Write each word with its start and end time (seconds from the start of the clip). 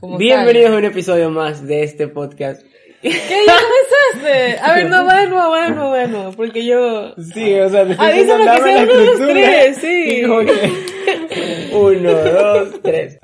Como 0.00 0.16
Bienvenidos 0.18 0.70
a 0.72 0.76
un 0.76 0.84
episodio 0.84 1.30
más 1.30 1.66
de 1.66 1.82
este 1.82 2.08
podcast. 2.08 2.62
¿Qué 3.02 3.10
ya 3.10 3.54
comenzaste? 4.16 4.58
A 4.60 4.74
ver, 4.74 4.90
no, 4.90 5.04
va 5.06 5.20
de 5.20 5.28
nuevo, 5.28 5.50
va 5.50 5.64
de 5.68 5.70
nuevo, 5.74 5.90
va 5.90 5.98
de 5.98 6.08
nuevo, 6.08 6.32
porque 6.32 6.64
yo... 6.64 7.14
Sí, 7.16 7.54
o 7.58 7.68
sea, 7.68 7.86
te 7.86 7.94
Ah, 7.98 8.10
estoy 8.10 8.24
diciendo, 8.24 8.44
lo 8.44 8.52
que 8.52 8.62
sea 8.62 8.82
uno 8.82 9.26
tres, 9.28 9.76
sí. 9.78 10.04
que- 11.70 11.76
Uno, 11.76 12.12
dos, 12.12 12.80
tres. 12.82 13.18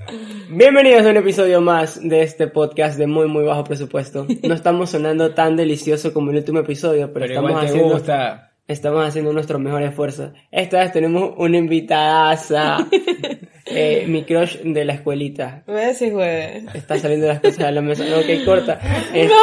Bienvenidos 0.48 1.04
a 1.06 1.10
un 1.10 1.16
episodio 1.16 1.60
más 1.60 2.00
de 2.08 2.22
este 2.22 2.46
podcast 2.46 2.98
de 2.98 3.06
muy, 3.06 3.26
muy 3.26 3.44
bajo 3.44 3.64
presupuesto. 3.64 4.26
No 4.42 4.54
estamos 4.54 4.90
sonando 4.90 5.32
tan 5.34 5.56
delicioso 5.56 6.12
como 6.12 6.30
el 6.30 6.36
último 6.38 6.60
episodio, 6.60 7.12
pero, 7.12 7.26
Pero 7.26 7.34
estamos 7.34 7.50
igual 7.50 7.64
te 7.64 7.70
haciendo... 7.70 7.94
gusta. 7.94 8.50
Estamos 8.66 9.06
haciendo 9.06 9.30
nuestro 9.34 9.58
mejor 9.58 9.82
esfuerzo. 9.82 10.32
Esta 10.50 10.78
vez 10.78 10.90
tenemos 10.92 11.34
una 11.36 11.58
invitadaza. 11.58 12.78
eh, 13.74 14.04
mi 14.06 14.24
crush 14.24 14.58
de 14.58 14.84
la 14.84 14.94
escuelita. 14.94 15.62
A 15.66 15.72
decir, 15.72 16.12
güey. 16.12 16.64
Está 16.74 16.98
saliendo 16.98 17.26
las 17.26 17.40
cosas 17.40 17.58
de 17.58 17.72
la 17.72 17.80
mesa. 17.82 18.04
No, 18.04 18.18
ok, 18.18 18.44
corta. 18.44 18.80
Este, 19.14 19.34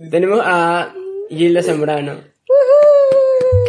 tenemos 0.10 0.40
a 0.42 0.94
Gilda 1.28 1.62
Zambrano. 1.62 2.20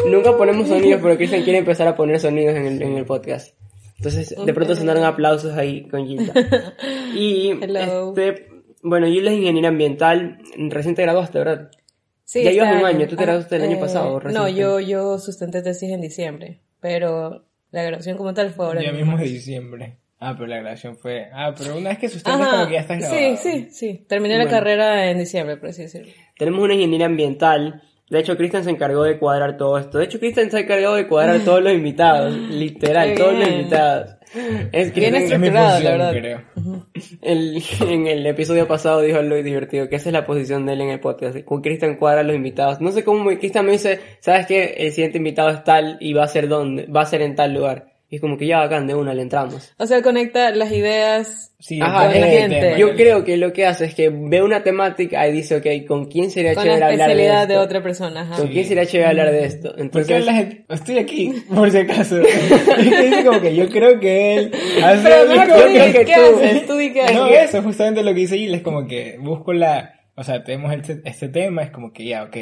Nunca 0.06 0.36
ponemos 0.38 0.68
sonidos, 0.68 1.02
pero 1.02 1.18
Cristian 1.18 1.44
quiere 1.44 1.60
empezar 1.60 1.88
a 1.88 1.96
poner 1.96 2.20
sonidos 2.20 2.56
en 2.56 2.66
el, 2.66 2.82
en 2.82 2.98
el 2.98 3.06
podcast. 3.06 3.54
Entonces, 3.98 4.34
de 4.46 4.54
pronto 4.54 4.76
sonaron 4.76 5.04
aplausos 5.04 5.56
ahí 5.58 5.88
con 5.88 6.08
Gilda. 6.08 6.34
Y, 7.14 7.52
Hello. 7.62 8.14
este, 8.16 8.48
bueno, 8.82 9.08
Gilda 9.08 9.32
es 9.32 9.38
ingeniera 9.38 9.70
ambiental. 9.70 10.38
Recién 10.70 10.96
te 10.96 11.02
graduaste, 11.02 11.40
¿verdad? 11.40 11.72
Sí, 12.30 12.44
Ya 12.44 12.52
llevas 12.52 12.76
un 12.80 12.86
año. 12.86 13.08
¿tú 13.08 13.16
te 13.16 13.24
Ah, 13.24 13.26
graduaste 13.26 13.56
el 13.56 13.64
año 13.64 13.78
eh, 13.78 13.80
pasado 13.80 14.20
recién? 14.20 14.40
No, 14.40 14.48
yo, 14.48 14.80
yo 14.80 15.18
sustenté 15.18 15.64
tesis 15.64 15.90
en 15.90 16.00
diciembre, 16.00 16.60
pero 16.80 17.44
la 17.72 17.82
graduación 17.82 18.18
como 18.18 18.36
tal 18.36 18.52
fue 18.52 18.68
ahora. 18.68 18.84
Ya 18.84 18.92
mismo 18.92 19.18
de 19.18 19.24
diciembre. 19.24 19.98
Ah, 20.20 20.36
pero 20.36 20.46
la 20.46 20.58
grabación 20.58 20.96
fue. 20.96 21.28
Ah, 21.34 21.56
pero 21.58 21.76
una 21.76 21.90
vez 21.90 21.98
que 21.98 22.08
sustentas 22.08 22.48
como 22.48 22.68
que 22.68 22.74
ya 22.74 22.82
estás 22.82 22.98
sí, 23.04 23.10
grabado. 23.10 23.38
sí, 23.38 23.68
sí. 23.72 24.06
Terminé 24.08 24.38
la 24.38 24.48
carrera 24.48 25.10
en 25.10 25.18
diciembre, 25.18 25.58
por 25.58 25.70
así 25.70 25.82
decirlo. 25.82 26.12
Tenemos 26.38 26.62
una 26.64 26.76
ingeniera 26.76 27.08
ambiental. 27.08 27.82
De 28.10 28.20
hecho, 28.20 28.36
Cristian 28.36 28.64
se 28.64 28.72
encargó 28.72 29.04
de 29.04 29.20
cuadrar 29.20 29.56
todo 29.58 29.78
esto. 29.78 30.00
De 30.00 30.06
hecho, 30.06 30.20
Cristian 30.20 30.50
se 30.50 30.58
ha 30.58 30.60
encargado 30.62 30.96
de 30.96 31.08
cuadrar 31.08 31.40
todos 31.46 31.62
los 31.62 31.74
invitados. 31.74 32.34
Literal, 32.34 33.14
todos 33.16 33.34
los 33.38 33.48
invitados. 33.48 34.16
Es 34.72 34.94
Bien 34.94 35.14
Cristian- 35.14 35.16
Es 35.16 35.40
mi 35.40 35.48
estructurado, 35.48 35.70
la 35.70 35.74
función, 35.74 35.98
verdad. 35.98 36.12
creo. 36.12 36.86
el- 37.22 37.64
en 37.90 38.08
el 38.08 38.26
episodio 38.28 38.68
pasado 38.68 39.02
dijo 39.02 39.18
algo 39.20 39.36
divertido, 39.36 39.90
que 39.90 39.96
esa 39.98 40.10
es 40.10 40.14
la 40.14 40.26
posición 40.26 40.66
de 40.66 40.74
él 40.74 40.82
en 40.82 40.90
el 40.90 41.00
podcast. 41.00 41.38
Con 41.46 41.62
Cristian 41.62 41.96
cuadra 41.98 42.24
los 42.24 42.36
invitados. 42.36 42.80
No 42.82 42.92
sé 42.92 43.04
cómo 43.04 43.24
me- 43.24 43.38
Cristian 43.40 43.66
me 43.66 43.74
dice, 43.74 44.00
¿sabes 44.20 44.46
qué? 44.48 44.76
El 44.78 44.92
siguiente 44.92 45.18
invitado 45.20 45.50
es 45.50 45.64
tal 45.64 45.98
y 46.00 46.14
va 46.14 46.24
a 46.24 46.28
ser 46.28 46.48
dónde, 46.48 46.86
va 46.88 47.02
a 47.02 47.06
ser 47.06 47.22
en 47.22 47.36
tal 47.36 47.54
lugar. 47.54 47.88
Y 48.12 48.16
es 48.16 48.22
como 48.22 48.38
que 48.38 48.48
ya 48.48 48.58
bacán, 48.58 48.88
de 48.88 48.96
una 48.96 49.14
le 49.14 49.22
entramos. 49.22 49.72
O 49.78 49.86
sea, 49.86 50.02
conecta 50.02 50.50
las 50.50 50.72
ideas. 50.72 51.54
Sí, 51.60 51.80
Ajá, 51.80 52.06
la 52.08 52.12
gente. 52.28 52.60
tema. 52.60 52.78
Yo 52.78 52.96
creo 52.96 53.24
que 53.24 53.38
lo 53.38 53.54
que 53.54 53.68
hace 53.68 53.86
es 53.86 53.94
que 53.94 54.10
ve 54.10 54.42
una 54.42 54.64
temática 54.64 55.28
y 55.28 55.32
dice, 55.32 55.58
ok, 55.58 55.86
¿con 55.88 56.06
quién 56.06 56.32
sería 56.32 56.56
Con 56.56 56.64
la 56.66 56.72
chévere 56.74 56.86
hablar 56.86 56.90
de 56.90 57.04
especialidad 57.04 57.42
esto? 57.44 57.54
de 57.54 57.60
otra 57.60 57.84
persona. 57.84 58.22
Ajá. 58.22 58.36
¿Con 58.38 58.48
quién 58.48 58.66
sería 58.66 58.86
chévere 58.88 59.10
hablar 59.10 59.32
de 59.32 59.46
esto? 59.46 59.72
¿Por 59.74 59.82
Entonces, 59.82 60.26
la 60.26 60.34
gente.? 60.34 60.66
Estoy 60.70 60.98
aquí, 60.98 61.34
por 61.54 61.70
si 61.70 61.78
acaso. 61.78 62.20
es 62.80 63.26
como 63.26 63.42
que 63.42 63.56
yo 63.56 63.70
creo 63.70 64.00
que 64.00 64.36
él. 64.36 64.52
Hace 64.84 65.04
Pero 65.04 65.26
como 65.28 65.36
yo 65.36 65.44
creo 65.54 65.94
que 65.94 66.06
qué 66.06 66.14
tú- 66.16 66.38
haces, 66.38 66.66
tú 66.66 66.78
di 66.78 66.94
qué 66.94 67.02
haces. 67.02 67.16
No, 67.16 67.28
eso 67.28 67.58
es 67.60 67.64
justamente 67.64 68.02
lo 68.04 68.14
que 68.14 68.20
dice 68.22 68.38
Gil, 68.38 68.56
es 68.56 68.62
como 68.64 68.88
que 68.88 69.18
busco 69.20 69.54
la, 69.54 70.00
o 70.16 70.24
sea, 70.24 70.44
tenemos 70.44 70.74
este, 70.74 71.02
este 71.06 71.28
tema, 71.30 71.62
es 71.62 71.70
como 71.70 71.94
que 71.94 72.06
ya, 72.06 72.24
ok, 72.24 72.38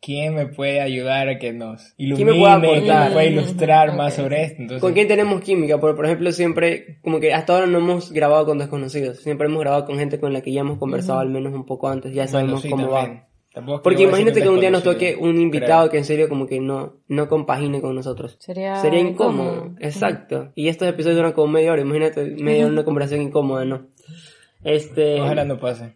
¿quién 0.00 0.34
me 0.34 0.46
puede 0.46 0.80
ayudar 0.80 1.28
a 1.28 1.38
que 1.38 1.52
nos 1.52 1.94
ilumine, 1.96 2.32
me 2.32 2.38
puede 2.38 2.52
aportar? 2.52 2.82
quién 2.82 2.98
me 2.98 3.10
puede 3.10 3.26
ilustrar 3.28 3.96
más 3.96 4.14
sobre 4.14 4.42
esto? 4.44 4.62
Entonces, 4.62 4.80
¿Con 4.80 4.92
quién 4.92 5.08
tenemos 5.08 5.40
química? 5.40 5.78
Por, 5.78 5.96
por 5.96 6.06
ejemplo, 6.06 6.30
siempre, 6.32 6.98
como 7.02 7.20
que 7.20 7.32
hasta 7.32 7.54
ahora 7.54 7.66
no 7.66 7.78
hemos 7.78 8.12
grabado 8.12 8.46
con 8.46 8.58
desconocidos. 8.58 9.18
Siempre 9.18 9.46
hemos 9.46 9.60
grabado 9.60 9.84
con 9.84 9.98
gente 9.98 10.20
con 10.20 10.32
la 10.32 10.40
que 10.40 10.52
ya 10.52 10.60
hemos 10.60 10.78
conversado 10.78 11.20
al 11.20 11.30
menos 11.30 11.52
un 11.52 11.66
poco 11.66 11.88
antes. 11.88 12.12
Ya 12.12 12.24
bueno, 12.24 12.30
sabemos 12.32 12.62
sí, 12.62 12.70
cómo 12.70 12.88
también. 12.88 13.16
va. 13.18 13.28
Tampoco 13.52 13.82
Porque 13.82 14.02
imagínate 14.02 14.42
que 14.42 14.50
un 14.50 14.60
día 14.60 14.70
nos 14.70 14.82
toque 14.82 15.16
un 15.18 15.40
invitado 15.40 15.84
creo. 15.84 15.92
que 15.92 15.96
en 15.96 16.04
serio 16.04 16.28
como 16.28 16.46
que 16.46 16.60
no, 16.60 16.96
no 17.08 17.26
compagine 17.26 17.80
con 17.80 17.94
nosotros. 17.94 18.36
Sería, 18.38 18.76
Sería 18.76 19.00
incómodo. 19.00 19.74
Exacto. 19.80 20.52
Y 20.54 20.68
estos 20.68 20.86
episodios 20.86 21.16
duran 21.16 21.32
como 21.32 21.48
media 21.48 21.72
hora. 21.72 21.80
Imagínate 21.80 22.36
media 22.38 22.64
hora 22.64 22.72
una 22.74 22.84
conversación 22.84 23.22
incómoda, 23.22 23.64
¿no? 23.64 23.86
Este... 24.62 25.22
Ojalá 25.22 25.46
no 25.46 25.58
pase. 25.58 25.95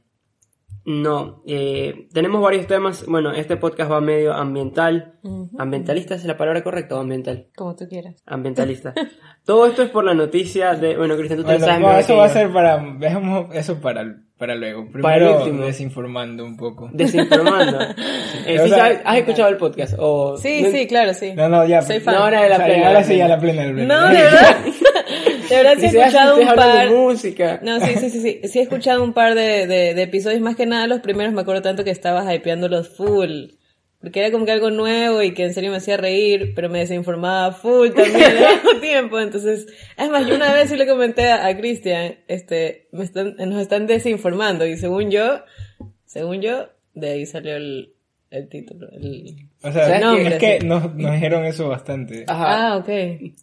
No, 0.90 1.42
eh, 1.46 2.08
tenemos 2.12 2.42
varios 2.42 2.66
temas. 2.66 3.04
Bueno, 3.06 3.30
este 3.32 3.56
podcast 3.56 3.90
va 3.92 4.00
medio 4.00 4.32
ambiental. 4.32 5.14
Ujú. 5.22 5.50
¿Ambientalista 5.58 6.14
es 6.16 6.24
la 6.24 6.36
palabra 6.36 6.62
correcta 6.64 6.96
o 6.96 7.00
ambiental? 7.00 7.46
Como 7.54 7.76
tú 7.76 7.86
quieras. 7.88 8.16
Ambientalista. 8.26 8.92
Todo 9.44 9.66
esto 9.66 9.82
es 9.82 9.90
por 9.90 10.04
la 10.04 10.14
noticia 10.14 10.74
de. 10.74 10.96
Bueno, 10.96 11.14
Cristian, 11.16 11.38
tú 11.38 11.44
te 11.44 11.52
Bueno, 11.52 11.66
sabes 11.66 11.80
no, 11.80 11.92
eso 11.98 12.16
va 12.16 12.24
a 12.24 12.28
ser 12.28 12.50
para, 12.52 12.78
dejamos 12.98 13.54
eso 13.54 13.80
para, 13.80 14.04
para 14.36 14.54
luego. 14.54 14.86
Para 14.90 15.14
el 15.16 15.20
Primero 15.22 15.38
último. 15.44 15.64
desinformando 15.66 16.44
un 16.44 16.56
poco. 16.56 16.90
Desinformando. 16.92 17.78
Eh, 18.46 18.58
¿sí 18.62 18.68
sea, 18.70 18.78
sabes- 18.78 19.00
¿Has 19.04 19.18
escuchado 19.18 19.48
el 19.50 19.56
podcast? 19.58 19.94
O, 19.98 20.36
Sí, 20.38 20.62
no- 20.62 20.70
sí, 20.70 20.86
claro, 20.86 21.12
sí. 21.14 21.32
No, 21.34 21.48
no, 21.48 21.66
ya. 21.66 21.82
Soy 21.82 22.00
fan. 22.00 22.14
No, 22.14 22.22
ahora 22.22 22.42
de 22.42 22.48
la 22.48 22.54
O 22.54 22.58
sea, 22.58 22.66
plena, 22.66 22.86
ahora 22.88 23.04
sí, 23.04 23.16
ya 23.16 23.28
la 23.28 23.38
plena, 23.38 23.64
la 23.66 23.72
plena. 23.72 23.94
No, 24.00 24.08
de 24.08 24.14
verdad. 24.22 24.56
De 25.50 25.56
verdad 25.56 25.75
sí 25.78 25.87
he 25.87 26.00
escuchado 26.00 26.38
un 26.38 26.47
par. 26.47 26.88
de 26.88 26.94
música. 26.94 27.61
No, 27.62 27.81
sí, 27.81 27.94
sí, 27.99 28.11
sí, 28.11 28.21
sí. 28.21 28.41
Sí 28.49 28.59
he 28.59 28.62
escuchado 28.62 29.03
un 29.03 29.12
par 29.12 29.34
de, 29.34 29.66
de, 29.66 29.94
de 29.94 30.03
episodios. 30.03 30.41
Más 30.41 30.56
que 30.56 30.66
nada 30.66 30.87
los 30.87 31.00
primeros 31.00 31.33
me 31.33 31.43
acuerdo 31.43 31.62
tanto 31.62 31.84
que 31.84 31.91
estabas 31.91 32.33
hypeándolos 32.33 32.88
full. 32.88 33.50
Porque 34.00 34.21
era 34.21 34.31
como 34.31 34.47
que 34.47 34.53
algo 34.53 34.71
nuevo 34.71 35.22
y 35.22 35.34
que 35.34 35.44
en 35.44 35.53
serio 35.53 35.71
me 35.71 35.77
hacía 35.77 35.99
reír, 35.99 36.53
pero 36.55 36.71
me 36.71 36.78
desinformaba 36.78 37.53
full 37.53 37.91
también 37.91 38.22
al 38.22 38.55
mismo 38.55 38.71
tiempo. 38.81 39.21
Entonces, 39.21 39.66
es 39.99 40.09
más, 40.09 40.27
yo 40.27 40.37
una 40.37 40.55
vez 40.55 40.71
sí 40.71 40.77
le 40.77 40.87
comenté 40.87 41.27
a, 41.27 41.47
a 41.47 41.56
Cristian, 41.59 42.15
este, 42.27 42.88
me 42.93 43.05
están, 43.05 43.37
nos 43.37 43.61
están 43.61 43.87
desinformando 43.87 44.65
y 44.67 44.78
según 44.78 45.11
yo, 45.11 45.43
según 46.06 46.41
yo, 46.41 46.71
de 46.94 47.11
ahí 47.11 47.27
salió 47.27 47.56
el, 47.56 47.93
el 48.31 48.49
título. 48.49 48.88
El... 48.91 49.50
O 49.62 49.71
sea, 49.71 50.00
¿Sabes 50.00 50.38
qué? 50.38 50.54
es 50.54 50.59
que 50.60 50.66
nos, 50.66 50.94
nos 50.94 51.12
dijeron 51.12 51.44
eso 51.44 51.69
bastante. 51.69 52.25
Ajá. 52.26 52.72
Ah, 52.72 52.76
ok. 52.78 52.88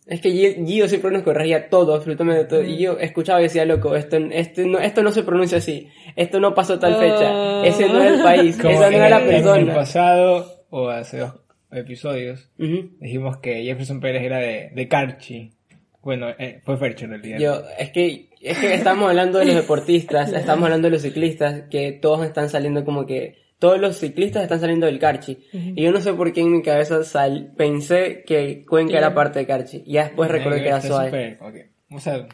Es 0.08 0.20
que 0.22 0.32
Gio, 0.66 0.88
siempre 0.88 1.12
nos 1.12 1.22
corregía 1.24 1.70
todo, 1.70 1.94
absolutamente 1.94 2.46
todo. 2.46 2.64
Y 2.64 2.80
yo 2.80 2.98
escuchaba 3.00 3.40
y 3.40 3.44
decía, 3.44 3.66
loco, 3.66 3.96
esto, 3.96 4.18
esto, 4.32 4.62
no, 4.66 4.80
esto 4.80 5.04
no 5.04 5.12
se 5.12 5.22
pronuncia 5.24 5.60
así. 5.60 5.88
Esto 6.16 6.40
no 6.40 6.56
pasó 6.56 6.80
tal 6.80 6.96
fecha. 6.96 7.32
Oh. 7.32 7.64
Ese 7.64 7.88
no 7.88 8.02
es 8.02 8.14
el 8.14 8.24
país. 8.24 8.58
Como 8.58 8.74
Esa 8.74 8.90
no 8.90 9.04
es 9.04 9.10
la 9.12 9.18
el- 9.20 9.30
En 9.30 9.36
el 9.36 9.44
persona. 9.44 9.74
pasado, 9.76 10.64
o 10.72 10.90
hace 10.90 11.20
dos 11.20 11.36
episodios, 11.72 12.50
dijimos 12.58 13.38
que 13.38 13.64
Jefferson 13.64 14.00
Pérez 14.00 14.24
era 14.24 14.38
de, 14.40 14.72
de 14.74 14.88
Carchi. 14.88 15.52
Bueno, 16.02 16.30
eh, 16.40 16.62
fue 16.64 16.78
Fercho 16.78 17.06
en 17.06 17.12
realidad. 17.12 17.38
Yo, 17.40 17.62
es 17.78 17.90
que, 17.92 18.30
es 18.42 18.58
que 18.58 18.74
estamos 18.74 19.10
hablando 19.10 19.40
de 19.40 19.46
los 19.46 19.56
deportistas, 19.56 20.32
estamos 20.34 20.64
hablando 20.64 20.88
de 20.88 20.94
los 20.94 21.02
ciclistas, 21.02 21.64
que 21.70 21.92
todos 21.92 22.26
están 22.26 22.50
saliendo 22.50 22.86
como 22.86 23.06
que, 23.06 23.36
todos 23.60 23.80
los 23.80 23.98
ciclistas 23.98 24.44
están 24.44 24.60
saliendo 24.60 24.86
del 24.86 25.00
Carchi. 25.00 25.38
Y 25.52 25.82
yo 25.84 25.92
no 25.92 26.00
sé 26.02 26.14
por 26.14 26.32
qué 26.34 26.42
en 26.42 26.52
mi 26.52 26.62
cabeza 26.62 27.04
sal, 27.04 27.54
pensé 27.58 28.24
que 28.26 28.66
Cuenca 28.66 28.98
era 28.98 29.14
parte 29.14 29.40
de 29.40 29.48
Carchi. 29.48 29.84
Y 29.86 29.94
ya 29.94 30.04
después 30.06 30.30
recordé 30.30 30.62
que 30.62 30.68
era 30.68 30.82
Suárez. 30.82 31.38
súper, 31.38 31.38
ok. 31.42 31.96
O 31.96 32.00
sea, 32.00 32.28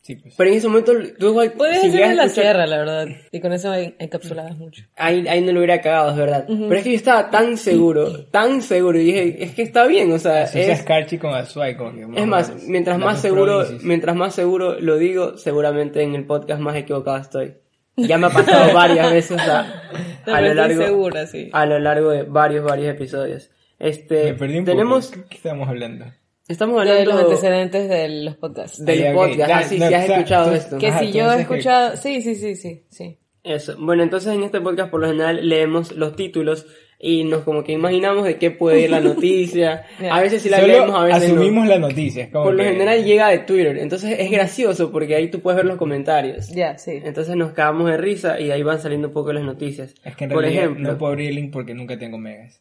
sí, 0.00 0.16
pues. 0.16 0.34
Pero 0.36 0.50
en 0.50 0.56
ese 0.56 0.66
momento, 0.68 0.92
tú 1.18 1.28
igual, 1.28 1.52
Puedes 1.52 1.80
si 1.82 1.88
la 1.90 2.06
escuchar- 2.24 2.30
sierra, 2.30 2.66
la 2.66 2.78
verdad. 2.78 3.06
Y 3.30 3.40
con 3.40 3.52
eso 3.52 3.72
en- 3.74 3.94
encapsulabas 3.98 4.56
mucho. 4.56 4.84
Ahí, 4.96 5.28
ahí 5.28 5.40
no 5.42 5.52
lo 5.52 5.58
hubiera 5.60 5.80
cagado, 5.80 6.10
es 6.10 6.16
verdad. 6.16 6.44
Pero 6.48 6.74
es 6.74 6.82
que 6.82 6.90
yo 6.90 6.96
estaba 6.96 7.30
tan 7.30 7.56
seguro, 7.56 8.24
tan 8.26 8.62
seguro, 8.62 8.98
y 8.98 9.04
dije, 9.04 9.44
es 9.44 9.52
que 9.54 9.62
está 9.62 9.86
bien, 9.86 10.10
o 10.12 10.18
sea, 10.18 10.44
es, 10.44 10.82
Carchi 10.82 11.18
con 11.18 11.32
Azuay, 11.34 11.76
como 11.76 11.92
que 11.92 12.20
es 12.20 12.26
más, 12.26 12.52
mientras 12.66 12.98
más 12.98 13.20
seguro, 13.20 13.64
mientras 13.82 14.16
más 14.16 14.34
seguro 14.34 14.80
lo 14.80 14.96
digo, 14.96 15.36
seguramente 15.36 16.02
en 16.02 16.14
el 16.14 16.24
podcast 16.24 16.60
más 16.60 16.74
equivocado 16.76 17.18
estoy. 17.18 17.52
Ya 17.96 18.18
me 18.18 18.26
ha 18.28 18.30
pasado 18.30 18.72
varias 18.74 19.12
veces 19.12 19.38
a, 19.40 19.90
a 20.26 20.40
lo 20.40 20.54
largo, 20.54 20.82
segura, 20.82 21.26
sí. 21.26 21.50
a 21.52 21.66
lo 21.66 21.78
largo 21.78 22.10
de 22.10 22.22
varios, 22.22 22.64
varios 22.64 22.94
episodios. 22.94 23.50
Este, 23.78 24.24
Me 24.32 24.34
perdí 24.34 24.58
un 24.58 24.64
tenemos, 24.64 25.08
poco. 25.08 25.26
¿Qué 25.28 25.36
estamos 25.36 25.68
hablando? 25.68 26.06
estamos 26.48 26.84
De 26.84 26.90
los 26.90 26.98
hablando 27.14 27.22
antecedentes 27.30 27.88
de 27.88 28.08
los 28.24 28.36
podcasts. 28.36 28.84
del 28.84 28.98
Ah, 28.98 29.02
ya, 29.04 29.10
ok. 29.10 29.16
podcast, 29.28 29.50
así, 29.64 29.78
no, 29.78 29.88
si 29.88 29.94
has 29.94 30.08
escuchado 30.10 30.48
tú- 30.50 30.54
esto. 30.56 30.78
Que 30.78 30.88
Ajá, 30.88 30.98
si 31.00 31.12
yo 31.12 31.30
he 31.32 31.36
que- 31.36 31.42
escuchado... 31.42 31.96
Sí, 31.96 32.22
sí, 32.22 32.34
sí, 32.34 32.56
sí, 32.56 32.84
sí. 32.90 33.18
Eso. 33.44 33.76
Bueno, 33.78 34.02
entonces 34.02 34.34
en 34.34 34.42
este 34.42 34.60
podcast 34.60 34.90
por 34.90 35.00
lo 35.00 35.06
general 35.06 35.48
leemos 35.48 35.92
los 35.92 36.14
títulos 36.16 36.66
y 37.02 37.24
nos 37.24 37.44
como 37.44 37.64
que 37.64 37.72
imaginamos 37.72 38.24
de 38.24 38.36
qué 38.36 38.50
puede 38.50 38.82
ir 38.82 38.90
la 38.90 39.00
noticia. 39.10 39.86
A 40.10 40.20
veces 40.20 40.42
sí 40.42 40.48
la 40.50 40.58
Solo 40.60 40.68
leemos, 40.72 40.94
a 41.00 41.04
veces 41.04 41.28
no. 41.30 41.34
asumimos 41.36 41.66
la 41.66 41.78
noticia. 41.78 42.30
como 42.30 42.44
Por 42.44 42.54
lo 42.54 42.62
general 42.64 43.02
llega 43.04 43.28
de 43.28 43.38
Twitter, 43.38 43.78
entonces 43.78 44.16
es 44.18 44.30
gracioso 44.30 44.92
porque 44.92 45.14
ahí 45.14 45.28
tú 45.30 45.40
puedes 45.40 45.56
ver 45.56 45.64
los 45.66 45.78
comentarios. 45.78 46.48
Ya, 46.48 46.76
sí. 46.78 47.00
Entonces 47.02 47.34
nos 47.36 47.52
cagamos 47.52 47.90
de 47.90 47.96
risa 47.96 48.38
y 48.38 48.50
ahí 48.50 48.62
van 48.62 48.80
saliendo 48.82 49.08
un 49.08 49.14
poco 49.14 49.32
las 49.32 49.44
noticias. 49.44 49.94
Es 50.04 50.14
que 50.14 50.24
en 50.24 50.30
por 50.30 50.42
realidad 50.42 50.64
ejemplo, 50.64 50.92
no 50.92 50.98
puedo 50.98 51.12
abrir 51.12 51.30
el 51.30 51.36
link 51.36 51.52
porque 51.52 51.72
nunca 51.74 51.98
tengo 51.98 52.18
megas. 52.18 52.60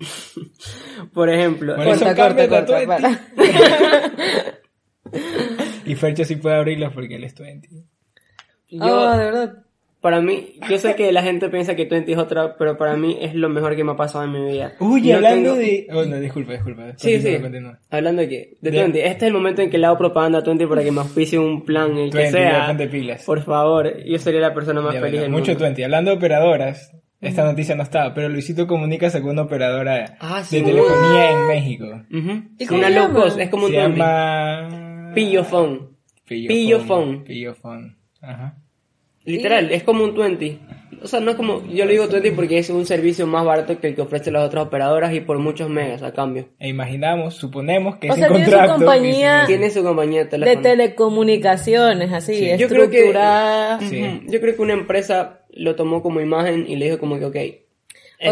por 1.12 1.28
ejemplo, 1.30 1.76
Bueno, 1.76 1.90
Corta, 1.92 2.14
corta, 2.16 2.48
corta. 2.48 2.86
para. 2.86 3.20
Y 5.86 5.94
Fercho 5.96 6.24
sí 6.24 6.36
puede 6.36 6.56
abrirlos 6.56 6.92
porque 6.94 7.16
él 7.16 7.24
es 7.24 7.34
20. 7.34 7.68
yo, 8.70 8.80
Oh, 8.80 9.10
de 9.16 9.24
verdad. 9.24 9.63
Para 10.04 10.20
mí, 10.20 10.56
yo 10.68 10.76
sé 10.76 10.94
que 10.96 11.10
la 11.12 11.22
gente 11.22 11.48
piensa 11.48 11.74
que 11.74 11.86
Twenty 11.86 12.12
es 12.12 12.18
otra, 12.18 12.56
pero 12.58 12.76
para 12.76 12.94
mí 12.94 13.16
es 13.22 13.34
lo 13.34 13.48
mejor 13.48 13.74
que 13.74 13.84
me 13.84 13.92
ha 13.92 13.96
pasado 13.96 14.22
en 14.24 14.32
mi 14.32 14.52
vida. 14.52 14.74
Uy, 14.78 15.00
No 15.00 15.14
hablando 15.16 15.54
tengo- 15.54 15.56
de... 15.66 15.86
Oh, 15.94 16.04
no, 16.04 16.20
disculpa, 16.20 16.52
disculpa. 16.52 16.82
Sí, 16.98 17.12
Continúa, 17.14 17.36
sí. 17.36 17.42
continúa. 17.42 17.78
Hablando 17.90 18.20
de 18.20 18.28
qué? 18.28 18.56
De 18.60 18.70
De- 18.70 18.78
Twenty. 18.80 18.98
Este 18.98 19.16
es 19.16 19.22
el 19.22 19.32
momento 19.32 19.62
en 19.62 19.70
que 19.70 19.78
le 19.78 19.86
hago 19.86 19.96
propaganda 19.96 20.40
a 20.40 20.42
Twenty 20.44 20.66
para 20.66 20.84
que 20.84 20.92
me 20.92 21.00
auspicie 21.00 21.38
un 21.38 21.64
plan, 21.64 21.96
el 21.96 22.10
que 22.10 22.18
Twenty, 22.18 22.32
ya 22.38 22.66
sea. 22.76 22.88
pilas. 22.90 23.24
Por 23.24 23.42
favor, 23.44 24.04
yo 24.04 24.18
sería 24.18 24.40
la 24.42 24.52
persona 24.52 24.82
más 24.82 24.92
Ya, 24.92 25.00
feliz 25.00 25.12
bueno, 25.12 25.22
del 25.22 25.30
mucho 25.32 25.52
mundo. 25.52 25.64
Twenty. 25.64 25.82
Hablando 25.84 26.10
de 26.10 26.16
operadoras, 26.18 26.92
esta 27.22 27.42
noticia 27.44 27.74
no 27.74 27.82
estaba, 27.82 28.12
pero 28.12 28.28
Luisito 28.28 28.66
Comunica 28.66 29.08
sacó 29.08 29.30
una 29.30 29.40
operadora 29.44 30.18
Ah, 30.20 30.42
sí. 30.44 30.58
de 30.58 30.64
telefonía 30.64 31.30
en 31.30 31.46
México. 31.48 31.86
Ujú. 32.12 32.42
¿Y 32.58 32.66
cómo 32.66 32.78
Una 32.80 32.88
se 32.88 32.94
low 32.94 33.10
cost, 33.14 33.38
es 33.40 33.48
como 33.48 33.64
un 33.64 33.70
Se 33.70 33.76
llama... 33.78 35.12
Pillofone. 35.14 35.80
Pillofone. 36.28 36.48
Pillofone. 36.48 37.16
Pillofone. 37.24 37.96
Ajá. 38.20 38.58
Literal, 39.24 39.70
es 39.72 39.82
como 39.82 40.04
un 40.04 40.14
20. 40.14 40.58
O 41.02 41.06
sea, 41.06 41.20
no 41.20 41.32
es 41.32 41.36
como, 41.36 41.62
yo 41.66 41.84
le 41.84 41.92
digo 41.92 42.06
20 42.08 42.32
porque 42.32 42.58
es 42.58 42.70
un 42.70 42.86
servicio 42.86 43.26
más 43.26 43.44
barato 43.44 43.78
que 43.78 43.88
el 43.88 43.94
que 43.94 44.00
ofrecen 44.00 44.32
las 44.32 44.46
otras 44.46 44.64
operadoras 44.66 45.12
y 45.12 45.20
por 45.20 45.38
muchos 45.38 45.68
megas 45.68 46.02
a 46.02 46.12
cambio. 46.12 46.48
E 46.58 46.68
imaginamos, 46.68 47.34
suponemos 47.34 47.96
que 47.96 48.08
O 48.08 48.12
ese 48.12 48.20
sea, 48.20 48.28
tiene 48.28 48.44
su 48.46 48.50
contrato... 48.52 48.74
compañía- 48.76 49.44
Tiene 49.46 49.70
su 49.70 49.82
compañía 49.82 50.18
de 50.20 50.24
De 50.24 50.30
teléfono. 50.30 50.62
telecomunicaciones, 50.62 52.12
así, 52.12 52.34
Sí. 52.34 52.50
Yo 52.58 52.68
creo 52.68 52.88
que- 52.90 52.96
estructurada. 52.98 53.80
Sí. 53.80 54.22
Yo 54.28 54.40
creo 54.40 54.56
que 54.56 54.62
una 54.62 54.72
empresa 54.74 55.40
lo 55.50 55.74
tomó 55.74 56.02
como 56.02 56.20
imagen 56.20 56.64
y 56.68 56.76
le 56.76 56.86
dijo 56.86 56.98
como 56.98 57.18
que, 57.18 57.24
ok, 57.26 57.36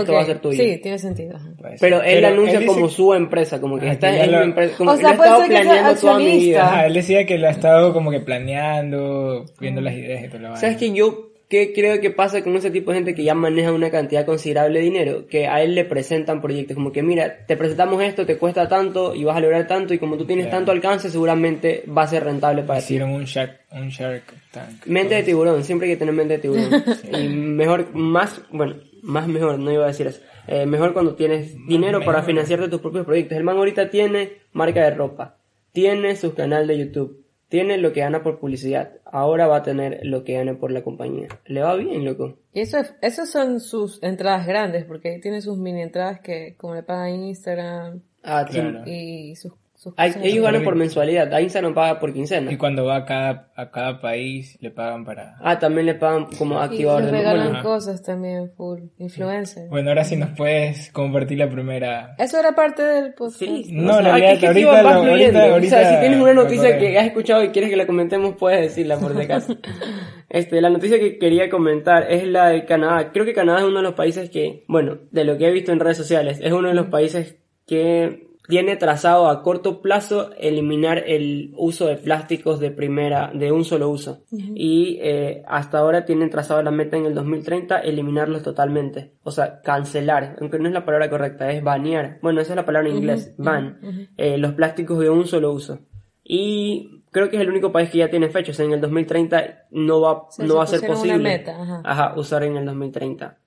esto 0.00 0.12
va 0.12 0.21
a 0.21 0.25
ser 0.25 0.39
tuyo. 0.41 0.62
Sí, 0.62 0.79
tiene 0.83 0.99
sentido. 0.99 1.39
ser. 1.39 1.77
Pero 1.81 2.03
él 2.03 2.25
anuncia 2.25 2.59
dice- 2.61 2.73
como 2.73 2.89
su 2.89 3.15
empresa, 3.15 3.61
como 3.61 3.79
que 3.79 3.89
Ah, 3.89 3.93
esta 3.93 4.11
que 4.11 4.17
ya 4.19 4.25
es 4.25 4.31
lo- 4.31 4.39
mi 4.39 4.44
empresa, 4.44 4.77
como 4.79 4.91
O 4.91 4.94
que 4.94 5.00
sea, 5.00 5.09
lo 5.11 5.15
he 5.15 5.17
puede 5.17 5.31
estado 5.31 5.43
que 5.49 5.49
planeando 5.55 6.00
toda 6.00 6.19
mi 6.19 6.25
accionista. 6.25 6.49
vida. 6.50 6.65
Ajá, 6.73 6.87
él 6.87 6.94
decía 6.94 7.27
que 7.27 7.39
lo 7.39 7.47
ha 7.47 7.50
estado 7.50 7.93
como 7.93 8.11
que 8.11 8.21
planeando, 8.21 9.47
viendo 9.61 9.81
las 9.81 9.94
ideas 9.94 10.25
y 10.25 10.29
todo 10.29 10.39
lo 10.39 10.44
demás. 10.44 10.61
¿Sabes 10.61 10.77
que 10.77 10.93
yo 10.93 11.29
qué 11.49 11.75
creo 11.75 12.00
que 12.00 12.11
pasa 12.11 12.43
con 12.43 12.56
ese 12.56 12.71
tipo 12.71 12.91
de 12.91 12.97
gente 12.99 13.15
que 13.15 13.25
ya 13.25 13.35
maneja 13.35 13.73
una 13.73 13.91
cantidad 13.91 14.25
considerable 14.25 14.79
de 14.79 14.85
dinero? 14.87 15.27
Que 15.29 15.47
a 15.47 15.62
él 15.62 15.75
le 15.75 15.85
presentan 15.85 16.41
proyectos 16.41 16.75
como 16.75 16.93
que, 16.93 17.03
mira, 17.03 17.44
te 17.47 17.56
presentamos 17.59 18.03
esto, 18.03 18.25
te 18.25 18.39
cuesta 18.39 18.69
tanto 18.69 19.15
y 19.15 19.25
vas 19.25 19.37
a 19.37 19.41
lograr 19.41 19.67
tanto 19.67 19.93
y 19.93 19.99
como 19.99 20.17
tú 20.17 20.25
tienes 20.25 20.49
tanto 20.49 20.73
alcance, 20.73 21.11
seguramente 21.11 21.85
va 21.94 22.03
a 22.05 22.06
ser 22.06 22.25
rentable 22.25 22.62
para 22.62 22.79
ti. 22.81 22.85
Hicieron 22.87 23.11
un 23.11 23.25
Shark, 23.25 23.61
un 23.73 23.89
Shark 23.89 24.23
Tank. 24.50 24.87
Mente 24.87 25.15
de 25.17 25.23
tiburón, 25.25 25.62
siempre 25.62 25.89
hay 25.89 25.94
que 25.94 25.99
tener 25.99 26.15
mente 26.15 26.35
de 26.35 26.41
tiburón. 26.41 26.71
y 27.12 27.29
mejor, 27.29 27.94
más, 27.94 28.41
bueno, 28.50 28.77
más 29.02 29.28
mejor, 29.28 29.58
no 29.58 29.70
iba 29.72 29.84
a 29.84 29.88
decir 29.88 30.06
eso. 30.06 30.20
Eh, 30.46 30.66
mejor 30.66 30.93
cuando 30.93 31.14
tienes 31.14 31.54
dinero 31.66 32.00
para 32.04 32.22
financiarte 32.22 32.69
tus 32.69 32.81
propios 32.81 33.04
proyectos. 33.04 33.37
El 33.37 33.44
man 33.44 33.56
ahorita 33.56 33.90
tiene 33.90 34.38
marca 34.52 34.82
de 34.82 34.90
ropa, 34.93 35.37
tiene 35.72 36.16
su 36.16 36.34
canal 36.34 36.66
de 36.66 36.78
YouTube, 36.78 37.25
tiene 37.49 37.76
lo 37.78 37.93
que 37.93 38.00
gana 38.00 38.22
por 38.22 38.38
publicidad. 38.40 38.93
Ahora 39.04 39.46
va 39.46 39.56
a 39.58 39.62
tener 39.62 40.00
lo 40.04 40.25
que 40.25 40.34
gana 40.34 40.54
por 40.58 40.70
la 40.70 40.82
compañía. 40.82 41.28
Le 41.46 41.62
va 41.62 41.75
bien, 41.76 42.04
loco. 42.04 42.38
Y 42.54 42.60
eso, 42.60 42.78
es- 42.78 42.94
esos 43.02 43.28
son 43.31 43.60
sus 43.60 44.02
entradas 44.02 44.46
grandes, 44.46 44.84
porque 44.84 45.19
tiene 45.20 45.40
sus 45.43 45.58
mini 45.58 45.82
entradas 45.82 46.20
que, 46.20 46.55
como 46.56 46.75
le 46.75 46.82
pagan 46.82 47.22
Instagram 47.22 48.00
Ah. 48.25 48.46
Claro. 48.48 48.82
y 48.87 49.34
sus 49.37 49.52
Hay- 49.96 50.12
ellos 50.23 50.44
ganan 50.44 50.62
por 50.64 50.75
mensualidad. 50.76 51.32
A 51.34 51.40
Instagram 51.40 51.75
paga 51.75 51.99
por 52.00 52.12
quincena. 52.12 52.52
Y 52.52 52.56
cuando 52.56 52.84
va 52.84 52.96
a 52.96 53.05
cada, 53.05 53.50
a 53.56 53.70
cada 53.70 54.00
país, 54.00 54.56
le 54.61 54.70
pagan 54.70 55.05
para... 55.05 55.37
Ah, 55.40 55.58
también 55.58 55.87
le 55.87 55.94
pagan 55.94 56.26
como 56.38 56.55
Y 56.61 56.64
activador 56.64 57.02
les 57.02 57.12
de 57.12 57.19
regalan 57.19 57.46
bueno, 57.49 57.62
cosas 57.62 58.02
también, 58.02 58.50
full. 58.56 58.81
Influencer. 58.99 59.69
Bueno, 59.69 59.88
ahora 59.90 60.05
sí 60.05 60.17
nos 60.17 60.31
puedes 60.37 60.90
compartir 60.93 61.38
la 61.38 61.49
primera... 61.50 62.14
Eso 62.19 62.38
era 62.38 62.52
parte 62.55 62.82
del 62.82 63.14
podcast. 63.14 63.38
Sí, 63.40 63.67
No, 63.73 64.00
realidad, 64.00 64.32
es 64.34 64.38
que 64.38 64.46
ahorita 64.46 64.82
lo- 64.82 65.02
fluyendo. 65.05 65.38
ahorita- 65.40 65.56
O 65.67 65.70
sea, 65.70 65.79
si 65.81 65.84
ahorita 65.87 66.00
tienes 66.00 66.20
una 66.20 66.34
noticia 66.34 66.79
que 66.79 66.99
has 66.99 67.06
escuchado 67.06 67.43
y 67.44 67.49
quieres 67.49 67.70
que 67.70 67.76
la 67.76 67.87
comentemos, 67.87 68.37
puedes 68.38 68.61
decirla 68.61 68.99
por 68.99 69.14
si 69.17 69.23
acaso. 69.23 69.56
este, 70.29 70.61
la 70.61 70.70
noticia 70.70 70.99
que 70.99 71.19
quería 71.19 71.50
comentar 71.50 72.11
es 72.11 72.25
la 72.26 72.49
de 72.49 72.64
Canadá. 72.64 73.11
Creo 73.12 73.25
que 73.25 73.32
Canadá 73.34 73.58
es 73.61 73.64
uno 73.64 73.79
de 73.79 73.82
los 73.84 73.94
países 73.94 74.31
que, 74.31 74.64
bueno, 74.69 74.99
de 75.11 75.25
lo 75.25 75.37
que 75.38 75.46
he 75.49 75.52
visto 75.52 75.73
en 75.73 75.81
redes 75.81 75.96
sociales, 75.96 76.38
es 76.43 76.52
uno 76.52 76.69
de 76.69 76.75
los 76.75 76.87
países 76.87 77.37
que 77.67 78.29
tiene 78.52 78.76
trazado 78.76 79.31
a 79.31 79.43
corto 79.43 79.81
plazo 79.81 80.28
eliminar 80.37 81.04
el 81.06 81.54
uso 81.56 81.87
de 81.87 81.96
plásticos 81.96 82.60
de 82.60 82.70
primera, 82.70 83.31
de 83.32 83.50
un 83.50 83.64
solo 83.64 83.88
uso. 83.88 84.25
Y 84.31 84.99
eh, 85.00 85.43
hasta 85.49 85.78
ahora 85.78 86.04
tienen 86.04 86.28
trazado 86.28 86.62
la 86.62 86.70
meta 86.70 86.99
en 86.99 87.06
el 87.06 87.14
2030 87.14 87.78
eliminarlos 87.78 88.43
totalmente. 88.43 89.14
O 89.22 89.31
sea, 89.31 89.62
cancelar, 89.62 90.37
aunque 90.38 90.58
no 90.58 90.69
es 90.69 90.75
la 90.75 90.84
palabra 90.84 91.08
correcta, 91.08 91.50
es 91.50 91.64
banear. 91.64 92.19
Bueno, 92.20 92.43
esa 92.43 92.52
es 92.52 92.56
la 92.56 92.66
palabra 92.66 92.90
en 92.90 92.96
inglés, 92.96 93.34
ban. 93.38 93.78
eh, 94.19 94.37
los 94.37 94.52
plásticos 94.52 94.98
de 94.98 95.08
un 95.08 95.26
solo 95.26 95.50
uso. 95.50 95.78
Y 96.22 97.05
creo 97.10 97.31
que 97.31 97.37
es 97.37 97.43
el 97.43 97.48
único 97.48 97.72
país 97.72 97.88
que 97.88 97.98
ya 97.98 98.10
tiene 98.10 98.28
fecha. 98.28 98.52
O 98.52 98.55
sea, 98.55 98.66
en 98.66 98.72
el 98.72 98.82
2030 98.82 99.69
no 99.70 100.02
va, 100.02 100.25
no 100.40 100.56
va 100.56 100.64
a 100.64 100.66
ser 100.66 100.87
posible. 100.87 101.16
meta, 101.16 101.58
ajá. 101.58 101.81
Ajá, 101.84 102.14
usar 102.19 102.43
en 102.43 102.58
el 102.58 102.66
2030. 102.66 103.38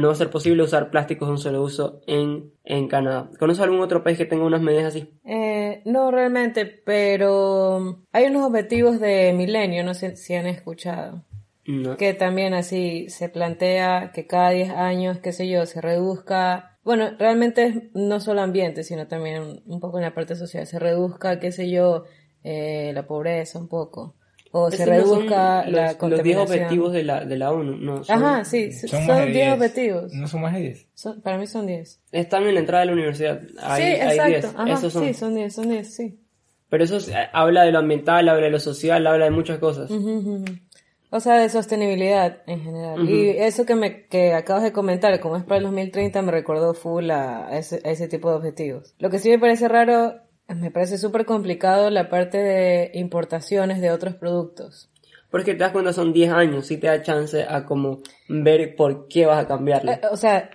No 0.00 0.08
va 0.08 0.12
a 0.12 0.16
ser 0.16 0.30
posible 0.30 0.62
usar 0.62 0.90
plásticos 0.90 1.28
de 1.28 1.32
un 1.32 1.38
solo 1.38 1.62
uso 1.62 2.00
en, 2.06 2.52
en 2.64 2.88
Canadá. 2.88 3.30
¿Conoces 3.38 3.62
algún 3.62 3.80
otro 3.80 4.02
país 4.02 4.18
que 4.18 4.26
tenga 4.26 4.44
unas 4.44 4.60
medidas 4.60 4.86
así? 4.86 5.18
Eh, 5.24 5.82
no 5.84 6.10
realmente, 6.10 6.66
pero 6.66 8.02
hay 8.12 8.26
unos 8.26 8.44
objetivos 8.44 9.00
de 9.00 9.32
milenio, 9.32 9.84
no 9.84 9.94
sé 9.94 10.16
si 10.16 10.34
han 10.34 10.46
escuchado. 10.46 11.24
No. 11.66 11.96
que 11.96 12.12
también 12.12 12.52
así 12.52 13.08
se 13.08 13.30
plantea 13.30 14.12
que 14.12 14.26
cada 14.26 14.50
10 14.50 14.68
años, 14.68 15.20
qué 15.20 15.32
sé 15.32 15.48
yo, 15.48 15.64
se 15.64 15.80
reduzca, 15.80 16.76
bueno, 16.84 17.12
realmente 17.18 17.64
es 17.64 17.76
no 17.94 18.20
solo 18.20 18.42
ambiente, 18.42 18.82
sino 18.82 19.06
también 19.06 19.40
un, 19.42 19.62
un 19.64 19.80
poco 19.80 19.96
en 19.96 20.04
la 20.04 20.12
parte 20.12 20.36
social, 20.36 20.66
se 20.66 20.78
reduzca, 20.78 21.40
qué 21.40 21.52
sé 21.52 21.70
yo, 21.70 22.04
eh, 22.42 22.92
la 22.94 23.06
pobreza 23.06 23.58
un 23.58 23.68
poco, 23.68 24.16
o 24.56 24.70
se 24.70 24.76
Esos 24.76 24.86
no 24.88 24.94
son 25.06 25.18
reduzca 25.20 25.36
la 25.36 25.62
los, 25.64 25.74
los 25.74 25.88
10 25.88 25.96
contaminación. 25.96 26.40
objetivos 26.62 26.92
de 26.92 27.02
la, 27.02 27.24
de 27.24 27.36
la 27.36 27.50
ONU. 27.50 27.76
No, 27.76 28.04
son- 28.04 28.22
Ajá, 28.24 28.44
sí, 28.44 28.70
son, 28.72 28.88
Son 28.88 29.06
más 29.08 29.18
de 29.18 29.24
10 29.26 29.34
10. 29.34 29.52
objetivos. 29.54 30.12
No 30.12 30.28
son 30.28 30.40
más 30.42 30.54
de 30.54 30.60
10. 30.60 30.86
Son- 30.94 31.20
para 31.22 31.38
mí 31.38 31.46
son 31.48 31.66
10. 31.66 32.00
Están 32.12 32.44
en 32.44 32.54
la 32.54 32.60
entrada 32.60 32.80
de 32.82 32.86
la 32.86 32.92
universidad. 32.92 33.40
Hay, 33.60 33.82
sí, 33.82 33.88
hay 34.00 34.16
exacto. 34.18 34.28
10. 34.30 34.44
Ajá, 34.56 34.72
Esos 34.74 34.92
son. 34.92 35.04
sí, 35.04 35.14
son 35.14 35.34
10, 35.34 35.52
son 35.54 35.68
10, 35.68 35.94
sí. 35.94 36.20
Pero 36.68 36.84
eso 36.84 36.96
es- 36.98 37.10
habla 37.32 37.64
de 37.64 37.72
lo 37.72 37.80
ambiental, 37.80 38.28
habla 38.28 38.44
de 38.44 38.50
lo 38.50 38.60
social, 38.60 39.04
habla 39.06 39.24
de 39.24 39.30
muchas 39.32 39.58
cosas. 39.58 39.90
Ujú, 39.90 40.18
ujú, 40.18 40.30
ujú. 40.36 40.44
O 41.10 41.20
sea, 41.20 41.34
de 41.38 41.48
sostenibilidad 41.48 42.38
en 42.46 42.60
general. 42.62 43.08
Y 43.08 43.30
eso 43.30 43.64
que 43.66 43.74
me 43.76 44.06
que 44.06 44.34
acabas 44.34 44.62
de 44.64 44.72
comentar, 44.72 45.18
como 45.20 45.36
es 45.36 45.44
para 45.44 45.58
el 45.58 45.64
2030, 45.64 46.22
me 46.22 46.32
recordó 46.32 46.74
full 46.74 47.10
a 47.10 47.56
ese, 47.56 47.80
a 47.84 47.90
ese 47.90 48.08
tipo 48.08 48.30
de 48.30 48.36
objetivos. 48.36 48.94
Lo 48.98 49.10
que 49.10 49.18
sí 49.20 49.28
me 49.30 49.38
parece 49.38 49.68
raro, 49.68 50.14
me 50.48 50.70
parece 50.70 50.98
súper 50.98 51.24
complicado 51.24 51.90
la 51.90 52.08
parte 52.08 52.38
de 52.38 52.90
importaciones 52.94 53.80
de 53.80 53.90
otros 53.90 54.14
productos. 54.14 54.90
Porque 55.30 55.52
te 55.52 55.58
das 55.58 55.72
cuenta, 55.72 55.92
son 55.92 56.12
10 56.12 56.30
años, 56.30 56.66
sí 56.66 56.76
te 56.76 56.86
da 56.86 57.02
chance 57.02 57.44
a 57.48 57.64
como 57.66 58.02
ver 58.28 58.76
por 58.76 59.08
qué 59.08 59.26
vas 59.26 59.42
a 59.44 59.48
cambiarle. 59.48 59.92
Eh, 59.92 60.00
o 60.12 60.16
sea, 60.16 60.50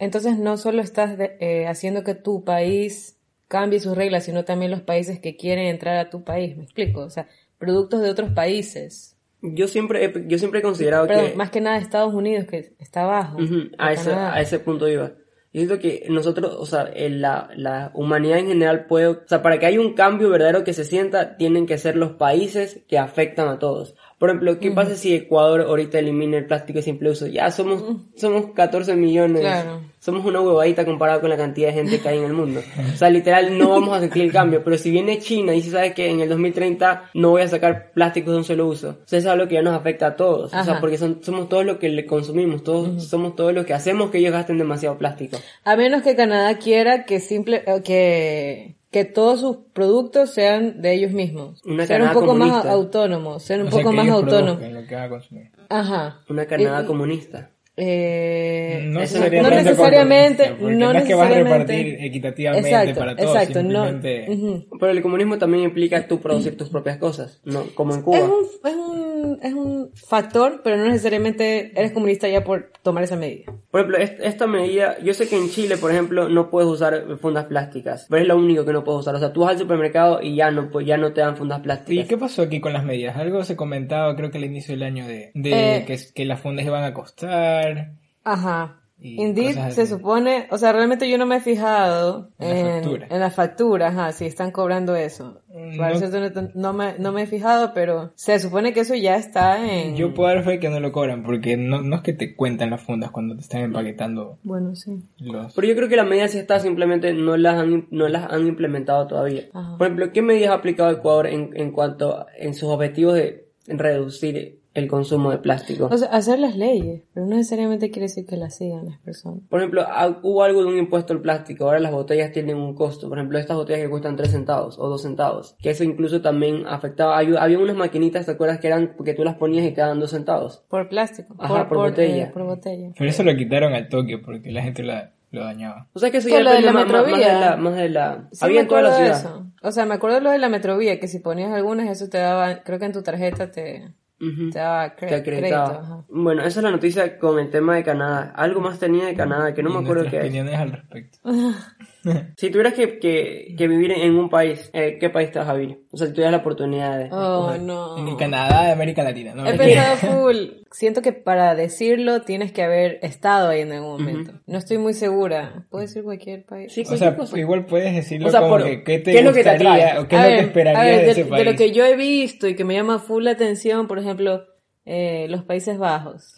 entonces 0.00 0.38
no 0.38 0.56
solo 0.56 0.82
estás 0.82 1.16
de- 1.16 1.36
eh, 1.38 1.66
haciendo 1.68 2.02
que 2.02 2.14
tu 2.14 2.42
país 2.42 3.16
cambie 3.46 3.78
sus 3.78 3.96
reglas, 3.96 4.24
sino 4.24 4.44
también 4.44 4.72
los 4.72 4.80
países 4.80 5.20
que 5.20 5.36
quieren 5.36 5.66
entrar 5.66 5.96
a 5.98 6.10
tu 6.10 6.24
país, 6.24 6.56
¿me 6.56 6.64
explico? 6.64 7.02
O 7.02 7.10
sea, 7.10 7.28
productos 7.58 8.00
de 8.02 8.10
otros 8.10 8.30
países. 8.30 9.16
Yo 9.40 9.68
siempre 9.68 10.04
he, 10.04 10.12
yo 10.26 10.38
siempre 10.38 10.60
he 10.60 10.62
considerado 10.62 11.06
Perdón, 11.06 11.30
que... 11.30 11.36
más 11.36 11.50
que 11.50 11.60
nada 11.60 11.76
Estados 11.76 12.14
Unidos, 12.14 12.46
que 12.46 12.72
está 12.80 13.02
abajo. 13.02 13.36
Ujú, 13.40 13.68
a, 13.78 13.88
o 13.88 13.90
ese, 13.90 14.12
a 14.14 14.40
ese 14.40 14.58
punto 14.58 14.88
iba. 14.88 15.12
Yo 15.54 15.60
siento 15.60 15.78
que 15.78 16.04
nosotros, 16.10 16.52
o 16.58 16.66
sea, 16.66 16.90
la, 16.96 17.48
la 17.54 17.92
humanidad 17.94 18.38
en 18.38 18.48
general 18.48 18.86
puede, 18.86 19.06
o 19.06 19.20
sea, 19.24 19.40
para 19.40 19.60
que 19.60 19.66
haya 19.66 19.80
un 19.80 19.94
cambio 19.94 20.28
verdadero 20.28 20.64
que 20.64 20.72
se 20.72 20.84
sienta, 20.84 21.36
tienen 21.36 21.66
que 21.66 21.78
ser 21.78 21.94
los 21.94 22.14
países 22.14 22.80
que 22.88 22.98
afectan 22.98 23.46
a 23.46 23.60
todos. 23.60 23.94
Por 24.18 24.30
ejemplo, 24.30 24.58
¿qué 24.58 24.70
pasa 24.70 24.94
si 24.94 25.14
Ecuador 25.14 25.62
ahorita 25.62 25.98
elimina 25.98 26.38
el 26.38 26.46
plástico 26.46 26.78
de 26.78 26.82
simple 26.82 27.10
uso? 27.10 27.26
Ya 27.26 27.50
somos, 27.50 27.82
somos 28.16 28.52
14 28.54 28.94
millones. 28.96 29.42
Claro. 29.42 29.80
Somos 29.98 30.24
una 30.24 30.40
huevadita 30.40 30.84
comparado 30.84 31.20
con 31.22 31.30
la 31.30 31.36
cantidad 31.36 31.68
de 31.68 31.74
gente 31.74 31.98
que 31.98 32.08
hay 32.08 32.18
en 32.18 32.24
el 32.24 32.32
mundo. 32.34 32.60
O 32.92 32.96
sea, 32.96 33.08
literal, 33.10 33.56
no 33.56 33.70
vamos 33.70 33.96
a 33.96 34.00
sentir 34.00 34.22
el 34.22 34.32
cambio. 34.32 34.62
Pero 34.62 34.76
si 34.76 34.90
viene 34.90 35.18
China 35.18 35.54
y 35.54 35.62
si 35.62 35.70
sabe 35.70 35.94
que 35.94 36.10
en 36.10 36.20
el 36.20 36.28
2030 36.28 37.10
no 37.14 37.30
voy 37.30 37.42
a 37.42 37.48
sacar 37.48 37.90
plásticos 37.92 38.32
de 38.32 38.38
un 38.38 38.44
solo 38.44 38.66
uso, 38.66 38.88
o 38.90 39.08
sea, 39.08 39.18
eso 39.18 39.28
es 39.28 39.32
algo 39.32 39.48
que 39.48 39.54
ya 39.54 39.62
nos 39.62 39.74
afecta 39.74 40.08
a 40.08 40.16
todos. 40.16 40.52
O 40.52 40.64
sea, 40.64 40.78
porque 40.78 40.98
son, 40.98 41.22
somos 41.22 41.48
todos 41.48 41.64
los 41.64 41.78
que 41.78 41.88
le 41.88 42.04
consumimos, 42.06 42.62
todos, 42.62 43.08
somos 43.08 43.34
todos 43.34 43.54
los 43.54 43.64
que 43.64 43.74
hacemos 43.74 44.10
que 44.10 44.18
ellos 44.18 44.32
gasten 44.32 44.58
demasiado 44.58 44.98
plástico. 44.98 45.38
A 45.64 45.74
menos 45.74 46.02
que 46.02 46.14
Canadá 46.14 46.58
quiera 46.58 47.04
que 47.04 47.18
simple 47.20 47.64
que 47.82 48.76
que 48.94 49.04
todos 49.04 49.40
sus 49.40 49.56
productos 49.72 50.30
sean 50.30 50.80
de 50.80 50.94
ellos 50.94 51.10
mismos. 51.10 51.60
Una 51.64 51.84
sean 51.84 52.02
un 52.02 52.12
poco 52.12 52.34
más 52.34 52.48
comunista. 52.48 52.70
autónomos, 52.72 53.42
sean 53.42 53.62
un 53.62 53.66
O 53.66 53.70
poco 53.70 53.92
más 53.92 54.08
autónomos. 54.08 54.56
produzcan 54.58 54.74
lo 54.74 54.86
que 54.88 54.94
van 54.94 55.04
a 55.04 55.08
consumir. 55.08 55.50
Ajá. 55.68 56.20
Una 56.28 56.46
Canadá 56.46 56.82
Y- 56.82 56.86
comunista. 56.86 57.50
Eh, 57.76 58.82
No, 58.84 58.92
no 58.94 59.00
necesariamente, 59.00 60.54
no 60.60 60.92
es 60.92 61.04
que 61.04 61.14
vas 61.16 61.26
a 61.26 61.28
necesariamente. 61.30 61.42
repartir 61.74 62.04
equitativamente 62.04 62.68
Exacto, 62.68 62.98
para 63.00 63.16
todos, 63.16 63.34
exacto, 63.34 63.62
no. 63.64 63.84
Pero 64.00 64.92
el 64.92 65.02
comunismo 65.02 65.38
también 65.38 65.64
implica 65.64 66.06
tú 66.06 66.20
producir 66.20 66.56
tus 66.56 66.68
propias 66.70 66.98
cosas, 66.98 67.40
¿no? 67.44 67.64
Como 67.74 67.94
en 67.96 68.02
Cuba. 68.02 68.18
Es 68.18 68.24
un, 68.24 68.44
es 68.64 68.76
un 68.76 69.13
un, 69.24 69.38
es 69.42 69.52
un 69.54 69.90
factor, 69.94 70.60
pero 70.62 70.76
no 70.76 70.84
necesariamente 70.86 71.72
eres 71.78 71.92
comunista 71.92 72.28
ya 72.28 72.44
por 72.44 72.70
tomar 72.82 73.02
esa 73.04 73.16
medida. 73.16 73.52
Por 73.70 73.80
ejemplo, 73.80 73.98
est- 73.98 74.20
esta 74.20 74.46
medida, 74.46 74.98
yo 75.00 75.14
sé 75.14 75.26
que 75.28 75.36
en 75.36 75.48
Chile, 75.50 75.76
por 75.76 75.90
ejemplo, 75.90 76.28
no 76.28 76.50
puedes 76.50 76.68
usar 76.70 77.04
fundas 77.20 77.46
plásticas, 77.46 78.06
pero 78.08 78.22
es 78.22 78.28
lo 78.28 78.36
único 78.36 78.64
que 78.64 78.72
no 78.72 78.84
puedes 78.84 79.00
usar. 79.00 79.14
O 79.14 79.18
sea, 79.18 79.32
tú 79.32 79.40
vas 79.40 79.50
al 79.52 79.58
supermercado 79.58 80.20
y 80.22 80.36
ya 80.36 80.50
no, 80.50 80.70
pues, 80.70 80.86
ya 80.86 80.96
no 80.96 81.12
te 81.12 81.20
dan 81.22 81.36
fundas 81.36 81.58
¿Y 81.60 81.62
plásticas. 81.62 82.06
qué 82.08 82.16
pasó 82.18 82.42
aquí 82.42 82.60
con 82.60 82.72
las 82.72 82.84
medidas? 82.84 83.16
Algo 83.16 83.42
se 83.44 83.56
comentaba, 83.56 84.14
creo 84.16 84.30
que 84.30 84.38
al 84.38 84.44
inicio 84.44 84.74
del 84.74 84.82
año, 84.84 85.06
de, 85.06 85.30
de 85.34 85.76
Eh. 85.78 85.84
que, 85.86 85.98
que 86.14 86.24
las 86.24 86.40
fundas 86.40 86.64
iban 86.66 86.84
a 86.84 86.94
costar. 86.94 87.92
Ajá. 88.22 88.80
Indeed, 89.00 89.70
se 89.70 89.86
supone, 89.86 90.46
o 90.50 90.56
sea, 90.56 90.72
realmente 90.72 91.10
yo 91.10 91.18
no 91.18 91.26
me 91.26 91.36
he 91.36 91.40
fijado 91.40 92.30
En 92.38 92.64
la 92.64 92.72
factura. 92.80 93.06
en 93.10 93.20
la 93.20 93.30
factura, 93.30 93.88
ajá, 93.88 94.12
si 94.12 94.24
están 94.24 94.50
cobrando 94.50 94.96
eso. 94.96 95.40
Mm, 95.48 95.76
no- 95.76 96.30
no, 96.30 96.50
no 96.54 96.72
me, 96.72 96.98
no 96.98 97.12
me 97.12 97.22
he 97.22 97.26
fijado, 97.26 97.72
pero 97.74 98.12
se 98.14 98.38
supone 98.38 98.72
que 98.72 98.80
eso 98.80 98.94
ya 98.94 99.16
está 99.16 99.62
en... 99.70 99.94
Yo 99.96 100.14
puedo 100.14 100.32
dar 100.34 100.42
fe 100.44 100.58
que 100.58 100.70
no 100.70 100.80
lo 100.80 100.90
cobran, 100.92 101.22
porque 101.22 101.56
no, 101.56 101.82
no 101.82 101.96
es 101.96 102.02
que 102.02 102.12
te 102.14 102.34
cuentan 102.34 102.70
las 102.70 102.80
fundas 102.82 103.10
cuando 103.10 103.34
te 103.34 103.42
están 103.42 103.60
empaquetando 103.62 104.38
Bueno, 104.42 104.74
sí. 104.74 105.02
los... 105.18 105.52
Pero 105.54 105.68
yo 105.68 105.76
creo 105.76 105.88
que 105.88 105.96
la 105.96 106.04
medida 106.04 106.28
sí 106.28 106.38
está, 106.38 106.60
simplemente 106.60 107.12
no 107.12 107.36
las 107.36 107.56
han, 107.56 107.86
no 107.90 108.08
las 108.08 108.32
han 108.32 108.46
implementado 108.46 109.06
todavía. 109.06 109.44
Ajá. 109.52 109.76
Por 109.76 109.86
ejemplo, 109.88 110.12
¿qué 110.12 110.22
medidas 110.22 110.50
ha 110.50 110.54
aplicado 110.54 110.90
Ecuador 110.90 111.26
en, 111.26 111.50
en 111.54 111.72
cuanto 111.72 112.16
a- 112.20 112.26
en 112.38 112.54
sus 112.54 112.70
objetivos 112.70 113.14
de 113.14 113.44
reducir 113.66 114.60
el 114.74 114.88
consumo 114.88 115.30
de 115.30 115.38
plástico? 115.38 115.88
O 115.90 115.96
sea, 115.96 116.08
hacer 116.08 116.38
las 116.40 116.56
leyes, 116.56 117.02
pero 117.14 117.26
no 117.26 117.36
necesariamente 117.36 117.90
quiere 117.90 118.06
decir 118.08 118.26
que 118.26 118.36
las 118.36 118.56
sigan 118.56 118.86
las 118.86 118.98
personas. 118.98 119.40
Por 119.48 119.60
ejemplo, 119.60 119.86
hubo 120.22 120.42
algo 120.42 120.62
de 120.62 120.68
un 120.68 120.76
impuesto 120.78 121.12
al 121.12 121.20
plástico, 121.20 121.64
ahora 121.64 121.78
las 121.80 121.92
botellas 121.92 122.32
tienen 122.32 122.56
un 122.56 122.74
costo. 122.74 123.08
Por 123.08 123.18
ejemplo, 123.18 123.38
estas 123.38 123.56
botellas 123.56 123.80
que 123.82 123.88
cuestan 123.88 124.16
3 124.16 124.30
centavos 124.32 124.76
o 124.78 124.88
2 124.88 125.00
centavos. 125.02 125.56
Que 125.62 125.70
eso 125.70 125.84
incluso 125.84 126.20
también 126.20 126.64
afectaba. 126.66 127.16
hay- 127.16 127.34
había 127.38 127.58
unas 127.58 127.76
maquinitas, 127.76 128.26
¿te 128.26 128.32
acuerdas? 128.32 128.58
Que 128.58 128.66
eran 128.66 128.94
porque 128.96 129.14
tú 129.14 129.22
las 129.24 129.36
ponías 129.36 129.64
y 129.64 129.70
te 129.72 129.80
daban 129.80 130.00
2 130.00 130.10
centavos. 130.10 130.64
Por 130.68 130.88
plástico. 130.88 131.34
Ajá, 131.38 131.68
por 131.68 131.78
botella. 131.78 132.24
eh, 132.24 132.30
por 132.32 132.42
botella. 132.44 132.90
Pero 132.98 133.08
eso 133.10 133.22
lo 133.22 133.34
quitaron 133.36 133.72
al 133.74 133.88
toque 133.88 134.18
porque 134.18 134.50
la 134.50 134.62
gente 134.62 134.82
la, 134.82 135.12
lo 135.30 135.44
dañaba. 135.44 135.86
O 135.92 135.98
sea 136.00 136.10
que 136.10 136.16
eso 136.18 136.28
ya 136.28 136.40
lo 136.40 136.50
de 136.50 136.56
depende 136.56 136.66
la 136.66 136.72
más, 136.72 136.84
más- 136.86 136.92
más 136.92 137.04
de 137.10 137.16
metrovía. 137.16 137.40
la... 137.50 137.56
Más 137.56 137.76
de 137.76 137.88
la 137.88 138.28
Sí, 138.32 138.44
había 138.44 138.60
en 138.62 138.68
toda 138.68 138.82
la 138.82 138.92
ciudad. 138.96 139.18
eso. 139.20 139.46
O 139.62 139.70
sea, 139.72 139.86
me 139.86 139.94
acuerdo 139.94 140.16
de 140.16 140.22
lo 140.22 140.30
de 140.30 140.38
la 140.38 140.48
metrovía, 140.50 141.00
que 141.00 141.08
si 141.08 141.20
ponías 141.20 141.50
algunas, 141.52 141.88
eso 141.88 142.08
te 142.10 142.18
daba, 142.18 142.62
creo 142.64 142.78
que 142.78 142.84
en 142.84 142.92
tu 142.92 143.02
tarjeta 143.02 143.50
te, 143.50 143.94
Te 144.18 144.58
daba 144.58 144.96
cre- 144.96 145.08
Te 145.08 145.14
acreditaba. 145.16 145.66
crédito. 145.66 145.84
Ajá. 145.94 146.04
Bueno, 146.08 146.42
esa 146.42 146.60
es 146.60 146.64
la 146.64 146.70
noticia 146.70 147.18
con 147.18 147.38
el 147.38 147.50
tema 147.50 147.74
de 147.76 147.84
Canadá. 147.84 148.32
Algo 148.36 148.60
más 148.60 148.78
tenía 148.78 149.06
de 149.06 149.14
Canadá 149.14 149.52
que 149.54 149.62
no 149.62 149.70
Y 149.70 149.72
me 149.74 149.78
acuerdo 149.80 150.04
qué 150.08 150.16
es. 150.18 150.22
opiniones 150.24 150.54
al 150.54 150.72
respecto. 150.72 151.18
Si 152.36 152.50
tuvieras 152.50 152.74
que, 152.74 152.98
que, 152.98 153.54
que 153.56 153.68
vivir 153.68 153.92
en 153.92 154.16
un 154.16 154.28
país, 154.28 154.70
eh, 154.72 154.98
¿qué 155.00 155.10
país 155.10 155.30
te 155.30 155.38
vas 155.38 155.48
a 155.48 155.54
vivir? 155.54 155.80
O 155.92 155.96
sea, 155.96 156.06
si 156.06 156.12
tuvieras 156.12 156.32
la 156.32 156.38
oportunidad 156.38 156.98
de... 156.98 157.08
Oh, 157.12 157.56
no. 157.58 157.96
En 157.98 158.16
Canadá 158.16 158.66
de 158.66 158.72
América 158.72 159.02
Latina, 159.02 159.34
¿no? 159.34 159.46
He 159.46 159.54
pensado 159.56 159.96
full. 160.22 160.36
Siento 160.70 161.02
que 161.02 161.12
para 161.12 161.54
decirlo 161.54 162.22
tienes 162.22 162.52
que 162.52 162.62
haber 162.62 162.98
estado 163.02 163.48
ahí 163.50 163.60
en 163.62 163.72
algún 163.72 163.92
momento. 164.02 164.32
No 164.46 164.58
estoy 164.58 164.78
muy 164.78 164.92
segura. 164.94 165.64
¿Puedo 165.70 165.82
decir 165.82 166.02
cualquier 166.02 166.44
país? 166.44 166.72
Sí, 166.72 166.82
O 166.88 166.96
sea, 166.96 167.16
cosa. 167.16 167.38
igual 167.38 167.64
puedes 167.66 167.94
decirlo 167.94 168.28
O 168.28 168.30
sea, 168.30 168.40
como 168.40 168.54
por- 168.54 168.64
que 168.64 168.82
qué 168.82 168.98
te 168.98 169.12
¿qué 169.12 169.18
es 169.20 169.24
lo 169.24 169.32
que 169.32 169.42
te 169.44 169.50
gustaría 169.50 170.00
o 170.00 170.08
qué 170.08 170.16
es 170.16 170.20
A 170.20 170.24
lo 170.24 170.28
ver, 170.30 170.38
que 170.40 170.44
esperarías 170.46 170.84
ver, 170.86 170.98
de, 170.98 171.04
de, 171.04 171.10
ese 171.12 171.24
de 171.24 171.30
país. 171.30 171.46
lo 171.46 171.54
que 171.56 171.72
yo 171.72 171.84
he 171.86 171.96
visto 171.96 172.48
y 172.48 172.56
que 172.56 172.64
me 172.64 172.74
llama 172.74 172.98
full 172.98 173.24
la 173.24 173.30
atención, 173.30 173.86
por 173.86 173.98
ejemplo, 173.98 174.44
eh, 174.84 175.26
los 175.28 175.44
Países 175.44 175.78
Bajos. 175.78 176.34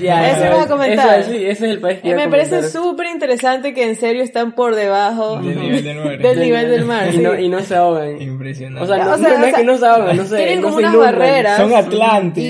Ya, 0.00 0.30
Eso 0.30 0.46
ibas 0.46 0.64
a 0.64 0.68
comentar. 0.68 1.20
eso 1.20 1.30
sí, 1.30 1.36
ese 1.36 1.50
es 1.50 1.62
el 1.62 1.80
país 1.80 2.00
que 2.00 2.08
Eh, 2.08 2.12
iba 2.12 2.24
me 2.24 2.30
parece 2.30 2.68
súper 2.70 3.08
interesante 3.08 3.74
que 3.74 3.84
en 3.84 3.94
serio 3.96 4.22
están 4.22 4.54
por 4.54 4.74
debajo 4.74 5.36
Del 5.40 5.60
nivel 5.60 5.84
del 5.84 5.96
mar. 6.02 6.18
del 6.18 6.40
nivel 6.40 6.70
del 6.70 6.84
mar. 6.86 7.14
Y 7.14 7.18
no, 7.18 7.38
y 7.38 7.48
no 7.50 7.60
se 7.60 7.74
ahogan. 7.76 8.20
Impresionante. 8.20 8.82
O 8.82 8.86
sea, 8.86 9.04
no, 9.04 9.12
O 9.12 9.18
sea, 9.18 9.28
no- 9.28 9.38
no 9.38 9.44
o 9.44 9.46
es 9.46 9.50
sea, 9.50 9.58
que 9.60 9.64
no 9.66 9.76
se 9.78 9.86
ahogan, 9.86 10.16
no 10.16 10.24
se 10.24 10.36
tienen 10.36 10.60
no 10.60 10.62
como 10.68 10.76
unas 10.78 10.92
inundan. 10.94 11.12
barreras. 11.18 11.56
Son 11.58 11.70
Y, 11.70 11.74
Atlantis. 11.74 12.44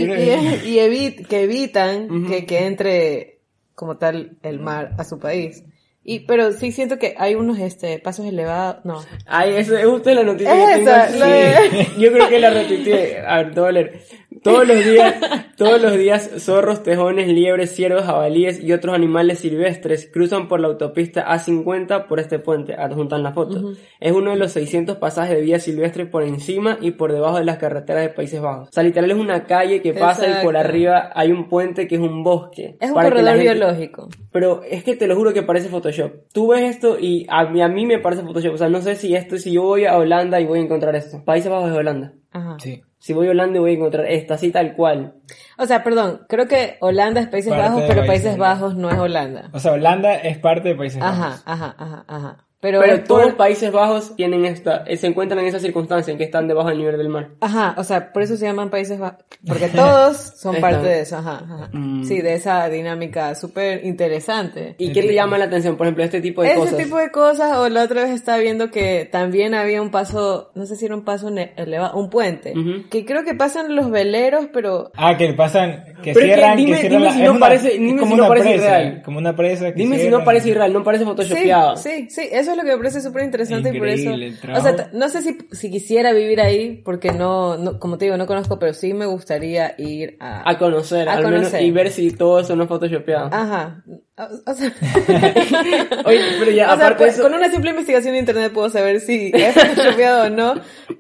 y, 0.65 0.69
y 0.71 0.79
evit- 0.79 1.27
que 1.27 1.43
evitan 1.43 2.27
que, 2.29 2.47
que 2.47 2.65
entre 2.67 3.39
como 3.75 3.97
tal 3.99 4.39
el 4.43 4.61
mar 4.61 4.93
a 4.97 5.03
su 5.05 5.19
país. 5.19 5.65
Y, 6.09 6.21
pero 6.21 6.53
sí 6.53 6.71
siento 6.71 7.01
que 7.01 7.17
hay 7.19 7.35
unos 7.35 7.59
este 7.59 7.99
pasos 7.99 8.25
elevados. 8.27 8.85
No. 8.85 9.05
Ay, 9.27 9.55
eso 9.57 9.77
es 9.77 9.85
justo 9.85 10.15
la 10.15 10.23
noticia 10.23 10.55
Es 10.55 10.79
que 10.79 10.85
tengo. 10.85 11.27
de- 11.27 11.87
Yo 11.99 12.13
creo 12.13 12.29
que 12.29 12.39
la 12.39 12.51
repetí. 12.51 12.93
A 13.27 13.39
ver, 13.39 13.53
te 13.53 13.61
voy 13.61 13.69
a 13.69 13.73
leer. 13.73 14.01
Todos 14.43 14.67
los 14.67 14.85
días, 14.85 15.15
todos 15.57 15.81
los 15.81 15.97
días, 15.97 16.31
zorros, 16.39 16.83
tejones, 16.83 17.29
liebres, 17.29 17.75
ciervos, 17.75 18.03
jabalíes 18.05 18.63
y 18.63 18.73
otros 18.73 18.95
animales 18.95 19.39
silvestres 19.41 20.09
cruzan 20.13 20.49
por 20.49 20.61
la 20.61 20.69
autopista 20.69 21.27
A50 21.27 22.07
por 22.07 22.21
este 22.21 22.39
puente. 22.39 22.75
Adjuntan 22.75 23.23
la 23.23 23.33
foto. 23.33 23.73
Es 24.01 24.13
uno 24.13 24.31
de 24.33 24.37
los 24.37 24.53
600 24.53 24.97
pasajes 24.99 25.37
de 25.37 25.43
vía 25.43 25.59
silvestre 25.59 26.07
por 26.07 26.23
encima 26.23 26.79
y 26.81 26.93
por 26.93 27.13
debajo 27.13 27.39
de 27.39 27.45
las 27.45 27.59
carreteras 27.59 28.03
de 28.03 28.09
Países 28.11 28.41
Bajos. 28.41 28.69
O 28.69 28.73
sea, 28.73 28.83
literal 28.83 29.11
es 29.11 29.17
una 29.17 29.45
calle 29.45 29.81
que 29.83 29.93
pasa 29.95 30.23
y 30.27 30.45
por 30.45 30.55
Exacto. 30.55 30.59
arriba 30.59 31.11
hay 31.15 31.33
un 31.33 31.49
puente 31.49 31.87
que 31.89 31.95
es 31.97 32.01
un 32.01 32.23
bosque. 32.23 32.77
Es 32.81 32.91
un 32.91 32.95
corredor 32.95 33.37
gente- 33.37 33.43
biológico. 33.55 34.09
pero 34.33 34.63
es 34.69 34.85
que 34.85 34.97
te 34.97 35.07
lo 35.07 35.17
juro 35.17 35.33
que 35.33 35.43
parece 35.43 35.69
Photoshop. 35.69 36.13
Tú 36.33 36.49
ves 36.49 36.63
esto 36.63 36.99
y 37.01 37.27
a 37.29 37.47
mí, 37.47 37.63
a 37.63 37.69
mí 37.69 37.87
me 37.87 37.99
parece 37.99 38.23
Photoshop. 38.23 38.55
O 38.55 38.59
sea, 38.59 38.69
no 38.69 38.81
sé 38.83 38.97
si 38.97 39.15
esto, 39.15 39.39
si 39.39 39.53
yo 39.53 39.63
voy 39.63 39.85
a 39.87 39.97
Holanda 39.97 40.41
y 40.41 40.47
voy 40.47 40.59
a 40.59 40.63
encontrar 40.63 40.95
esto. 40.97 41.23
Países 41.25 41.51
Bajos 41.51 41.71
de 41.71 41.77
Holanda. 41.79 42.13
Ajá. 42.33 42.57
Sí. 42.61 42.83
Si 43.07 43.13
voy 43.13 43.29
a 43.29 43.31
Holanda 43.31 43.61
voy 43.61 43.71
a 43.71 43.75
encontrar 43.75 44.05
esto, 44.07 44.35
así 44.35 44.51
tal 44.51 44.75
cual. 44.75 45.15
O 45.59 45.65
sea, 45.65 45.85
perdón, 45.85 46.23
creo 46.29 46.49
que 46.49 46.77
Holanda 46.81 47.21
es 47.21 47.29
Países 47.29 47.53
Parte 47.53 47.69
Bajos, 47.69 47.83
pero 47.87 48.01
Países 48.01 48.09
Países 48.25 48.37
Bajos 48.37 48.75
no 48.75 48.91
es 48.91 48.99
Holanda. 48.99 49.49
O 49.53 49.61
sea, 49.61 49.75
Holanda 49.75 50.13
es 50.17 50.39
parte 50.39 50.71
de 50.71 50.75
Países 50.75 51.01
Ajá, 51.01 51.29
Bajos. 51.29 51.43
ajá, 51.47 51.75
ajá, 51.79 52.05
ajá. 52.09 52.46
Pero, 52.71 53.01
todos 53.05 53.21
por- 53.21 53.27
los 53.27 53.35
Países 53.37 53.71
Bajos 53.73 54.17
tienen 54.17 54.45
esta, 54.45 54.85
eh, 54.87 54.97
se 54.97 55.07
encuentran 55.07 55.41
en 55.41 55.47
esa 55.47 55.59
circunstancia 55.61 56.13
en 56.13 56.19
que 56.19 56.25
están 56.25 56.49
debajo 56.49 56.69
del 56.69 56.79
nivel 56.79 56.97
del 56.99 57.09
mar. 57.09 57.29
Ajá, 57.41 57.75
o 57.79 57.85
sea, 57.85 58.13
por 58.13 58.23
eso 58.23 58.37
se 58.37 58.47
llaman 58.47 58.71
Países 58.71 58.99
Bajos. 58.99 59.25
Porque 59.47 59.69
todos 59.69 60.17
son 60.37 60.57
parte 60.61 60.87
de 60.87 61.01
eso, 61.01 61.17
ajá, 61.19 61.43
ajá. 61.45 61.69
Mm. 61.73 62.05
Sí, 62.05 62.21
de 62.21 62.35
esa 62.35 62.69
dinámica 62.69 63.35
súper 63.35 63.85
interesante. 63.85 64.75
¿Y 64.79 64.93
qué 64.93 65.03
te 65.03 65.15
llama 65.15 65.39
la 65.39 65.45
atención? 65.47 65.77
Por 65.77 65.87
ejemplo, 65.87 66.05
este 66.05 66.21
tipo 66.21 66.43
de 66.43 66.49
Ese 66.49 66.59
cosas. 66.59 66.77
tipo 66.77 66.99
de 66.99 67.11
cosas, 67.11 67.57
o 67.59 67.69
la 67.69 67.83
otra 67.85 68.03
vez 68.03 68.11
estaba 68.11 68.39
viendo 68.39 68.71
que 68.71 69.09
también 69.11 69.55
había 69.55 69.83
un 69.83 69.91
paso, 69.91 70.51
no 70.55 70.67
sé 70.67 70.77
si 70.77 70.87
era 70.87 70.95
un 70.95 71.05
paso 71.05 71.29
elevado, 71.29 71.97
un 71.99 72.11
puente, 72.11 72.55
que 72.91 73.05
creo 73.05 73.25
que 73.25 73.35
pasan 73.35 73.75
los 73.77 73.91
veleros, 73.91 74.47
pero 74.53 74.91
Ah, 74.97 75.17
que 75.17 75.33
pasan, 75.33 75.85
que 76.03 76.13
Pero 76.13 76.27
es 76.27 76.31
que 76.31 76.35
cierran, 76.35 76.57
dime- 76.57 76.71
que 76.73 76.81
cierran 76.81 76.99
dime 76.99 77.05
la- 77.07 77.13
si 77.17 77.23
no 77.23 77.31
una- 77.31 77.41
parece- 77.41 77.71
dime 77.79 77.99
como 78.01 78.11
si 78.13 78.17
no 78.17 78.23
una 78.23 78.29
parece 78.29 78.49
presa, 78.51 78.65
irreal. 78.83 79.03
Como 79.03 79.19
una 79.19 79.37
presa 79.37 79.67
que 79.73 79.79
Dime 79.83 79.99
si 79.99 80.09
no 80.09 80.25
parece 80.25 80.49
irreal, 80.51 80.73
no 80.73 80.83
parece 80.85 81.05
photoshopeado. 81.05 81.77
sí, 81.77 82.09
sí, 82.11 82.29
eso 82.31 82.51
es 82.51 82.57
lo 82.57 82.63
que 82.63 82.71
me 82.71 82.77
parece 82.77 83.01
súper 83.01 83.25
interesante 83.25 83.71
y 83.75 83.79
por 83.79 83.89
eso, 83.89 84.11
o 84.55 84.61
sea, 84.61 84.91
no 84.93 85.09
sé 85.09 85.23
si, 85.23 85.39
si 85.53 85.71
quisiera 85.71 86.13
vivir 86.13 86.41
ahí, 86.41 86.83
porque 86.85 87.13
no, 87.13 87.57
no, 87.57 87.79
como 87.79 87.99
te 87.99 88.05
digo, 88.07 88.17
no 88.17 88.27
conozco, 88.27 88.59
pero 88.59 88.73
sí 88.73 88.93
me 88.95 89.07
gustaría 89.07 89.75
ir 89.79 90.17
a... 90.21 90.49
A 90.49 90.59
conocer, 90.59 91.09
A 91.09 91.15
al 91.15 91.25
menos, 91.25 91.39
conocer. 91.41 91.63
y 91.63 91.71
ver 91.71 91.91
si 91.91 92.11
todo 92.11 92.41
eso 92.41 92.55
no 92.57 92.65
es 92.65 92.69
photoshopeado. 92.69 93.27
Ajá. 93.33 93.83
O, 94.19 94.51
o 94.51 94.55
sea, 94.55 94.73
Oye, 96.07 96.21
pero 96.39 96.51
ya, 96.51 96.65
o 96.73 96.77
sea, 96.77 96.87
aparte 96.87 96.89
de 96.89 97.11
pues, 97.11 97.15
eso... 97.15 97.23
con 97.23 97.35
una 97.35 97.51
simple 97.51 97.71
investigación 97.71 98.15
en 98.15 98.21
internet 98.21 98.51
puedo 98.51 98.71
saber 98.71 99.01
si 99.01 99.31
es 99.35 99.55
photoshopeado 99.55 100.27
o 100.27 100.31
no, 100.31 100.55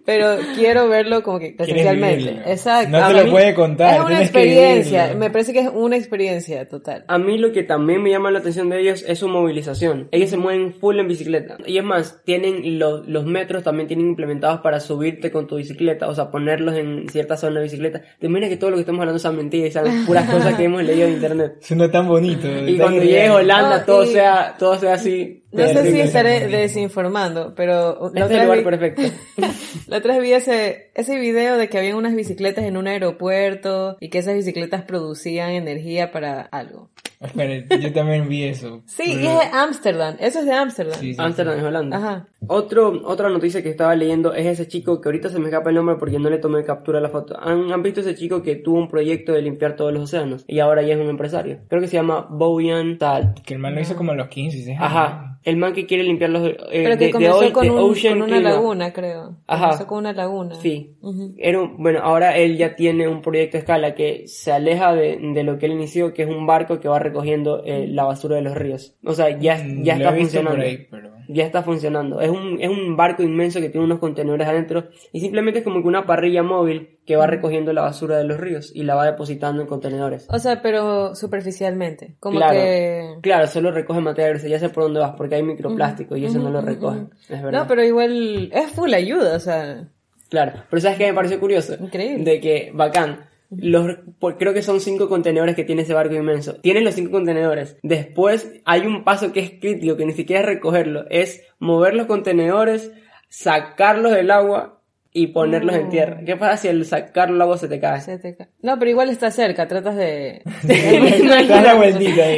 pero 0.04 0.36
quiero 0.54 0.86
verlo 0.88 1.22
como 1.22 1.38
que 1.38 1.54
presencialmente. 1.56 2.42
Exacto. 2.44 2.90
No 2.90 3.08
te 3.08 3.14
lo 3.14 3.24
mí- 3.24 3.30
puede 3.30 3.54
contar, 3.54 3.94
Es 3.94 4.00
una 4.04 4.20
experiencia, 4.22 5.14
me 5.16 5.30
parece 5.30 5.54
que 5.54 5.60
es 5.60 5.70
una 5.72 5.96
experiencia 5.96 6.68
total. 6.68 7.04
A 7.08 7.16
mí 7.18 7.38
lo 7.38 7.52
que 7.52 7.62
también 7.62 8.02
me 8.02 8.10
llama 8.10 8.30
la 8.30 8.40
atención 8.40 8.68
de 8.68 8.80
ellos 8.80 9.02
es 9.08 9.18
su 9.18 9.28
movilización. 9.28 10.08
Ellos 10.12 10.28
se 10.28 10.36
mueven 10.36 10.74
full 10.74 10.98
en 10.98 11.08
bicicleta. 11.08 11.56
Y 11.64 11.78
es 11.78 11.84
más, 11.84 12.20
tienen 12.24 12.78
los, 12.78 13.08
los 13.08 13.24
metros 13.24 13.62
también 13.62 13.88
tienen 13.88 14.08
implementados 14.08 14.60
para 14.60 14.78
subirte 14.78 15.30
con 15.30 15.46
tu 15.46 15.56
bicicleta, 15.56 16.06
o 16.08 16.14
sea, 16.14 16.30
ponerlos 16.30 16.74
en 16.74 17.08
cierta 17.08 17.38
zona 17.38 17.60
de 17.60 17.64
bicicleta. 17.64 18.02
Te 18.20 18.26
imaginas 18.26 18.50
que 18.50 18.58
todo 18.58 18.70
lo 18.70 18.76
que 18.76 18.80
estamos 18.80 19.00
hablando 19.00 19.18
sean 19.18 19.36
mentiras 19.36 19.70
y 19.70 19.72
sean 19.72 20.04
puras 20.04 20.28
cosas 20.28 20.54
que 20.54 20.64
hemos 20.64 20.82
leído 20.82 21.06
en 21.06 21.14
internet. 21.14 21.56
Suena 21.60 21.90
tan 21.90 22.06
bonito. 22.08 22.46
Y 22.66 22.76
tan 22.76 23.05
Holanda 23.30 23.78
No, 23.78 23.84
todo 23.84 24.04
y- 24.04 24.12
sea, 24.12 24.56
todo 24.58 24.78
sea 24.78 24.94
así. 24.94 25.42
No 25.52 25.66
sé 25.68 25.90
si 25.90 26.00
estaré 26.00 26.48
desinformando, 26.48 27.54
pero 27.54 28.08
Este 28.08 28.20
la 28.20 28.26
es 28.26 28.30
el 28.32 28.42
lugar 28.42 28.58
vi- 28.58 28.64
perfecto. 28.64 29.02
La 29.86 29.98
otra 29.98 30.14
vez 30.14 30.22
vi 30.22 30.32
ese, 30.32 30.90
ese 30.94 31.16
video 31.18 31.56
de 31.56 31.68
que 31.68 31.78
habían 31.78 31.96
unas 31.96 32.14
bicicletas 32.14 32.64
en 32.64 32.76
un 32.76 32.88
aeropuerto 32.88 33.96
y 34.00 34.10
que 34.10 34.18
esas 34.18 34.34
bicicletas 34.34 34.82
producían 34.82 35.50
energía 35.50 36.10
para 36.12 36.40
algo. 36.42 36.90
Espera, 37.20 37.78
yo 37.80 37.92
también 37.92 38.28
vi 38.28 38.44
eso. 38.44 38.82
Sí, 38.86 39.04
y 39.06 39.26
es 39.26 39.32
de 39.38 39.46
Ámsterdam, 39.52 40.16
eso 40.20 40.40
es 40.40 40.44
de 40.46 40.52
Ámsterdam. 40.52 40.98
Sí, 41.00 41.14
sí, 41.14 41.20
Amsterdam 41.20 41.58
es 41.58 41.64
Holanda. 41.64 41.96
Ajá. 41.96 42.26
Otro, 42.48 43.00
otra 43.04 43.28
noticia 43.28 43.62
que 43.62 43.70
estaba 43.70 43.94
leyendo 43.96 44.32
es 44.34 44.46
ese 44.46 44.68
chico 44.68 45.00
que 45.00 45.08
ahorita 45.08 45.28
se 45.30 45.38
me 45.38 45.46
escapa 45.46 45.70
el 45.70 45.76
nombre 45.76 45.96
porque 45.96 46.18
no 46.18 46.30
le 46.30 46.38
tomé 46.38 46.62
captura 46.64 46.98
a 46.98 47.02
la 47.02 47.08
foto. 47.08 47.36
¿Han, 47.40 47.72
han 47.72 47.82
visto 47.82 48.00
ese 48.00 48.14
chico 48.14 48.42
que 48.42 48.56
tuvo 48.56 48.78
un 48.78 48.88
proyecto 48.88 49.32
de 49.32 49.42
limpiar 49.42 49.76
todos 49.76 49.92
los 49.92 50.02
océanos 50.04 50.44
y 50.46 50.60
ahora 50.60 50.82
ya 50.82 50.94
es 50.94 51.00
un 51.00 51.08
empresario? 51.08 51.58
Creo 51.68 51.80
que 51.80 51.88
se 51.88 51.96
llama 51.96 52.26
Bojan 52.30 52.98
Tal. 52.98 53.34
Que 53.44 53.54
el 53.54 53.60
man 53.60 53.74
lo 53.74 53.80
hizo 53.80 53.96
como 53.96 54.12
a 54.12 54.14
los 54.14 54.28
15, 54.28 54.56
16 54.58 54.78
años. 54.78 54.90
Ajá, 54.92 55.38
el 55.42 55.56
man 55.56 55.72
que 55.72 55.86
quiere 55.86 56.02
limpiar 56.04 56.30
los... 56.30 56.46
eh, 56.46 56.56
Pero 56.70 56.90
de- 56.90 56.98
que 56.98 57.06
de 57.06 57.12
comenzó 57.12 57.38
hoy- 57.38 57.52
con, 57.52 57.64
de 57.64 57.70
un- 57.70 57.78
Ocean 57.90 58.18
con 58.20 58.28
una 58.28 58.40
laguna, 58.40 58.92
creo. 58.92 59.36
Ajá. 59.46 59.64
Comenzó 59.64 59.86
con 59.86 59.98
una 59.98 60.12
laguna. 60.12 60.54
Sí. 60.56 60.94
Ujú. 61.00 61.34
Era 61.38 61.60
un- 61.60 61.82
bueno, 61.82 62.00
ahora 62.02 62.36
él 62.36 62.56
ya 62.56 62.76
tiene 62.76 63.08
un 63.08 63.22
proyecto 63.22 63.56
a 63.56 63.60
escala 63.60 63.94
que 63.94 64.24
se 64.28 64.52
aleja 64.52 64.94
de, 64.94 65.18
de 65.20 65.42
lo 65.44 65.58
que 65.58 65.66
él 65.66 65.72
inició, 65.72 66.12
que 66.14 66.22
es 66.22 66.28
un 66.28 66.46
barco 66.46 66.78
que 66.78 66.88
va 66.88 66.98
recogiendo 67.06 67.62
eh, 67.64 67.86
la 67.88 68.04
basura 68.04 68.36
de 68.36 68.42
los 68.42 68.54
ríos. 68.54 68.94
O 69.04 69.14
sea, 69.14 69.30
ya, 69.38 69.56
Mm, 69.56 69.82
ya 69.82 69.94
está 69.96 70.12
funcionando. 70.12 70.62
ahí, 70.62 70.86
pero- 70.90 71.16
Ya 71.28 71.44
está 71.44 71.62
funcionando. 71.64 72.20
Es 72.20 72.30
un, 72.30 72.58
es 72.60 72.68
un 72.70 72.96
barco 72.96 73.24
inmenso 73.24 73.60
que 73.60 73.68
tiene 73.68 73.84
unos 73.84 73.98
contenedores 73.98 74.46
adentro 74.46 74.84
y 75.12 75.18
simplemente 75.20 75.58
es 75.58 75.64
como 75.64 75.82
que 75.82 75.88
una 75.88 76.06
parrilla 76.06 76.44
móvil 76.44 76.98
que 77.04 77.16
va 77.16 77.26
recogiendo 77.26 77.72
la 77.72 77.82
basura 77.82 78.16
de 78.16 78.22
los 78.24 78.38
ríos 78.38 78.70
y 78.72 78.84
la 78.84 78.94
va 78.94 79.06
depositando 79.06 79.60
en 79.60 79.66
contenedores. 79.66 80.28
O 80.30 80.38
sea, 80.38 80.62
pero 80.62 81.16
superficialmente. 81.16 82.14
Como 82.20 82.38
claro, 82.38 82.54
que. 82.54 83.14
claro, 83.22 83.46
solo 83.48 83.72
recoge 83.72 84.00
materia 84.00 84.30
grasa, 84.30 84.46
ya 84.48 84.58
sé 84.60 84.68
por 84.68 84.84
dónde 84.84 85.00
vas, 85.00 85.14
porque 85.16 85.34
hay 85.34 85.42
microplástico 85.42 86.16
y 86.16 86.24
eso 86.26 86.38
no 86.38 86.50
lo 86.50 86.60
recoge. 86.60 87.06
Es 87.28 87.42
verdad. 87.42 87.62
No, 87.62 87.66
pero 87.66 87.82
igual 87.84 88.50
es 88.52 88.70
full 88.72 88.92
ayuda, 88.94 89.36
o 89.36 89.40
sea. 89.40 89.88
Claro, 90.28 90.52
pero 90.70 90.80
¿sabes 90.80 90.98
qué 90.98 91.06
me 91.06 91.14
pareció 91.14 91.38
curioso? 91.40 91.74
Increíble. 91.80 92.24
De 92.24 92.40
que, 92.40 92.70
bacán, 92.74 93.26
los, 93.50 93.96
por- 94.18 94.38
creo 94.38 94.52
que 94.54 94.62
son 94.62 94.80
cinco 94.80 95.08
contenedores 95.08 95.54
que 95.54 95.64
tiene 95.64 95.82
ese 95.82 95.94
barco 95.94 96.14
inmenso. 96.14 96.54
Tienes 96.60 96.82
los 96.82 96.94
cinco 96.94 97.10
contenedores. 97.12 97.76
Después 97.82 98.52
hay 98.64 98.86
un 98.86 99.04
paso 99.04 99.32
que 99.32 99.40
es 99.40 99.50
crítico, 99.60 99.96
que 99.96 100.06
ni 100.06 100.12
siquiera 100.12 100.40
es 100.40 100.46
recogerlo, 100.46 101.04
es 101.10 101.42
mover 101.58 101.94
los 101.94 102.06
contenedores, 102.06 102.90
sacarlos 103.28 104.12
del 104.12 104.30
agua 104.30 104.72
y 105.12 105.28
ponerlos 105.28 105.74
en 105.74 105.88
tierra. 105.88 106.20
¿Qué 106.26 106.36
pasa 106.36 106.58
si 106.58 106.68
al 106.68 106.84
sacarlo 106.84 107.34
del 107.36 107.42
agua 107.42 107.56
se 107.56 107.68
te 107.68 107.80
cae? 107.80 108.00
se 108.02 108.18
te 108.18 108.36
ca- 108.36 108.48
No, 108.60 108.78
pero 108.78 108.90
igual 108.90 109.08
está 109.08 109.30
cerca, 109.30 109.66
tratas 109.66 109.96
de. 109.96 110.42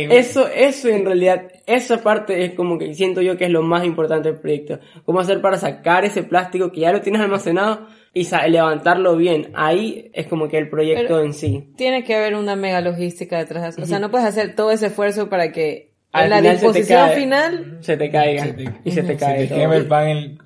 Eso, 0.12 0.46
eso 0.48 0.88
en 0.88 1.04
realidad, 1.04 1.42
esa 1.66 2.00
parte 2.02 2.44
es 2.44 2.52
como 2.54 2.78
que 2.78 2.94
siento 2.94 3.20
yo 3.20 3.36
que 3.36 3.46
es 3.46 3.50
lo 3.50 3.62
más 3.62 3.84
importante 3.84 4.30
del 4.30 4.40
proyecto. 4.40 4.78
Cómo 5.04 5.18
hacer 5.18 5.40
para 5.40 5.56
sacar 5.56 6.04
ese 6.04 6.22
plástico 6.22 6.70
que 6.70 6.80
ya 6.82 6.92
lo 6.92 7.00
tienes 7.00 7.20
almacenado 7.20 7.88
y 8.20 8.50
levantarlo 8.50 9.16
bien. 9.16 9.50
Ahí 9.54 10.10
es 10.14 10.26
como 10.26 10.48
que 10.48 10.58
el 10.58 10.68
proyecto 10.68 11.02
Pero- 11.08 11.22
en 11.24 11.34
sí. 11.34 11.72
Tiene 11.76 12.04
que 12.04 12.14
haber 12.14 12.34
una 12.34 12.56
mega 12.56 12.80
logística 12.80 13.38
detrás. 13.38 13.78
O 13.78 13.86
sea, 13.86 13.98
no 13.98 14.10
puedes 14.10 14.26
hacer 14.26 14.54
todo 14.54 14.70
ese 14.70 14.86
esfuerzo 14.86 15.28
para 15.28 15.52
que 15.52 15.90
Al 16.12 16.24
en 16.24 16.30
la 16.30 16.36
final 16.38 16.58
se 16.58 16.66
disposición 16.66 17.06
cae. 17.06 17.16
final. 17.16 17.78
Se 17.80 17.96
te 17.96 18.10
caiga. 18.10 18.44
Se 18.44 18.52
te- 18.52 18.70
y 18.84 18.90
se 18.90 19.02
te 19.02 19.16
cae. 19.16 19.46
Se 19.48 19.54
te 19.54 19.60
todo. 19.64 19.72
el 19.74 19.86
pan 19.86 20.08
en, 20.08 20.38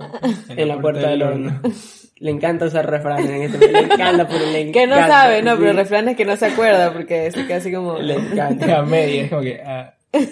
en 0.56 0.68
la 0.68 0.80
puerta 0.80 1.08
del 1.10 1.22
horno. 1.22 1.60
Le 2.18 2.30
encanta 2.30 2.66
usar 2.66 2.88
refranes 2.88 3.28
en 3.28 3.42
este 3.42 3.72
Le 3.72 3.78
encanta, 3.80 4.28
pero 4.28 4.46
le 4.46 4.60
encanta. 4.60 4.80
Que 4.80 4.86
no 4.86 4.96
sabe, 5.08 5.42
no, 5.42 5.56
pero 5.58 5.72
refranes 5.72 6.16
que 6.16 6.24
no 6.24 6.36
se 6.36 6.46
acuerda 6.46 6.92
porque 6.92 7.30
se 7.32 7.46
queda 7.46 7.56
así 7.56 7.72
como. 7.72 7.98
Le 7.98 8.14
encanta. 8.14 8.78
A 8.78 8.82
media, 8.82 9.24
es 9.24 9.28
como 9.30 9.42
que... 9.42 9.60
ah. 9.64 9.94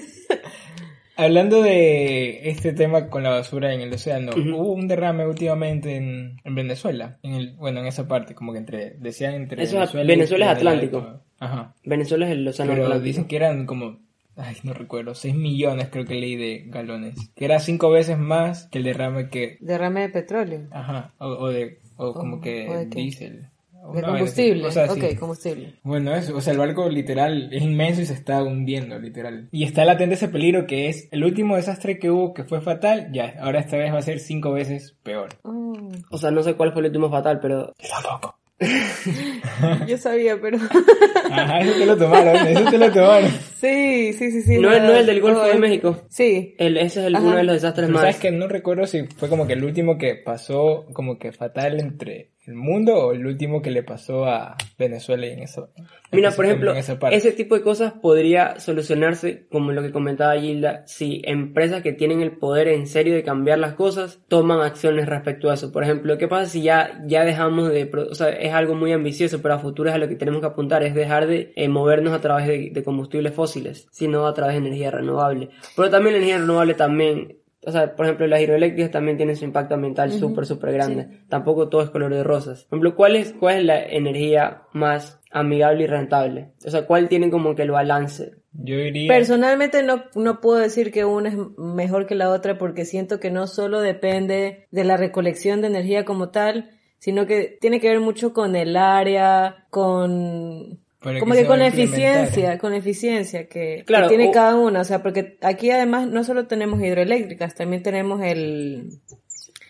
Hablando 1.21 1.62
de 1.62 2.49
este 2.49 2.73
tema 2.73 3.09
con 3.09 3.23
la 3.23 3.31
basura 3.31 3.75
en 3.75 3.83
el 3.83 3.93
océano, 3.93 4.33
hubo 4.35 4.73
un 4.73 4.89
derrame 4.89 5.27
últimamente 5.27 5.97
en, 5.97 6.41
en 6.43 6.55
Venezuela, 6.55 7.19
en 7.23 7.35
el, 7.35 7.53
bueno, 7.57 7.81
en 7.81 7.87
esa 7.87 8.09
parte, 8.09 8.35
como 8.35 8.53
que 8.53 8.59
entre, 8.59 8.91
decían 8.99 9.35
entre 9.35 9.62
Eso 9.62 9.79
Venezuela, 9.95 10.53
es 10.53 10.57
Atlántico. 10.57 11.21
Ajá. 11.39 11.75
Venezuela 11.85 12.27
es 12.27 12.33
el 12.33 12.49
océano 12.49 12.73
Pero 12.73 12.85
Atlántico. 12.85 13.05
dicen 13.05 13.25
que 13.27 13.37
eran 13.37 13.67
como, 13.67 13.99
ay, 14.37 14.57
no 14.62 14.73
recuerdo, 14.73 15.15
6 15.15 15.35
millones 15.35 15.89
creo 15.91 16.07
que 16.07 16.15
leí 16.15 16.37
de 16.37 16.65
galones, 16.69 17.15
que 17.35 17.45
era 17.45 17.59
cinco 17.61 17.91
veces 17.91 18.17
más 18.19 18.67
que 18.69 18.79
el 18.79 18.85
derrame 18.85 19.29
que, 19.29 19.59
Derrame 19.61 20.00
de 20.03 20.09
petróleo. 20.09 20.69
ajá, 20.71 21.12
o, 21.19 21.27
o 21.27 21.49
de, 21.49 21.81
o 21.97 22.15
como 22.15 22.41
que 22.41 22.87
diésel. 22.91 23.47
De 23.94 24.02
combustible. 24.02 24.62
cosas 24.62 24.90
así. 24.90 25.00
ok, 25.00 25.18
combustible. 25.18 25.75
Bueno, 25.82 26.14
eso, 26.14 26.37
o 26.37 26.40
sea, 26.40 26.52
el 26.52 26.58
barco 26.58 26.88
literal 26.88 27.49
es 27.52 27.62
inmenso 27.62 28.02
y 28.02 28.06
se 28.06 28.14
está 28.14 28.42
hundiendo, 28.42 28.99
literal. 28.99 29.49
Y 29.50 29.64
está 29.64 29.84
latente 29.84 30.14
ese 30.14 30.28
peligro 30.28 30.66
que 30.66 30.88
es 30.88 31.08
el 31.10 31.25
último 31.25 31.56
desastre 31.56 31.99
que 31.99 32.10
hubo 32.10 32.34
que 32.34 32.44
fue 32.44 32.60
fatal, 32.60 33.08
ya, 33.12 33.34
ahora 33.40 33.60
esta 33.60 33.76
vez 33.76 33.92
va 33.92 33.99
a 33.99 34.02
ser 34.02 34.20
cinco 34.20 34.52
veces 34.52 34.96
peor. 35.02 35.30
Oh, 35.42 35.72
O 36.10 36.18
sea, 36.18 36.30
no 36.30 36.42
sé 36.42 36.54
cuál 36.54 36.72
fue 36.72 36.82
el 36.82 36.87
último 36.87 37.10
fatal, 37.10 37.40
pero 37.40 37.72
Tampoco. 38.02 38.37
yo 39.87 39.96
sabía, 39.96 40.38
pero. 40.40 40.58
Ajá, 41.30 41.60
eso 41.60 41.72
te 41.78 41.87
lo 41.87 41.96
tomaron, 41.96 42.46
eso 42.46 42.70
te 42.70 42.78
lo 42.78 42.92
tomaron. 42.92 43.30
sí, 43.60 44.12
sí, 44.12 44.30
sí, 44.30 44.42
sí. 44.42 44.58
no, 44.58 44.70
es, 44.70 44.82
no 44.82 44.92
es 44.92 45.00
el 45.00 45.06
del 45.06 45.20
Golfo 45.22 45.44
de 45.44 45.54
México. 45.58 45.96
Sí. 46.10 46.54
El, 46.58 46.76
ese 46.76 47.00
es 47.00 47.06
el, 47.06 47.16
uno 47.16 47.37
de 47.37 47.44
los 47.44 47.54
desastres 47.54 47.87
Pero 47.87 47.94
más. 47.94 48.02
sabes 48.02 48.16
que 48.16 48.30
no 48.30 48.49
recuerdo 48.49 48.87
si 48.87 49.04
fue 49.06 49.30
como 49.30 49.46
que 49.46 49.54
el 49.54 49.64
último 49.64 49.96
que 49.96 50.14
pasó 50.14 50.84
como 50.92 51.18
que 51.18 51.32
fatal 51.32 51.80
entre 51.80 52.32
el 52.50 52.57
mundo 52.57 52.95
o 52.95 53.12
el 53.12 53.26
último 53.26 53.62
que 53.62 53.71
le 53.71 53.83
pasó 53.83 54.26
a 54.26 54.57
Venezuela 54.78 55.26
y 55.26 55.30
en 55.30 55.40
eso. 55.40 55.71
Mira, 56.12 56.33
por 56.33 56.45
ejemplo, 56.45 56.75
ese 56.75 57.33
tipo 57.33 57.54
de 57.54 57.62
cosas 57.62 57.92
podría 57.92 58.59
solucionarse, 58.59 59.47
como 59.49 59.73
lo 59.73 59.83
que 59.83 59.92
comentaba 59.92 60.38
Gilda, 60.38 60.83
si 60.87 61.23
empresas 61.25 61.83
que 61.83 61.92
tienen 61.92 62.21
el 62.21 62.33
poder 62.33 62.69
en 62.69 62.87
serio 62.87 63.14
de 63.14 63.23
cambiar 63.23 63.59
las 63.59 63.75
cosas 63.75 64.21
toman 64.28 64.61
acciones 64.61 65.09
respecto 65.09 65.50
a 65.50 65.54
eso. 65.54 65.71
Por 65.73 65.85
ejemplo, 65.85 66.19
¿qué 66.19 66.26
pasa 66.26 66.50
si 66.50 66.62
ya, 66.62 67.00
ya 67.07 67.25
dejamos 67.25 67.71
de... 67.71 67.90
O 68.11 68.14
sea, 68.14 68.30
es 68.30 68.52
algo 68.52 68.75
muy 68.75 68.92
ambicioso, 68.92 69.40
pero 69.40 69.54
a 69.54 69.59
futuro 69.59 69.88
es 69.88 69.95
a 69.95 69.99
lo 69.99 70.09
que 70.09 70.16
tenemos 70.16 70.40
que 70.40 70.49
apuntar, 70.49 70.83
es 70.83 70.95
dejar 70.95 71.26
de 71.26 71.52
eh, 71.54 71.69
movernos 71.69 72.12
a 72.12 72.21
través 72.21 72.49
de, 72.49 72.71
de 72.73 72.83
combustibles 72.83 73.33
fósiles, 73.33 73.87
sino 73.92 74.26
a 74.26 74.35
través 74.35 74.54
de 74.54 74.66
energía 74.66 74.90
renovable. 74.90 75.50
Pero 75.76 75.90
también 75.90 76.14
la 76.14 76.19
energía 76.19 76.38
renovable 76.38 76.75
también... 76.75 77.39
O 77.64 77.71
sea, 77.71 77.95
por 77.95 78.07
ejemplo, 78.07 78.26
las 78.26 78.40
hidroeléctricas 78.40 78.90
también 78.90 79.19
tienen 79.19 79.37
su 79.37 79.45
impacto 79.45 79.75
ambiental 79.75 80.12
súper, 80.12 80.47
súper 80.47 80.73
grande. 80.73 81.09
Tampoco 81.29 81.69
todo 81.69 81.83
es 81.83 81.90
color 81.90 82.14
de 82.14 82.25
rosas. 82.25 82.64
Por 82.64 82.79
ejemplo, 82.79 82.97
¿cuál 82.97 83.17
es, 83.17 83.35
¿cuál 83.38 83.59
es 83.59 83.64
la 83.64 83.83
energía 83.83 84.62
más 84.73 85.21
amigable 85.31 85.85
y 85.85 85.87
rentable? 85.87 86.52
O 86.65 86.71
sea, 86.71 86.87
¿cuál 86.87 87.08
tiene 87.08 87.30
como 87.30 87.54
que 87.54 87.63
el 87.63 87.71
balance? 87.71 88.32
Yo 88.52 88.76
diría... 88.76 89.13
Personalmente 89.13 89.82
no, 89.82 90.04
no 90.15 90.41
puedo 90.41 90.58
decir 90.58 90.91
que 90.91 91.04
una 91.04 91.28
es 91.28 91.37
mejor 91.58 92.06
que 92.06 92.15
la 92.15 92.30
otra 92.30 92.56
porque 92.56 92.87
siento 92.87 93.21
que 93.21 93.30
no 93.30 93.47
solo 93.47 93.80
depende 93.80 94.67
de 94.71 94.84
la 94.84 94.97
recolección 94.97 95.61
de 95.61 95.69
energía 95.69 96.06
como 96.06 96.30
tal, 96.30 96.71
sino 96.99 97.26
que 97.26 97.58
tiene 97.61 97.80
que 97.80 97.89
ver 97.89 98.00
mucho 98.00 98.32
con 98.32 98.56
el 98.56 98.76
área, 98.76 99.67
con... 99.71 100.80
Para 101.02 101.19
como 101.19 101.34
que 101.34 101.47
con 101.47 101.63
eficiencia, 101.63 102.58
con 102.58 102.75
eficiencia 102.75 103.47
que, 103.49 103.84
tiene 104.08 104.28
o- 104.28 104.32
cada 104.32 104.54
una, 104.56 104.80
o 104.80 104.84
sea, 104.84 105.02
porque 105.02 105.39
aquí 105.41 105.71
además 105.71 106.06
no 106.08 106.25
solo 106.25 106.47
tenemos 106.47 106.80
hidroeléctricas, 106.82 107.54
también 107.54 107.82
tenemos 107.82 108.21
el, 108.23 109.00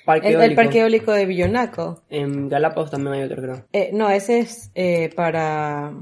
Parque 0.04 0.28
el, 0.28 0.34
el 0.34 0.40
eólico. 0.40 0.62
parque 0.62 0.80
eólico 0.80 1.12
de 1.12 1.26
Villonaco. 1.26 2.02
En 2.10 2.48
Galápagos 2.48 2.90
también 2.90 3.14
hay 3.14 3.22
otro, 3.22 3.40
creo. 3.42 3.66
Eh, 3.72 3.90
no, 3.92 4.10
ese 4.10 4.40
es 4.40 4.70
eh, 4.74 5.10
para... 5.14 5.92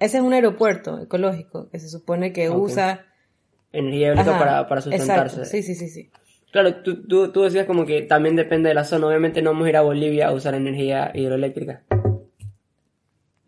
Ese 0.00 0.16
es 0.16 0.22
un 0.24 0.32
aeropuerto 0.32 0.98
ecológico 1.00 1.68
que 1.70 1.78
se 1.78 1.88
supone 1.88 2.32
que 2.32 2.50
usa... 2.50 3.06
Energía 3.72 4.08
eólica 4.08 4.30
Ajá, 4.30 4.38
para, 4.38 4.68
para 4.68 4.80
sustentarse. 4.80 5.36
Exacto, 5.42 5.44
sí, 5.44 5.62
sí, 5.62 5.74
sí, 5.76 5.88
sí. 5.88 6.10
Claro, 6.50 6.74
tú, 6.82 7.06
tú, 7.06 7.30
tú 7.30 7.42
decías 7.42 7.66
como 7.66 7.86
que 7.86 8.02
también 8.02 8.34
depende 8.36 8.68
de 8.68 8.74
la 8.74 8.84
zona. 8.84 9.06
Obviamente 9.06 9.40
no 9.42 9.50
vamos 9.52 9.66
a 9.66 9.70
ir 9.70 9.76
a 9.76 9.82
Bolivia 9.82 10.26
a 10.28 10.32
usar 10.32 10.54
energía 10.54 11.12
hidroeléctrica. 11.14 11.82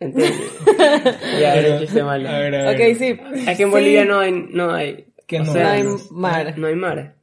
¿Entiendes? 0.05 0.40
ya, 1.40 1.55
era 1.57 1.75
un 1.75 1.81
chiste 1.81 2.03
malo. 2.03 2.29
A 2.29 2.38
ver, 2.38 2.55
a 2.55 2.71
ver. 2.73 2.93
Ok, 2.93 2.99
sí. 2.99 3.19
Es 3.49 3.57
que 3.57 3.62
en 3.62 3.69
Sí. 3.69 3.73
Bolivia 3.73 4.05
no 4.05 4.19
hay, 4.21 4.33
no 4.33 4.73
hay, 4.73 5.07
Que 5.27 5.40
o 5.40 5.45
no 5.45 5.53
sea, 5.53 5.64
No 5.64 5.71
hay 5.71 5.85
mar. 6.11 6.59
no 6.59 6.67
hay 6.67 6.75
mar. 6.77 7.14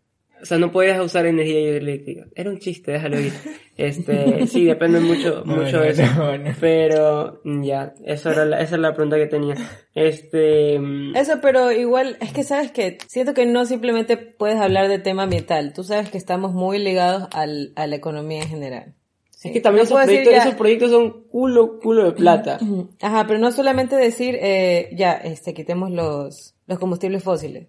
O 0.42 0.46
sea, 0.46 0.58
no 0.58 0.72
podías 0.72 1.00
usar 1.00 1.28
energía 1.28 1.60
hidroeléctrica. 1.60 2.26
Era 2.36 2.50
un 2.50 2.58
chiste, 2.58 2.92
déjalo 2.94 3.20
ir. 3.20 3.32
Este, 3.78 4.48
sí, 4.48 4.66
depende 4.66 5.00
mucho, 5.00 5.44
Bueno, 5.46 5.62
mucho 5.64 5.82
de 5.82 5.90
eso. 5.92 6.04
bueno. 6.18 6.52
Pero, 6.60 7.42
ya, 7.44 7.94
esa 8.06 8.32
era 8.32 8.46
la, 8.46 8.60
esa 8.60 8.74
era 8.76 8.82
la 8.90 8.94
pregunta 8.96 9.18
que 9.18 9.28
tenía. 9.28 9.54
Este, 9.94 10.80
mm, 10.80 11.16
Eso, 11.16 11.34
pero 11.44 11.72
igual, 11.72 12.18
es 12.22 12.34
que 12.34 12.44
sabes 12.44 12.72
que 12.72 12.98
siento 13.08 13.36
que 13.36 13.46
no 13.46 13.66
simplemente 13.66 14.18
puedes 14.18 14.60
hablar 14.60 14.88
de 14.88 14.98
tema 14.98 15.24
ambiental. 15.24 15.74
Tú 15.74 15.84
sabes 15.84 16.10
que 16.10 16.18
estamos 16.18 16.54
muy 16.54 16.80
ligados 16.80 17.28
al, 17.34 17.72
a 17.76 17.86
la 17.86 17.96
economía 17.96 18.42
en 18.42 18.50
general. 18.50 18.96
Sí. 19.42 19.48
es 19.48 19.54
que 19.56 19.62
también 19.62 19.82
No 19.90 19.96
esos, 19.96 20.04
proyectos, 20.06 20.34
ya- 20.34 20.40
esos 20.44 20.54
proyectos 20.54 20.92
son 20.92 21.24
culo, 21.32 21.80
culo 21.80 22.04
de 22.06 22.12
plata. 22.12 22.60
Ajá, 23.02 23.26
pero 23.26 23.40
no 23.40 23.52
solamente 23.52 23.96
decir, 23.96 24.38
eh, 24.40 24.90
ya, 24.96 25.14
este, 25.14 25.56
quitemos 25.56 25.90
los, 25.90 26.54
los 26.68 26.78
combustibles 26.78 27.24
fósiles. 27.24 27.68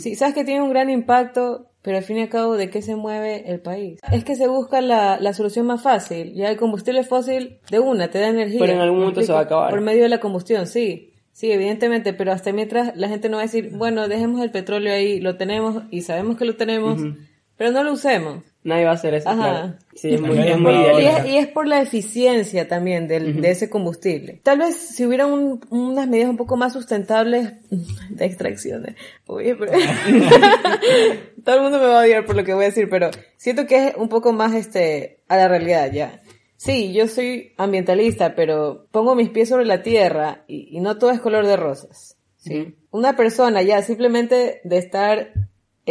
Sí, 0.00 0.16
sabes 0.16 0.34
que 0.34 0.44
tiene 0.44 0.62
un 0.62 0.70
gran 0.70 0.90
impacto, 0.90 1.70
pero 1.80 1.96
al 1.98 2.02
fin 2.02 2.18
y 2.18 2.22
al 2.22 2.28
cabo, 2.28 2.56
¿de 2.56 2.70
qué 2.70 2.82
se 2.82 2.96
mueve 2.96 3.50
el 3.52 3.60
país? 3.60 4.00
Es 4.12 4.24
que 4.24 4.34
se 4.34 4.48
busca 4.48 4.80
la, 4.80 5.18
la 5.20 5.32
solución 5.32 5.64
más 5.66 5.80
fácil. 5.80 6.34
Ya 6.34 6.50
el 6.50 6.56
combustible 6.56 7.04
fósil, 7.04 7.58
de 7.70 7.78
una, 7.78 8.10
te 8.10 8.18
da 8.18 8.28
energía. 8.28 8.58
Pero 8.58 8.72
en 8.72 8.80
algún 8.80 8.98
¿me 8.98 9.04
momento 9.04 9.22
se 9.22 9.32
va 9.32 9.38
a 9.38 9.42
acabar. 9.42 9.70
Por 9.70 9.80
medio 9.80 10.02
de 10.02 10.08
la 10.08 10.18
combustión, 10.18 10.66
sí. 10.66 11.14
Sí, 11.32 11.50
evidentemente, 11.52 12.12
pero 12.12 12.32
hasta 12.32 12.52
mientras 12.52 12.94
la 12.96 13.08
gente 13.08 13.28
no 13.28 13.36
va 13.36 13.44
a 13.44 13.46
decir, 13.46 13.70
bueno, 13.74 14.08
dejemos 14.08 14.42
el 14.42 14.50
petróleo 14.50 14.92
ahí, 14.92 15.20
lo 15.20 15.36
tenemos 15.38 15.84
y 15.90 16.02
sabemos 16.02 16.36
que 16.36 16.44
lo 16.44 16.56
tenemos, 16.56 17.00
pero 17.56 17.70
no 17.70 17.82
lo 17.84 17.92
usemos. 17.92 18.44
Nadie 18.64 18.84
va 18.84 18.92
a 18.92 18.94
hacer 18.94 19.14
eso, 19.14 19.28
Ajá. 19.28 19.36
claro. 19.42 19.74
Sí, 19.94 20.14
es 20.14 20.20
muy, 20.20 20.38
es 20.38 20.56
muy 20.58 20.72
Y 20.72 21.06
es, 21.06 21.26
y 21.26 21.36
es 21.38 21.48
por 21.48 21.66
la 21.66 21.80
eficiencia 21.82 22.68
también 22.68 23.08
del, 23.08 23.40
de 23.40 23.50
ese 23.50 23.68
combustible. 23.68 24.40
Tal 24.44 24.58
vez 24.58 24.76
si 24.76 25.04
hubieran 25.04 25.32
un- 25.32 25.60
unas 25.70 26.06
medidas 26.06 26.30
un 26.30 26.36
poco 26.36 26.56
más 26.56 26.72
sustentables 26.72 27.54
de 28.10 28.24
extracciones. 28.24 28.94
Oye, 29.26 29.56
pero... 29.56 29.72
Todo 31.44 31.56
el 31.56 31.62
mundo 31.62 31.78
me 31.80 31.86
va 31.86 32.00
a 32.00 32.04
odiar 32.04 32.24
por 32.24 32.36
lo 32.36 32.44
que 32.44 32.54
voy 32.54 32.64
a 32.64 32.68
decir, 32.68 32.88
pero 32.88 33.10
siento 33.36 33.66
que 33.66 33.88
es 33.88 33.94
un 33.96 34.08
poco 34.08 34.32
más 34.32 34.54
este 34.54 35.18
a 35.28 35.36
la 35.36 35.48
realidad 35.48 35.90
ya. 35.92 36.20
Sí, 36.56 36.92
yo 36.92 37.08
soy 37.08 37.52
ambientalista, 37.56 38.36
pero 38.36 38.86
pongo 38.92 39.16
mis 39.16 39.30
pies 39.30 39.48
sobre 39.48 39.64
la 39.66 39.82
tierra 39.82 40.44
y, 40.46 40.68
y 40.76 40.80
no 40.80 40.98
todo 40.98 41.10
es 41.10 41.20
color 41.20 41.46
de 41.46 41.56
rosas. 41.56 42.16
¿sí? 42.36 42.76
Una 42.92 43.16
persona 43.16 43.62
ya 43.62 43.82
simplemente 43.82 44.60
de 44.62 44.78
estar 44.78 45.32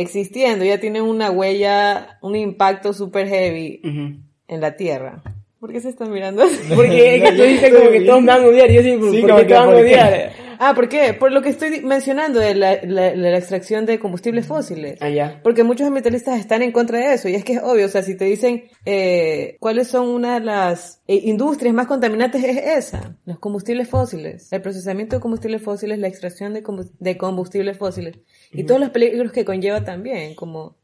existiendo 0.01 0.65
ya 0.65 0.79
tiene 0.79 1.01
una 1.01 1.31
huella, 1.31 2.17
un 2.21 2.35
impacto 2.35 2.93
super 2.93 3.27
heavy 3.27 3.81
Ujú. 3.83 4.19
en 4.47 4.61
la 4.61 4.75
tierra. 4.75 5.21
¿Por 5.59 5.71
qué 5.71 5.79
se 5.79 5.89
están 5.89 6.11
mirando 6.11 6.41
así? 6.43 6.57
Porque 6.75 7.17
es 7.17 7.23
que 7.23 7.35
tú 7.37 7.43
dices 7.43 7.73
como 7.73 7.89
que 7.91 8.01
todos 8.01 8.21
me 8.21 8.27
van 8.27 8.43
a 8.43 8.47
odiar. 8.47 8.69
Yo 8.71 8.81
Sí, 8.81 8.97
¿por 8.97 9.21
como 9.21 9.37
qué 9.37 9.45
te 9.45 9.53
van 9.53 9.63
a 9.63 9.71
¿por 9.71 9.75
odiar? 9.81 10.31
Ah, 10.63 10.75
¿por 10.75 10.89
qué? 10.89 11.13
Por 11.15 11.31
lo 11.31 11.41
que 11.41 11.49
estoy 11.49 11.81
mencionando 11.81 12.39
de 12.39 12.53
la, 12.53 12.79
la- 12.83 13.15
la 13.15 13.37
extracción 13.37 13.87
de 13.87 13.97
combustibles 13.97 14.45
fósiles. 14.45 15.01
Allá. 15.01 15.39
Porque 15.43 15.63
muchos 15.63 15.87
ambientalistas 15.87 16.39
están 16.39 16.61
en 16.61 16.71
contra 16.71 16.99
de 16.99 17.15
eso, 17.15 17.27
y 17.29 17.33
es 17.33 17.43
que 17.43 17.53
es 17.53 17.63
obvio, 17.63 17.87
o 17.87 17.89
sea, 17.89 18.03
si 18.03 18.15
te 18.15 18.25
dicen 18.25 18.65
eh, 18.85 19.57
cuáles 19.59 19.87
son 19.87 20.07
una 20.07 20.39
de 20.39 20.45
las 20.45 21.01
eh, 21.07 21.19
industrias 21.23 21.73
más 21.73 21.87
contaminantes, 21.87 22.43
es 22.43 22.57
esa, 22.57 23.17
los 23.25 23.39
combustibles 23.39 23.89
fósiles, 23.89 24.53
el 24.53 24.61
procesamiento 24.61 25.15
de 25.15 25.19
combustibles 25.21 25.63
fósiles, 25.63 25.97
la 25.97 26.07
extracción 26.07 26.53
de, 26.53 26.63
de 26.99 27.17
combustibles 27.17 27.77
fósiles, 27.79 28.19
y 28.53 28.63
todos 28.63 28.79
los 28.79 28.91
peligros 28.91 29.31
que 29.31 29.43
conlleva 29.43 29.83
también, 29.83 30.35
como 30.35 30.75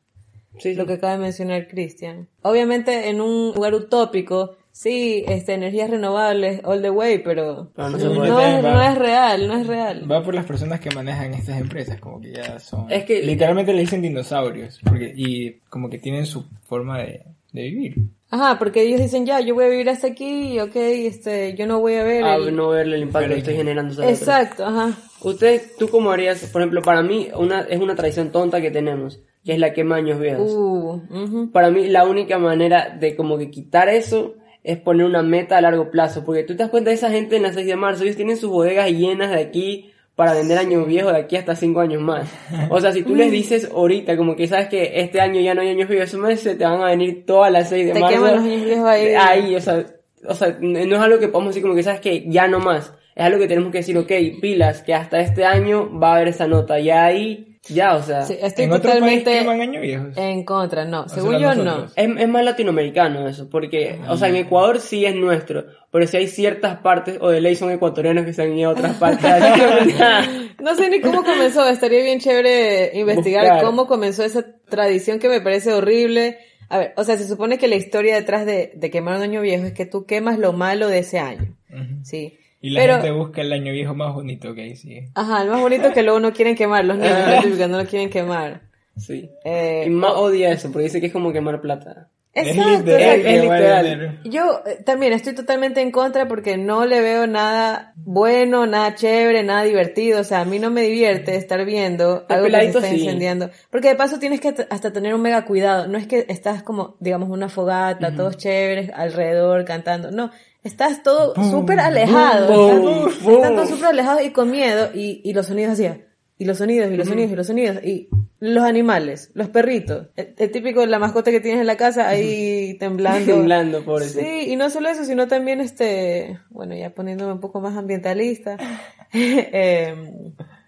Sí, 0.60 0.72
sí. 0.72 0.76
lo 0.76 0.88
que 0.88 0.94
acaba 0.94 1.14
de 1.14 1.20
mencionar 1.20 1.68
Cristian. 1.68 2.30
Obviamente 2.42 3.10
en 3.10 3.22
un 3.22 3.54
lugar 3.54 3.76
utópico, 3.76 4.58
sí, 4.78 5.24
este, 5.28 5.54
energías 5.56 5.90
renovables, 5.90 6.62
all 6.64 6.82
the 6.84 6.92
way, 6.92 7.18
pero 7.18 7.72
Pero 7.76 7.90
no 7.90 7.98
es, 8.40 8.62
no 8.64 8.82
es 8.84 8.96
real, 8.98 9.48
no 9.48 9.56
es 9.56 9.66
real. 9.68 10.12
Va 10.12 10.24
por 10.24 10.36
las 10.36 10.46
personas 10.46 10.80
que 10.80 10.92
manejan 10.92 11.34
estas 11.34 11.60
empresas, 11.60 12.00
como 12.00 12.22
que 12.22 12.32
ya 12.34 12.60
son... 12.60 12.92
Es 12.92 13.04
que- 13.06 13.24
Literalmente 13.24 13.74
le 13.74 13.80
dicen 13.82 14.02
dinosaurios, 14.04 14.80
porque, 14.84 15.12
y 15.16 15.54
como 15.70 15.90
que 15.90 15.98
tienen 15.98 16.26
su 16.28 16.46
forma 16.64 17.00
de, 17.00 17.24
de 17.54 17.62
vivir. 17.64 17.96
Ajá, 18.30 18.60
porque 18.60 18.82
ellos 18.84 19.00
dicen, 19.02 19.26
ya, 19.26 19.40
yo 19.40 19.56
voy 19.56 19.66
a 19.66 19.70
vivir 19.70 19.90
hasta 19.90 20.08
aquí, 20.08 20.54
y 20.54 20.60
ok, 20.60 20.76
este, 20.76 21.56
yo 21.56 21.66
no 21.66 21.80
voy 21.80 21.96
a 21.96 22.04
ver 22.04 22.24
Ah, 22.24 22.36
el- 22.36 22.56
no 22.56 22.70
verle 22.70 22.98
el 22.98 23.04
impacto 23.04 23.30
que 23.30 23.38
estoy 23.40 23.56
generando. 23.56 24.04
Exacto, 24.04 24.64
ajá. 24.66 24.92
Usted, 25.22 25.62
¿tú 25.80 25.88
cómo 25.88 26.12
harías? 26.12 26.44
Por 26.52 26.62
ejemplo, 26.62 26.82
para 26.84 27.02
mí 27.02 27.30
una, 27.36 27.62
es 27.62 27.80
una 27.80 27.96
tradición 27.96 28.32
tonta 28.32 28.62
que 28.62 28.70
tenemos, 28.70 29.20
que 29.44 29.54
es 29.54 29.60
la 29.60 29.74
quema 29.74 29.96
años 29.96 30.20
viejos. 30.20 30.52
Uh. 30.54 31.50
Para 31.52 31.72
mí 31.72 31.88
la 31.88 32.06
única 32.06 32.38
manera 32.38 32.96
de 33.00 33.16
como 33.16 33.38
que 33.40 33.50
quitar 33.50 33.90
eso 33.90 34.36
es 34.68 34.78
poner 34.78 35.06
una 35.06 35.24
meta 35.24 35.58
a 35.58 35.62
largo 35.62 35.90
plazo, 35.90 36.26
porque 36.26 36.44
tú 36.44 36.54
te 36.54 36.64
das 36.64 36.70
cuenta 36.70 36.90
de 36.90 36.98
esa 36.98 37.10
gente 37.10 37.38
en 37.38 37.44
la 37.44 37.54
6 37.54 37.66
de 37.66 37.76
marzo, 37.78 38.04
ellos 38.04 38.18
tienen 38.18 38.36
sus 38.36 38.50
bodegas 38.52 38.92
llenas 38.92 39.32
de 39.32 39.40
aquí 39.40 39.92
para 40.14 40.34
vender 40.34 40.58
años 40.58 40.86
viejos 40.86 41.14
de 41.14 41.20
aquí 41.20 41.38
hasta 41.38 41.56
5 41.56 41.80
años 41.80 42.02
más. 42.02 42.30
O 42.70 42.82
sea, 42.82 42.92
si 42.92 43.04
tú 43.04 43.16
les 43.16 43.32
dices 43.32 43.70
ahorita 43.74 44.18
como 44.18 44.36
que 44.36 44.46
sabes 44.48 44.68
que 44.68 45.00
este 45.00 45.22
año 45.22 45.40
ya 45.40 45.56
no 45.56 45.62
hay 45.62 45.70
años 45.70 45.88
viejos, 45.88 46.14
meses 46.16 46.58
te 46.58 46.66
van 46.66 46.82
a 46.82 46.88
venir 46.88 47.26
todas 47.26 47.50
las 47.50 47.70
6 47.70 47.88
de 47.88 47.94
Te 47.94 48.00
marzo. 48.00 48.16
queman 48.16 48.36
los 48.36 48.44
años 48.44 48.66
viejos 48.66 48.86
ahí. 48.90 49.08
Ahí, 49.16 49.56
o 49.56 49.62
sea, 49.62 49.86
o 50.28 50.36
sea, 50.36 50.58
no 50.60 50.80
es 50.80 51.02
algo 51.02 51.20
que 51.20 51.30
podemos 51.30 51.52
decir 51.52 51.62
como 51.62 51.76
que 51.76 51.84
sabes 51.84 52.02
que 52.02 52.26
ya 52.28 52.50
no 52.50 52.60
más. 52.60 52.94
Es 53.16 53.24
algo 53.24 53.40
que 53.40 53.48
tenemos 53.48 53.72
que 53.72 53.78
decir, 53.78 53.98
ok, 53.98 54.12
pilas, 54.42 54.82
que 54.82 54.94
hasta 54.94 55.20
este 55.20 55.46
año 55.46 55.98
va 55.98 56.12
a 56.12 56.16
haber 56.18 56.28
esa 56.28 56.46
nota. 56.46 56.78
Ya 56.80 57.06
ahí, 57.06 57.57
ya, 57.70 57.96
o 57.96 58.04
sea. 58.04 58.24
Sí, 58.24 58.38
estoy 58.42 58.66
en 58.66 58.72
otro 58.72 58.84
país 58.84 59.00
totalmente 59.00 59.32
queman 59.40 59.62
años 59.62 59.82
viejos. 59.82 60.18
en 60.18 60.44
contra, 60.44 60.86
no, 60.86 61.08
sea, 61.08 61.18
según 61.20 61.40
yo 61.40 61.54
nosotros. 61.54 61.94
no. 61.98 62.04
Es, 62.16 62.22
es 62.22 62.30
más 62.30 62.44
latinoamericano 62.44 63.28
eso, 63.28 63.50
porque, 63.50 64.00
o 64.08 64.18
sea, 64.18 64.30
en 64.30 64.36
Ecuador 64.38 64.80
sí 64.80 65.06
es 65.06 65.16
nuestro, 65.16 65.66
pero 65.92 66.08
si 66.08 66.18
hay 66.18 66.28
ciertas 66.28 66.80
partes, 66.80 67.18
o 67.22 67.30
de 67.30 67.42
ley 67.42 67.56
son 67.56 67.72
ecuatorianos 67.72 68.26
que 68.26 68.34
se 68.34 68.44
han 68.44 68.58
ido 68.58 68.70
a 68.70 68.74
otras 68.74 68.96
partes. 68.96 69.26
No 70.60 70.74
sé 70.76 70.90
ni 70.90 71.02
cómo 71.02 71.24
comenzó, 71.24 71.70
estaría 71.70 72.02
bien 72.04 72.20
chévere 72.20 72.92
investigar 72.98 73.44
Buscar. 73.44 73.64
cómo 73.64 73.86
comenzó 73.86 74.24
esa 74.24 74.44
tradición 74.68 75.20
que 75.20 75.30
me 75.30 75.40
parece 75.40 75.72
horrible. 75.72 76.40
A 76.70 76.80
ver, 76.80 76.94
o 76.98 77.04
sea, 77.04 77.16
se 77.16 77.28
supone 77.28 77.60
que 77.60 77.68
la 77.68 77.76
historia 77.76 78.16
detrás 78.16 78.46
de, 78.46 78.72
de 78.76 78.90
quemar 78.90 79.18
un 79.18 79.22
año 79.22 79.42
viejo 79.42 79.66
es 79.66 79.74
que 79.74 79.86
tú 79.86 80.06
quemas 80.06 80.40
lo 80.40 80.54
malo 80.54 80.88
de 80.88 81.00
ese 81.00 81.20
año. 81.20 81.56
¿sí? 82.04 82.40
Y 82.68 82.72
la 82.72 82.82
Pero, 82.82 82.94
gente 82.96 83.12
busca 83.12 83.42
el 83.42 83.54
año 83.54 83.72
viejo 83.72 83.94
más 83.96 84.14
bonito 84.14 84.54
que 84.54 84.62
hay, 84.64 84.76
sí. 84.76 85.06
ajá, 85.16 85.44
el 85.44 85.50
más 85.50 85.62
bonito 85.62 85.88
es 85.88 85.94
que 85.94 86.04
luego 86.04 86.20
no 86.20 86.34
quieren 86.34 86.56
quemar, 86.56 86.84
los 86.86 86.98
niños 86.98 87.18
la 87.28 87.42
típica, 87.42 87.68
no 87.68 87.78
lo 87.78 87.86
quieren 87.86 88.10
quemar. 88.10 88.62
sí. 88.98 89.30
Eh, 89.46 89.84
Y 89.88 89.90
más 89.90 90.14
odia 90.16 90.52
eso, 90.52 90.72
porque 90.72 90.86
dice 90.86 91.00
que 91.00 91.08
es 91.08 91.14
como 91.14 91.32
quemar 91.32 91.62
plata. 91.62 92.10
exacto, 92.34 92.78
literal 92.92 93.18
es- 93.20 93.24
que 93.26 93.36
es 93.36 93.42
literal. 93.44 94.20
Yo 94.26 94.62
eh, 94.66 94.78
también 94.86 95.14
estoy 95.14 95.34
totalmente 95.34 95.82
en 95.82 95.90
contra 95.92 96.28
porque 96.28 96.56
no 96.58 96.86
le 96.86 97.02
veo 97.02 97.26
nada 97.26 97.94
bueno, 97.96 98.68
nada 98.68 98.94
chévere, 98.96 99.42
nada 99.44 99.64
divertido. 99.64 100.22
O 100.22 100.24
sea, 100.24 100.42
a 100.42 100.46
mí 100.46 100.60
no 100.60 100.70
me 100.70 100.82
divierte 100.84 101.36
estar 101.36 101.66
viendo 101.66 102.26
El 102.30 102.36
algo 102.36 102.48
que 102.48 102.62
se 102.62 102.68
está 102.68 102.82
sí. 102.90 103.00
incendiando. 103.02 103.50
Porque 103.72 103.88
de 103.90 103.96
paso 103.96 104.20
tienes 104.20 104.40
que 104.40 104.54
hasta 104.70 104.94
tener 104.94 105.16
un 105.16 105.22
mega 105.22 105.46
cuidado. 105.46 105.88
No 105.88 105.98
es 105.98 106.06
que 106.08 106.26
estás 106.30 106.62
como, 106.64 106.96
digamos, 107.00 107.30
una 107.30 107.50
fogata, 107.50 108.14
todos 108.16 108.38
chéveres, 108.38 108.92
alrededor, 108.94 109.66
cantando. 109.66 110.12
No, 110.12 110.30
estás 110.68 111.02
todo 111.04 111.34
súper 111.52 111.80
alejado. 111.80 112.48
boom, 112.54 113.08
estás- 113.10 113.24
boom. 113.24 113.42
todos 113.56 113.70
súper 113.70 113.86
alejados 113.88 114.24
y 114.24 114.32
con 114.32 114.52
miedo 114.52 114.90
y, 114.94 115.22
y 115.24 115.34
los 115.34 115.48
sonidos 115.48 115.74
hacían. 115.74 116.04
Y 116.40 116.46
los 116.46 116.60
sonidos, 116.60 116.92
y 116.92 116.98
los 116.98 117.08
sonidos, 117.08 117.32
y 117.32 117.36
los 117.36 117.48
sonidos, 117.48 117.84
y 117.84 118.10
los 118.40 118.64
animales, 118.64 119.32
los 119.34 119.50
perritos, 119.50 120.10
el, 120.16 120.36
el 120.38 120.52
típico, 120.52 120.86
la 120.86 121.00
mascota 121.00 121.32
que 121.32 121.40
tienes 121.40 121.62
en 121.62 121.66
la 121.66 121.78
casa 121.78 122.08
ahí 122.08 122.76
temblando. 122.80 123.34
Temblando, 123.34 123.84
pobre. 123.84 124.08
Sí, 124.08 124.46
y 124.52 124.56
no 124.56 124.70
solo 124.70 124.88
eso, 124.90 125.04
sino 125.04 125.28
también 125.28 125.62
este, 125.62 126.38
bueno, 126.52 126.76
ya 126.76 126.92
poniéndome 126.92 127.34
un 127.34 127.40
poco 127.40 127.60
más 127.60 127.76
ambientalista, 127.76 128.56
eh, 129.14 129.96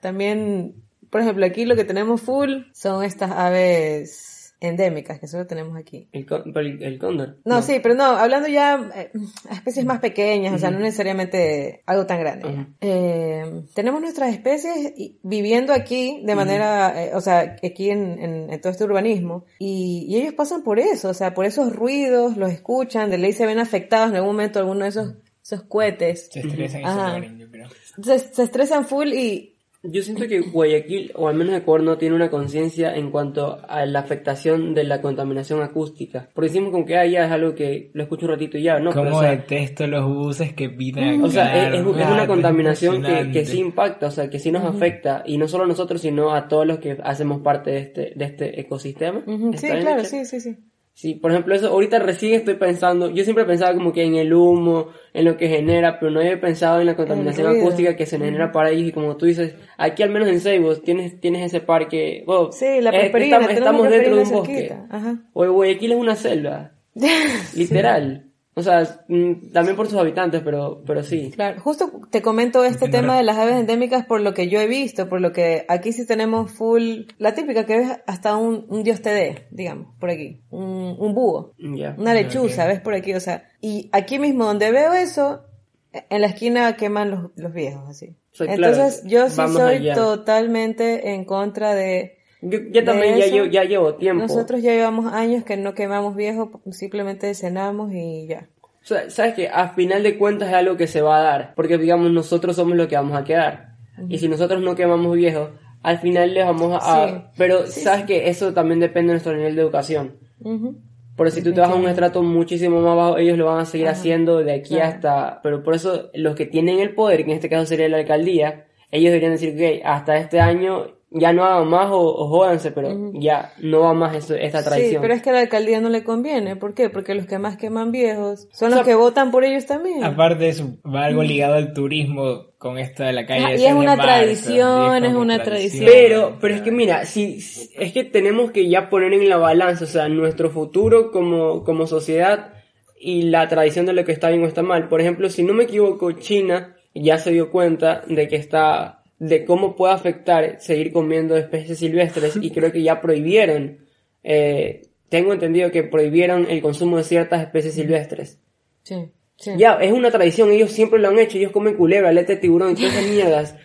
también, 0.01 0.73
por 1.11 1.21
ejemplo, 1.21 1.45
aquí 1.45 1.65
lo 1.65 1.75
que 1.75 1.83
tenemos 1.83 2.19
full 2.21 2.63
son 2.73 3.03
estas 3.03 3.29
aves 3.29 4.38
endémicas 4.61 5.19
que 5.19 5.27
solo 5.27 5.47
tenemos 5.47 5.77
aquí. 5.77 6.09
El, 6.11 6.25
el, 6.55 6.83
el 6.83 6.99
cóndor. 6.99 7.37
No, 7.45 7.61
sí, 7.61 7.79
pero 7.81 7.95
no, 7.95 8.03
hablando 8.05 8.47
ya 8.49 8.89
eh, 8.95 9.11
a 9.49 9.53
especies 9.53 9.85
más 9.85 9.99
pequeñas, 9.99 10.53
o 10.53 10.57
sea, 10.57 10.69
no 10.71 10.79
necesariamente 10.79 11.81
algo 11.85 12.05
tan 12.05 12.19
grande. 12.19 12.47
Ujú. 12.49 12.65
Eh, 12.81 13.63
tenemos 13.73 14.01
nuestras 14.01 14.31
especies 14.33 14.93
y- 14.97 15.17
viviendo 15.23 15.73
aquí 15.73 16.21
de 16.25 16.35
manera, 16.35 17.05
eh, 17.05 17.11
o 17.15 17.21
sea, 17.21 17.55
aquí 17.63 17.89
en, 17.89 18.19
en- 18.19 18.53
en 18.53 18.61
todo 18.61 18.71
este 18.71 18.83
urbanismo, 18.83 19.45
y, 19.59 20.05
y 20.09 20.17
ellos 20.17 20.33
pasan 20.33 20.63
por 20.63 20.79
eso, 20.79 21.09
o 21.09 21.13
sea, 21.13 21.33
por 21.33 21.45
esos 21.45 21.75
ruidos, 21.75 22.35
los 22.37 22.51
escuchan, 22.51 23.09
de 23.09 23.17
ley 23.17 23.33
se 23.33 23.45
ven 23.45 23.59
afectados 23.59 24.09
en 24.09 24.15
algún 24.17 24.31
momento 24.35 24.59
alguno 24.59 24.83
de 24.83 24.89
esos, 24.89 25.15
esos 25.43 25.63
cohetes. 25.63 26.29
Se 26.31 26.39
estresan 26.41 26.81
y 26.81 26.85
se 26.85 26.93
mueren, 26.93 27.37
yo 27.39 27.49
creo. 27.49 27.69
Se, 28.03 28.19
se 28.19 28.43
estresan 28.43 28.85
full 28.85 29.07
y, 29.13 29.48
Yo 29.81 30.01
siento 30.01 30.27
que 30.27 30.41
Guayaquil, 30.41 31.13
o 31.15 31.29
al 31.29 31.35
menos 31.35 31.55
Ecuador, 31.55 31.83
no 31.83 31.97
tiene 31.97 32.13
una 32.13 32.29
conciencia 32.29 32.93
en 32.97 33.11
cuanto 33.11 33.59
a 33.65 33.85
la 33.85 33.99
afectación 33.99 34.73
de 34.73 34.83
la 34.83 35.01
contaminación 35.01 35.61
acústica. 35.61 36.29
Porque 36.33 36.49
decimos 36.49 36.71
como 36.71 36.85
que 36.85 36.97
ah, 36.97 37.05
ya 37.05 37.25
es 37.25 37.31
algo 37.31 37.55
que 37.55 37.89
lo 37.93 38.03
escucho 38.03 38.25
un 38.25 38.33
ratito 38.33 38.57
y 38.57 38.63
ya, 38.63 38.79
¿no? 38.79 38.91
Como 38.93 39.15
o 39.15 39.21
sea, 39.21 39.31
detesto 39.31 39.87
los 39.87 40.05
buses 40.05 40.51
que 40.53 40.69
piden 40.69 41.23
O 41.23 41.29
sea, 41.29 41.57
es, 41.57 41.67
es- 41.75 41.79
es 41.79 41.85
una 41.85 42.27
contaminación 42.27 43.01
que, 43.03 43.31
que 43.31 43.45
sí 43.45 43.59
impacta, 43.59 44.07
o 44.07 44.11
sea, 44.11 44.29
que 44.29 44.39
sí 44.39 44.51
nos 44.51 44.65
afecta, 44.65 45.23
y 45.25 45.37
no 45.37 45.47
solo 45.47 45.63
a 45.63 45.67
nosotros, 45.67 46.01
sino 46.01 46.35
a 46.35 46.49
todos 46.49 46.67
los 46.67 46.79
que 46.79 46.97
hacemos 47.01 47.39
parte 47.41 47.71
de 47.71 47.79
este, 47.79 48.13
de 48.17 48.25
este 48.25 48.59
ecosistema. 48.59 49.23
ujú, 49.25 49.51
¿Está 49.53 49.59
sí, 49.75 49.81
claro, 49.81 49.97
dicho? 50.01 50.09
sí, 50.09 50.25
sí, 50.25 50.41
sí. 50.41 50.57
Sí, 50.99 51.15
por 51.15 51.31
ejemplo, 51.31 51.55
eso 51.55 51.69
ahorita 51.69 51.99
recién 51.99 52.33
estoy 52.33 52.55
pensando, 52.55 53.09
yo 53.09 53.23
siempre 53.23 53.45
pensaba 53.45 53.73
como 53.73 53.93
que 53.93 54.03
en 54.03 54.15
el 54.15 54.33
humo, 54.33 54.89
en 55.13 55.23
lo 55.23 55.37
que 55.37 55.47
genera, 55.47 55.97
pero 55.97 56.11
no 56.11 56.19
había 56.19 56.41
pensado 56.41 56.81
en 56.81 56.87
la 56.87 56.97
contaminación 56.97 57.47
acústica 57.47 57.95
que 57.95 58.05
se 58.05 58.17
genera 58.17 58.51
para 58.51 58.71
ellos 58.71 58.89
y 58.89 58.91
como 58.91 59.15
tú 59.15 59.25
dices, 59.25 59.55
aquí 59.77 60.03
al 60.03 60.09
menos 60.09 60.27
en 60.27 60.41
Seibos 60.41 60.83
tienes, 60.83 61.17
tienes 61.21 61.45
ese 61.45 61.61
parque, 61.61 62.23
bueno, 62.25 62.51
Sí, 62.51 62.81
la 62.81 62.89
eh, 62.89 62.99
prosperina, 62.99 63.37
estamos, 63.37 63.51
estamos 63.51 63.89
dentro 63.89 64.15
de 64.17 64.23
un 64.23 64.29
bosque. 64.29 64.75
Ajá. 64.89 65.21
O 65.31 65.49
Guayaquil 65.49 65.93
es 65.93 65.97
una 65.97 66.15
selva, 66.17 66.71
literal. 67.55 68.28
O 68.59 68.63
sea, 68.63 69.03
mm, 69.07 69.51
también 69.53 69.75
por 69.75 69.87
sus 69.87 69.97
habitantes, 69.97 70.41
pero, 70.43 70.83
pero 70.85 71.03
sí. 71.03 71.31
Claro, 71.33 71.59
justo 71.61 71.91
te 72.09 72.21
comento 72.21 72.63
este 72.63 72.89
tema 72.89 73.17
de 73.17 73.23
las 73.23 73.37
aves 73.37 73.55
endémicas 73.55 74.05
por 74.05 74.21
lo 74.21 74.33
que 74.33 74.49
yo 74.49 74.59
he 74.59 74.67
visto, 74.67 75.07
por 75.07 75.21
lo 75.21 75.31
que 75.31 75.65
aquí 75.67 75.93
sí 75.93 76.05
tenemos 76.05 76.51
full, 76.51 77.03
la 77.17 77.33
típica 77.33 77.65
que 77.65 77.77
ves 77.77 77.97
hasta 78.05 78.35
un, 78.35 78.65
un 78.69 78.83
dios 78.83 79.01
te 79.01 79.11
dé, 79.11 79.47
digamos, 79.51 79.95
por 79.99 80.09
aquí, 80.09 80.41
un, 80.49 80.95
un 80.99 81.13
búho, 81.13 81.53
una 81.97 82.13
lechuza, 82.13 82.67
ves 82.67 82.81
por 82.81 82.93
aquí, 82.93 83.13
o 83.13 83.19
sea, 83.19 83.49
y 83.61 83.89
aquí 83.91 84.19
mismo 84.19 84.45
donde 84.45 84.71
veo 84.71 84.93
eso, 84.93 85.43
en 85.91 86.21
la 86.21 86.27
esquina 86.27 86.75
queman 86.75 87.11
los, 87.11 87.31
los 87.35 87.53
viejos, 87.53 87.87
así. 87.89 88.15
Sí, 88.31 88.45
claro, 88.45 88.53
Entonces 88.53 89.03
yo 89.05 89.29
sí 89.29 89.35
soy 89.35 89.75
allá. 89.75 89.95
totalmente 89.95 91.13
en 91.13 91.25
contra 91.25 91.73
de... 91.73 92.18
Yo, 92.41 92.59
yo 92.71 92.83
también 92.83 93.17
ya 93.17 93.27
llevo, 93.27 93.47
ya 93.47 93.63
llevo 93.63 93.95
tiempo. 93.95 94.23
Nosotros 94.23 94.61
ya 94.61 94.71
llevamos 94.71 95.11
años 95.11 95.43
que 95.43 95.57
no 95.57 95.73
quemamos 95.73 96.15
viejos, 96.15 96.49
simplemente 96.71 97.33
cenamos 97.33 97.91
y 97.93 98.27
ya. 98.27 98.47
O 98.81 98.85
sea, 98.85 99.09
sabes 99.09 99.33
que 99.33 99.49
a 99.49 99.69
final 99.69 100.03
de 100.03 100.17
cuentas 100.17 100.47
es 100.49 100.55
algo 100.55 100.77
que 100.77 100.87
se 100.87 101.01
va 101.01 101.17
a 101.17 101.21
dar, 101.21 101.53
porque 101.55 101.77
digamos 101.77 102.11
nosotros 102.11 102.55
somos 102.55 102.77
los 102.77 102.87
que 102.87 102.95
vamos 102.95 103.17
a 103.17 103.23
quedar. 103.23 103.75
Y 104.07 104.19
si 104.19 104.29
nosotros 104.29 104.61
no 104.61 104.75
quemamos 104.75 105.13
viejos, 105.15 105.49
al 105.83 105.99
final 105.99 106.33
les 106.33 106.45
vamos 106.45 106.81
a... 106.81 107.07
Sí. 107.07 107.13
Pero 107.37 107.67
sabes 107.67 108.05
que 108.05 108.29
eso 108.29 108.53
también 108.53 108.79
depende 108.79 109.09
de 109.09 109.15
nuestro 109.15 109.35
nivel 109.35 109.55
de 109.55 109.61
educación. 109.61 110.17
Ujú. 110.39 110.77
Porque 111.17 111.31
si 111.31 111.41
tú 111.41 111.51
te 111.51 111.59
vas 111.59 111.69
a 111.69 111.75
un 111.75 111.87
estrato 111.89 112.23
muchísimo 112.23 112.79
más 112.79 112.95
bajo, 112.95 113.17
ellos 113.17 113.37
lo 113.37 113.47
van 113.47 113.59
a 113.59 113.65
seguir 113.65 113.89
haciendo 113.89 114.37
de 114.37 114.53
aquí 114.53 114.75
Claro. 114.75 114.93
hasta... 114.93 115.41
Pero 115.43 115.61
por 115.61 115.75
eso 115.75 116.09
los 116.13 116.35
que 116.35 116.45
tienen 116.45 116.79
el 116.79 116.95
poder, 116.95 117.25
que 117.25 117.31
en 117.31 117.35
este 117.35 117.49
caso 117.49 117.65
sería 117.65 117.89
la 117.89 117.97
alcaldía, 117.97 118.67
ellos 118.91 119.11
deberían 119.11 119.33
decir 119.33 119.57
que 119.57 119.81
hasta 119.83 120.17
este 120.17 120.39
año 120.39 120.98
ya 121.11 121.33
no 121.33 121.43
hagan 121.43 121.67
más 121.67 121.89
o, 121.91 121.99
o 121.99 122.27
jódanse, 122.27 122.71
pero 122.71 123.11
ya 123.13 123.53
no 123.59 123.79
va 123.81 123.93
más 123.93 124.15
eso, 124.15 124.35
esta 124.35 124.59
Sí, 124.59 124.65
tradición. 124.69 125.01
pero 125.01 125.13
es 125.13 125.21
que 125.23 125.31
a 125.31 125.33
la 125.33 125.39
alcaldía 125.39 125.81
no 125.81 125.89
le 125.89 126.03
conviene. 126.03 126.55
¿Por 126.55 126.73
qué? 126.75 126.89
Porque 126.89 127.15
los 127.15 127.25
que 127.25 127.39
más 127.39 127.57
queman 127.57 127.91
viejos 127.91 128.47
son 128.51 128.73
O 128.73 128.75
los 128.77 128.85
que 128.85 128.93
votan 128.95 129.31
por 129.31 129.43
ellos 129.43 129.65
también. 129.65 130.03
Aparte 130.03 130.43
de 130.43 130.49
eso, 130.49 130.77
va 130.85 131.05
algo 131.05 131.23
ligado 131.23 131.55
al 131.55 131.73
turismo 131.73 132.45
con 132.59 132.77
esto 132.77 133.03
de 133.03 133.13
la 133.13 133.25
calle. 133.25 133.43
Ah, 133.45 133.49
de 133.51 133.55
y 133.57 133.61
es 133.61 133.63
San 133.69 133.73
de 133.75 133.79
una 133.81 133.95
Marzo, 133.95 134.11
tradición, 134.13 135.03
y 135.03 135.07
es 135.07 135.13
una 135.15 135.43
tradición. 135.43 135.85
Pero, 135.91 136.37
pero 136.39 136.55
es 136.55 136.61
que 136.61 136.71
mira, 136.71 137.05
si, 137.05 137.41
si- 137.41 137.69
es 137.77 137.91
que 137.93 138.03
tenemos 138.03 138.51
que 138.51 138.69
ya 138.69 138.89
poner 138.89 139.13
en 139.13 139.27
la 139.29 139.37
balanza, 139.37 139.85
o 139.85 139.87
sea, 139.87 140.09
nuestro 140.09 140.49
futuro 140.51 141.11
como, 141.11 141.63
como 141.63 141.87
sociedad 141.87 142.53
y 142.99 143.23
la 143.23 143.47
tradición 143.47 143.85
de 143.85 143.93
lo 143.93 144.03
que 144.05 144.11
está 144.11 144.29
bien 144.29 144.43
o 144.43 144.47
está 144.47 144.61
mal. 144.61 144.89
Por 144.89 145.01
ejemplo, 145.01 145.29
si 145.29 145.41
no 145.43 145.53
me 145.53 145.63
equivoco, 145.63 146.11
China 146.11 146.75
ya 146.93 147.17
se 147.17 147.31
dio 147.31 147.49
cuenta 147.49 148.03
de 148.07 148.27
que 148.27 148.35
está 148.35 148.98
de 149.19 149.45
cómo 149.45 149.75
puede 149.75 149.93
afectar 149.93 150.59
seguir 150.59 150.93
comiendo 150.93 151.37
especies 151.37 151.77
silvestres 151.77 152.37
y 152.41 152.51
creo 152.51 152.71
que 152.71 152.81
ya 152.81 153.01
prohibieron, 153.01 153.79
eh, 154.23 154.87
tengo 155.09 155.33
entendido 155.33 155.71
que 155.71 155.83
prohibieron 155.83 156.47
el 156.49 156.61
consumo 156.61 156.97
de 156.97 157.03
ciertas 157.03 157.41
especies 157.41 157.73
silvestres. 157.73 158.39
Sí, 158.83 159.11
sí. 159.35 159.51
Ya, 159.57 159.73
es 159.75 159.91
una 159.91 160.09
tradición, 160.09 160.51
ellos 160.51 160.71
siempre 160.71 160.99
lo 160.99 161.09
han 161.09 161.19
hecho, 161.19 161.37
ellos 161.37 161.51
comen 161.51 161.75
culebra, 161.75 162.09
aleta 162.09 162.33
de 162.33 162.39
tiburón 162.39 162.71
y 162.71 162.75
todas 162.75 162.93
esas 162.93 163.09
mierdas. 163.09 163.55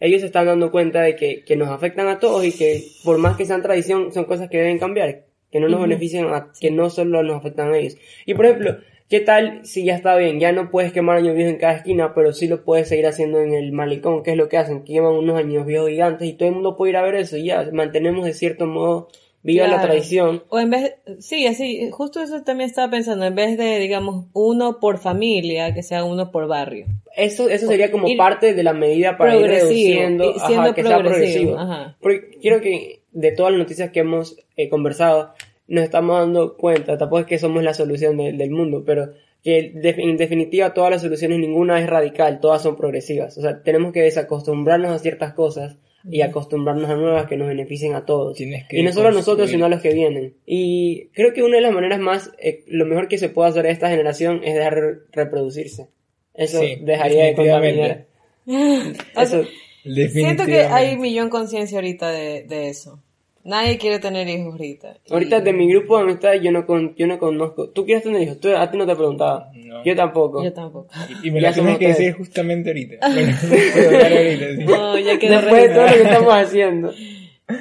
Ellos 0.00 0.20
se 0.20 0.26
están 0.26 0.46
dando 0.46 0.72
cuenta 0.72 1.02
de 1.02 1.14
que, 1.14 1.44
que 1.44 1.56
nos 1.56 1.68
afectan 1.68 2.08
a 2.08 2.18
todos 2.18 2.44
y 2.44 2.52
que 2.52 2.82
por 3.04 3.18
más 3.18 3.36
que 3.36 3.46
sean 3.46 3.62
tradición, 3.62 4.12
son 4.12 4.24
cosas 4.24 4.50
que 4.50 4.58
deben 4.58 4.80
cambiar, 4.80 5.26
que 5.52 5.60
no 5.60 5.68
nos 5.68 5.80
benefician, 5.80 6.34
a, 6.34 6.50
que 6.60 6.72
no 6.72 6.90
solo 6.90 7.22
nos 7.22 7.36
afectan 7.36 7.72
a 7.72 7.78
ellos. 7.78 7.96
Y 8.26 8.34
por 8.34 8.46
ejemplo, 8.46 8.78
¿qué 9.12 9.20
tal 9.20 9.60
si 9.66 9.84
ya 9.84 9.94
está 9.94 10.16
bien? 10.16 10.40
Ya 10.40 10.52
no 10.52 10.70
puedes 10.70 10.90
quemar 10.90 11.18
años 11.18 11.36
viejos 11.36 11.52
en 11.52 11.60
cada 11.60 11.74
esquina, 11.74 12.14
pero 12.14 12.32
sí 12.32 12.48
lo 12.48 12.64
puedes 12.64 12.88
seguir 12.88 13.06
haciendo 13.06 13.42
en 13.42 13.52
el 13.52 13.70
malecón, 13.70 14.22
que 14.22 14.30
es 14.30 14.38
lo 14.38 14.48
que 14.48 14.56
hacen, 14.56 14.84
que 14.84 14.94
queman 14.94 15.12
unos 15.12 15.36
años 15.36 15.66
viejos 15.66 15.90
gigantes 15.90 16.26
y 16.26 16.32
todo 16.32 16.48
el 16.48 16.54
mundo 16.54 16.78
puede 16.78 16.92
ir 16.92 16.96
a 16.96 17.02
ver 17.02 17.16
eso 17.16 17.36
y 17.36 17.44
ya, 17.44 17.68
mantenemos 17.74 18.24
de 18.24 18.32
cierto 18.32 18.64
modo 18.64 19.08
viva 19.42 19.68
la 19.68 19.82
tradición. 19.82 20.44
O 20.48 20.58
en 20.58 20.70
vez, 20.70 20.94
sí, 21.18 21.46
así, 21.46 21.90
justo 21.90 22.22
eso 22.22 22.42
también 22.42 22.70
estaba 22.70 22.90
pensando, 22.90 23.26
en 23.26 23.34
vez 23.34 23.58
de, 23.58 23.80
digamos, 23.80 24.28
uno 24.32 24.80
por 24.80 24.96
familia, 24.96 25.74
que 25.74 25.82
sea 25.82 26.04
uno 26.04 26.30
por 26.30 26.48
barrio. 26.48 26.86
Eso, 27.14 27.50
eso 27.50 27.66
sería 27.66 27.90
como 27.90 28.08
Ir 28.08 28.16
parte 28.16 28.54
de 28.54 28.62
la 28.62 28.72
medida 28.72 29.18
para 29.18 29.36
ir 29.36 29.46
reduciendo, 29.46 30.38
siendo 30.38 30.62
ajá, 30.62 30.74
que 30.74 30.82
sea 30.84 30.98
progresivo, 31.00 31.52
progresivo. 31.52 31.58
ajá. 31.58 31.98
Porque 32.00 32.38
quiero 32.40 32.62
que 32.62 33.02
de 33.12 33.32
todas 33.32 33.52
las 33.52 33.58
noticias 33.58 33.90
que 33.90 34.00
hemos 34.00 34.38
eh, 34.56 34.70
conversado, 34.70 35.34
nos 35.72 35.84
estamos 35.84 36.18
dando 36.18 36.56
cuenta, 36.56 36.96
tampoco 36.98 37.20
es 37.20 37.26
que 37.26 37.38
somos 37.38 37.62
la 37.62 37.74
solución 37.74 38.16
de- 38.16 38.32
del 38.32 38.50
mundo, 38.50 38.82
pero 38.86 39.10
que 39.42 39.72
en 39.74 40.16
definitiva 40.16 40.72
todas 40.72 40.90
las 40.90 41.02
soluciones 41.02 41.38
ninguna 41.40 41.80
es 41.80 41.88
radical, 41.88 42.38
todas 42.40 42.62
son 42.62 42.76
progresivas. 42.76 43.36
O 43.38 43.40
sea, 43.42 43.62
tenemos 43.62 43.92
que 43.92 44.02
desacostumbrarnos 44.02 44.90
a 44.92 44.98
ciertas 45.00 45.32
cosas 45.34 45.76
y 46.08 46.20
acostumbrarnos 46.20 46.90
a 46.90 46.96
nuevas 46.96 47.26
que 47.26 47.36
nos 47.36 47.48
beneficien 47.48 47.94
a 47.94 48.04
todos. 48.04 48.40
Y 48.40 48.82
no 48.82 48.92
solo 48.92 49.08
a 49.08 49.12
nosotros, 49.12 49.50
sino 49.50 49.66
a 49.66 49.68
los 49.68 49.80
que 49.80 49.94
vienen. 49.94 50.34
Y 50.46 51.06
creo 51.14 51.32
que 51.32 51.42
una 51.42 51.56
de 51.56 51.62
las 51.62 51.72
maneras 51.72 51.98
más, 52.00 52.30
eh, 52.40 52.64
lo 52.68 52.86
mejor 52.86 53.08
que 53.08 53.18
se 53.18 53.28
puede 53.30 53.50
hacer 53.50 53.66
a 53.66 53.70
esta 53.70 53.88
generación 53.88 54.42
es 54.44 54.54
dejar 54.54 54.74
re- 54.74 54.98
reproducirse. 55.12 55.88
Eso 56.34 56.60
Sí, 56.60 56.76
dejaría 56.82 57.24
de 57.26 57.34
contaminar. 57.34 58.06
definitivamente. 58.46 59.04
Eso, 59.16 59.42
Siento 60.12 60.46
que 60.46 60.60
hay 60.60 60.96
millón 60.96 61.28
conciencia 61.30 61.78
ahorita 61.78 62.10
de, 62.12 62.44
de 62.44 62.68
eso. 62.68 63.02
Nadie 63.44 63.76
quiere 63.78 63.98
tener 63.98 64.28
hijos 64.28 64.52
ahorita. 64.52 64.96
Y- 65.08 65.12
ahorita 65.12 65.40
de 65.40 65.52
mi 65.52 65.68
grupo 65.68 65.96
de 65.96 66.04
amistad 66.04 66.34
yo 66.34 66.52
no, 66.52 66.64
con, 66.64 66.94
yo 66.94 67.06
no 67.08 67.18
conozco. 67.18 67.68
¿Tú 67.70 67.84
quieres 67.84 68.04
tener 68.04 68.22
hijos? 68.22 68.38
Tú- 68.40 68.54
a 68.56 68.70
ti 68.70 68.76
no 68.78 68.86
te 68.86 68.94
preguntaba. 68.94 69.50
No. 69.54 69.84
Yo 69.84 69.96
tampoco. 69.96 70.44
Yo 70.44 70.52
tampoco. 70.52 70.88
Y 71.24 71.30
me 71.32 71.40
Ya 71.40 71.48
lo 71.48 71.54
tienes 71.54 71.78
que 71.78 71.88
decir 71.88 72.12
justamente 72.14 72.70
ahorita. 72.70 72.96
Bueno, 73.08 73.32
ahorita, 74.16 74.46
sí. 74.56 74.64
No, 74.64 74.98
ya 74.98 75.18
quedó 75.18 75.40
Después 75.40 75.62
de 75.62 75.74
todo 75.74 75.86
lo 75.86 75.92
que 75.92 76.02
estamos 76.02 76.34
haciendo. 76.34 76.92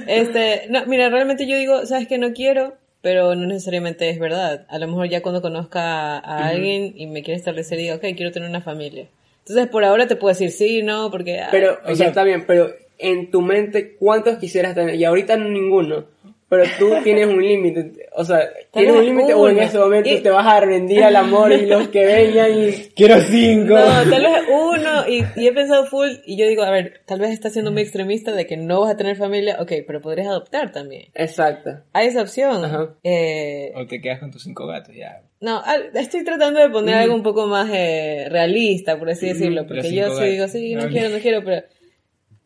Este, 0.08 0.63
no, 0.70 0.86
mira, 0.86 1.10
realmente 1.10 1.48
yo 1.48 1.58
digo, 1.58 1.86
sabes 1.86 2.08
que 2.08 2.17
no 2.17 2.32
quiero, 2.34 2.76
pero 3.02 3.36
no 3.36 3.48
necesariamente 3.48 4.10
es 4.10 4.20
verdad. 4.20 4.65
A 4.70 4.78
lo 4.78 4.88
mejor 4.88 5.10
ya 5.10 5.22
cuando 5.22 5.41
conozca 5.41 6.17
a, 6.17 6.20
a 6.20 6.48
alguien 6.50 6.94
y 6.96 7.08
me 7.08 7.24
quiere 7.24 7.38
establecer, 7.38 7.78
digo, 7.78 7.96
ok, 7.96 8.06
quiero 8.15 8.32
tener 8.32 8.48
una 8.50 8.62
familia. 8.62 9.08
Entonces, 9.39 9.67
por 9.67 9.84
ahora 9.84 10.08
te 10.08 10.15
puedo 10.15 10.32
decir 10.34 10.52
sí, 10.52 10.84
no, 10.84 11.10
porque... 11.10 11.39
ah, 11.39 11.48
Pero, 11.52 11.72
o 11.74 11.78
O 11.84 11.86
sea, 11.88 11.96
sea- 11.96 12.08
está 12.10 12.24
bien, 12.24 12.46
pero 12.46 12.70
en 13.02 13.32
tu 13.32 13.42
mente, 13.42 13.96
¿cuántos 13.98 14.38
quisieras 14.38 14.76
tener? 14.76 14.96
Y 14.96 15.04
ahorita 15.06 15.38
ninguno. 15.38 16.06
Pero 16.50 16.64
tú 16.78 16.90
tienes 17.06 17.28
un 17.28 17.42
límite. 17.42 18.08
O 18.14 18.26
sea, 18.26 18.42
tienes 18.74 18.94
un 18.94 19.06
límite 19.06 19.34
o 19.34 19.48
en 19.48 19.58
ese 19.60 19.80
momento 19.80 20.10
Y- 20.10 20.20
te 20.20 20.30
vas 20.30 20.46
a 20.46 20.60
rendir 20.60 21.02
al 21.02 21.16
amor 21.16 21.50
y 21.54 21.66
los 21.66 21.88
que 21.88 22.06
vengan 22.06 22.52
y... 22.52 22.72
Quiero 22.96 23.22
cinco. 23.22 23.74
No, 23.76 23.86
tal 24.10 24.22
vez 24.22 24.44
uno, 24.52 25.08
y, 25.08 25.24
y 25.38 25.48
he 25.48 25.54
pensado 25.54 25.86
full, 25.86 26.10
y 26.26 26.36
yo 26.36 26.46
digo, 26.50 26.64
a 26.64 26.70
ver, 26.70 27.00
tal 27.06 27.22
vez 27.22 27.32
estás 27.32 27.54
siendo 27.54 27.72
muy 27.72 27.82
extremista 27.84 28.34
de 28.34 28.46
que 28.48 28.58
no 28.58 28.82
vas 28.82 28.92
a 28.92 28.98
tener 28.98 29.16
familia, 29.16 29.60
ok, 29.62 29.72
pero 29.88 30.02
podrías 30.02 30.28
adoptar 30.28 30.74
también. 30.74 31.06
Exacto. 31.16 31.70
Hay 31.94 32.08
esa 32.08 32.22
opción. 32.22 32.66
Ajá. 32.66 32.96
Eh, 33.02 33.72
O 33.78 33.86
te 33.88 34.02
quedas 34.02 34.20
con 34.20 34.32
tus 34.32 34.44
cinco 34.44 34.68
gatos, 34.68 34.94
ya. 34.94 35.22
no, 35.40 35.62
al- 35.64 35.92
estoy 35.96 36.26
tratando 36.26 36.60
de 36.60 36.70
poner 36.70 36.96
algo 36.96 37.16
un 37.16 37.24
poco 37.24 37.48
más 37.48 37.70
eh, 37.74 38.26
realista, 38.30 39.00
por 39.00 39.10
así 39.10 39.28
decirlo, 39.28 39.66
porque 39.66 39.94
yo 39.96 40.14
sí 40.18 40.26
digo, 40.26 40.48
sí, 40.50 40.76
no 40.76 40.84
Ok. 40.84 40.90
quiero, 40.92 41.10
no 41.12 41.20
quiero, 41.20 41.44
pero 41.46 41.64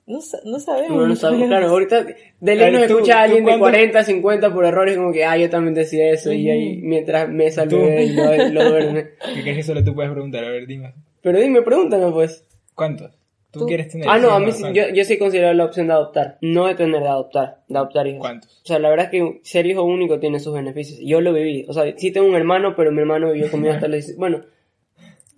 no, 0.08 0.22
sa- 0.22 0.40
no 0.46 0.60
sabemos. 0.60 0.92
Uno 0.98 1.08
no 1.08 1.16
sabe, 1.16 1.46
claro, 1.48 1.68
ahorita 1.68 2.06
de 2.40 2.56
ley 2.56 2.72
nos 2.72 2.84
escucha 2.84 3.20
a 3.20 3.24
alguien 3.24 3.44
de 3.44 3.52
cuánto- 3.52 3.64
40, 3.64 4.04
50 4.04 4.54
por 4.54 4.66
errores 4.66 4.98
como 4.98 5.12
que, 5.12 5.26
ah, 5.26 5.38
yo 5.38 5.50
también 5.50 5.74
decía 5.74 6.10
eso 6.12 6.32
y 6.32 6.50
ahí 6.50 6.78
mientras 6.82 7.28
me 7.30 7.50
salvé 7.52 8.04
y 8.06 8.14
lo, 8.14 8.50
lo 8.50 8.70
duerme. 8.70 9.08
Que 9.36 9.42
crees 9.42 9.58
que 9.58 9.64
solo 9.64 9.84
tú 9.84 9.94
puedes 9.96 10.12
preguntar, 10.12 10.44
a 10.44 10.50
ver, 10.50 10.68
dime. 10.68 10.94
Pero 11.22 11.40
dime, 11.40 11.62
pregúntame 11.64 12.12
pues. 12.12 12.46
¿Cuántos? 12.76 13.12
¿Tú, 13.52 13.62
Tú. 13.62 13.66
quieres 13.68 13.88
tener? 13.88 14.08
Ah, 14.10 14.18
no, 14.20 14.32
a 14.32 14.40
mí 14.40 14.52
sí- 14.52 14.64
yo, 14.74 14.90
yo 14.94 15.06
sí 15.06 15.18
considero 15.18 15.54
la 15.54 15.64
opción 15.66 15.88
de 15.88 15.94
adoptar, 15.94 16.38
no 16.42 16.68
de 16.68 16.76
tener 16.76 17.02
de 17.02 17.08
adoptar, 17.08 17.62
de 17.70 17.78
adoptar 17.78 18.06
hijos. 18.06 18.20
¿Cuántos? 18.20 18.52
O 18.64 18.66
sea, 18.66 18.80
la 18.80 18.90
verdad 18.90 19.06
es 19.06 19.12
que 19.12 19.40
ser 19.44 19.66
hijo 19.66 19.82
único 19.84 20.20
tiene 20.20 20.40
sus 20.42 20.54
beneficios. 20.54 21.00
Yo 21.02 21.22
lo 21.22 21.32
viví. 21.34 21.66
O 21.70 21.74
sea, 21.74 21.86
sí 21.98 22.12
tengo 22.12 22.28
un 22.28 22.36
hermano, 22.36 22.76
pero 22.76 22.92
mi 22.92 23.00
hermano 23.00 23.32
vivió 23.32 23.50
conmigo 23.50 23.74
hasta 23.74 23.88
los... 23.88 23.96
16. 24.06 24.18
Bueno, 24.18 24.44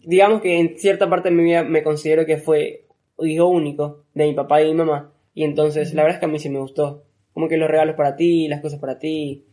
digamos 0.03 0.41
que 0.41 0.57
en 0.59 0.77
cierta 0.79 1.09
parte 1.09 1.29
de 1.29 1.35
mi 1.35 1.43
vida 1.43 1.63
me 1.63 1.83
considero 1.83 2.25
que 2.25 2.37
fue 2.37 2.85
hijo 3.19 3.47
único 3.47 4.03
de 4.13 4.25
mi 4.27 4.33
papá 4.33 4.61
y 4.61 4.67
mi 4.67 4.73
mamá. 4.73 5.11
Y 5.33 5.43
entonces, 5.43 5.93
la 5.93 6.03
verdad 6.03 6.15
es 6.17 6.19
que 6.19 6.25
a 6.25 6.29
mí 6.29 6.39
sí 6.39 6.49
me 6.49 6.59
gustó. 6.59 7.03
Como 7.33 7.47
que 7.47 7.57
los 7.57 7.69
regalos 7.69 7.95
para 7.95 8.15
ti, 8.15 8.47
las 8.47 8.61
cosas 8.61 8.79
para 8.79 8.97
ti. 8.97 9.45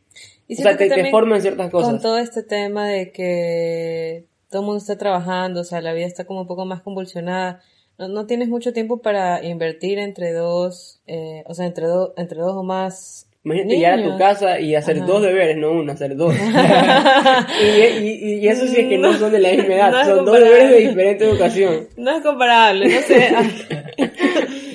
Y 0.49 0.55
O 0.55 0.63
sea, 0.63 0.77
te, 0.77 0.89
te 0.89 1.11
forman 1.11 1.41
ciertas 1.43 1.71
Con 1.71 1.83
cosas. 1.83 2.03
todo 2.03 2.19
este 2.19 2.43
tema 2.43 2.89
de 2.89 3.13
que 3.13 4.27
todo 4.51 4.63
el 4.63 4.67
mundo 4.67 4.79
está 4.79 4.97
trabajando, 4.97 5.61
o 5.61 5.65
sea, 5.65 5.81
la 5.81 5.93
vida 5.93 6.07
está 6.07 6.25
como 6.25 6.43
un 6.43 6.47
poco 6.47 6.65
más 6.65 6.81
convulsionada. 6.83 7.61
No, 7.99 8.09
no 8.09 8.27
tienes 8.27 8.49
mucho 8.49 8.73
tiempo 8.73 9.03
para 9.03 9.45
invertir 9.45 9.99
entre 9.99 10.33
dos, 10.33 11.01
eh, 11.07 11.45
o 11.47 11.55
sea, 11.55 11.67
entre, 11.67 11.87
dos 11.87 12.13
entre 12.17 12.41
dos 12.41 12.57
o 12.57 12.63
más. 12.63 13.29
Imagínate 13.45 13.77
llegar 13.77 13.99
a 13.99 14.03
tu 14.03 14.17
casa 14.19 14.59
y 14.59 14.75
hacer 14.75 14.97
Ajá. 14.97 15.07
dos 15.07 15.23
deberes, 15.23 15.57
no 15.59 15.73
uno, 15.73 15.93
hacer 15.93 16.17
dos. 16.17 16.35
y, 17.63 17.81
y- 18.07 18.35
y 18.41 18.49
eso 18.49 18.67
sí 18.67 18.81
es 18.81 18.87
que 18.89 18.97
no 18.99 19.13
son 19.13 19.33
de 19.33 19.39
la 19.39 19.51
misma 19.51 19.75
edad, 19.75 19.93
No 19.93 20.05
son 20.17 20.25
dos 20.25 20.41
deberes 20.41 20.71
de 20.71 20.77
diferente 20.79 21.25
educación. 21.25 21.89
No 21.97 22.11
es 22.17 22.23
comparable, 22.23 22.87
no 22.89 23.01
sé. 23.03 23.29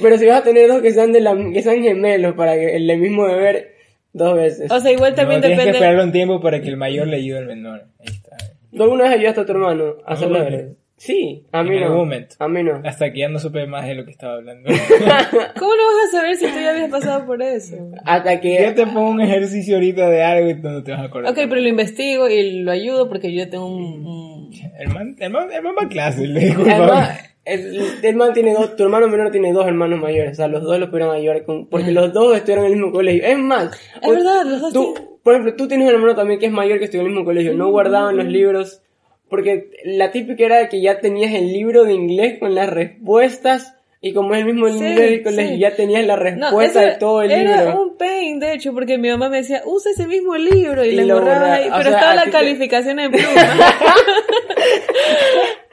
Pero 0.01 0.17
si 0.17 0.25
vas 0.27 0.41
a 0.41 0.43
tener 0.43 0.67
dos 0.67 0.81
que 0.81 0.91
sean 0.91 1.11
de 1.11 1.19
la, 1.21 1.35
que 1.51 1.61
sean 1.61 1.81
gemelos 1.81 2.35
para 2.35 2.53
que 2.55 2.75
el 2.75 2.97
mismo 2.97 3.27
deber 3.27 3.73
dos 4.13 4.35
veces. 4.35 4.71
o 4.71 4.79
sea, 4.79 4.91
igual 4.91 5.15
también 5.15 5.41
no, 5.41 5.47
tienes 5.47 5.59
que 5.59 5.65
depende. 5.65 5.85
esperar 5.87 6.05
un 6.05 6.11
tiempo 6.11 6.39
para 6.41 6.61
que 6.61 6.67
el 6.69 6.77
mayor 6.77 7.07
le 7.07 7.17
ayude 7.17 7.39
al 7.39 7.45
menor. 7.47 7.85
Ahí 7.99 8.07
está. 8.07 8.37
¿Tú 8.75 8.83
alguna 8.83 9.05
vez 9.05 9.13
ayudaste 9.13 9.41
a 9.41 9.45
tu 9.45 9.51
hermano 9.51 9.95
a 10.05 10.13
hacer 10.13 10.29
deberes? 10.29 10.65
Sí, 10.99 11.45
a 11.53 11.63
mí 11.63 11.75
En 11.75 11.79
no. 11.79 11.85
algún 11.85 11.99
momento. 12.01 12.35
A 12.39 12.47
mí 12.49 12.61
no. 12.61 12.81
Hasta 12.83 13.11
que 13.11 13.19
ya 13.19 13.29
no 13.29 13.39
supe 13.39 13.65
más 13.65 13.87
de 13.87 13.95
lo 13.95 14.03
que 14.03 14.11
estaba 14.11 14.33
hablando. 14.33 14.69
¿Cómo 15.59 15.71
lo 15.73 15.83
vas 15.85 16.09
a 16.09 16.11
saber 16.17 16.35
si 16.35 16.45
tú 16.47 16.59
ya 16.61 16.71
habías 16.71 16.91
pasado 16.91 17.25
por 17.25 17.41
eso? 17.41 17.75
Hasta 18.05 18.39
que... 18.41 18.61
yo 18.63 18.75
te 18.75 18.85
pongo 18.85 19.09
un 19.11 19.21
ejercicio 19.21 19.75
ahorita 19.75 20.09
de 20.09 20.23
algo 20.23 20.49
y 20.49 20.61
tú 20.61 20.67
no 20.67 20.83
te 20.83 20.91
vas 20.91 21.01
a 21.01 21.03
acordar. 21.05 21.31
Ok, 21.31 21.37
pero 21.47 21.55
lo 21.61 21.67
investigo 21.69 22.27
y 22.29 22.61
lo 22.63 22.71
ayudo 22.71 23.07
porque 23.07 23.33
yo 23.33 23.49
tengo 23.49 23.65
un... 23.67 24.05
un- 24.05 24.51
El 24.77 24.89
man, 24.89 25.15
el 25.19 25.29
man, 25.31 25.51
el 25.51 25.61
man 25.63 25.73
va 25.79 25.85
a 25.85 25.89
clase, 25.89 26.27
le 26.27 26.39
disculpa. 26.41 27.17
El, 27.45 27.81
el 28.03 28.15
man 28.15 28.33
tiene 28.33 28.53
dos, 28.53 28.75
tu 28.75 28.83
hermano 28.83 29.07
menor 29.07 29.31
tiene 29.31 29.53
dos 29.53 29.65
hermanos 29.65 29.99
mayores, 29.99 30.33
o 30.33 30.35
sea, 30.35 30.47
los 30.47 30.61
dos 30.63 30.77
lo 30.79 30.89
pudieron 30.91 31.15
ayudar 31.15 31.43
con, 31.45 31.67
porque 31.67 31.91
los 31.91 32.13
dos 32.13 32.35
estuvieron 32.35 32.65
en 32.65 32.73
el 32.73 32.77
mismo 32.77 32.91
colegio. 32.91 33.23
Es 33.25 33.37
más, 33.39 33.71
Es 34.01 34.09
verdad, 34.09 34.43
los 34.45 34.61
dos 34.61 34.73
tú, 34.73 35.19
por 35.23 35.33
ejemplo, 35.33 35.55
tú 35.55 35.67
tienes 35.67 35.87
un 35.87 35.93
hermano 35.95 36.13
también 36.15 36.39
que 36.39 36.45
es 36.47 36.51
mayor 36.51 36.77
que 36.77 36.85
estudió 36.85 37.01
en 37.01 37.07
el 37.07 37.13
mismo 37.13 37.25
colegio, 37.25 37.53
no 37.53 37.69
guardaban 37.71 38.17
los 38.17 38.25
libros, 38.27 38.83
porque 39.29 39.69
la 39.85 40.11
típica 40.11 40.45
era 40.45 40.69
que 40.69 40.81
ya 40.81 40.99
tenías 40.99 41.33
el 41.33 41.51
libro 41.53 41.83
de 41.83 41.93
inglés 41.93 42.39
con 42.39 42.55
las 42.55 42.69
respuestas, 42.69 43.75
y 44.01 44.13
como 44.13 44.33
es 44.33 44.39
el 44.39 44.45
mismo 44.53 44.69
Sí, 44.69 44.79
del 44.81 45.23
colegio, 45.23 45.53
sí. 45.55 45.59
ya 45.59 45.75
tenías 45.75 46.05
la 46.05 46.15
respuesta 46.15 46.79
de 46.81 46.91
todo 46.95 47.21
el 47.21 47.31
era 47.31 47.63
libro. 47.65 47.81
un 47.81 47.97
pain, 47.97 48.39
de 48.39 48.53
hecho, 48.53 48.73
porque 48.73 48.97
mi 48.97 49.09
mamá 49.09 49.27
me 49.29 49.37
decía, 49.37 49.61
usa 49.65 49.91
ese 49.91 50.07
mismo 50.07 50.35
libro 50.37 50.85
y, 50.85 50.89
Y 50.89 50.95
le 50.95 51.13
borraba 51.13 51.57
pero 51.63 51.83
sea, 51.83 51.91
estaba 51.91 52.15
la 52.15 52.23
te- 52.23 52.31
calificación 52.31 52.99
en 52.99 53.11
pluma. 53.11 53.27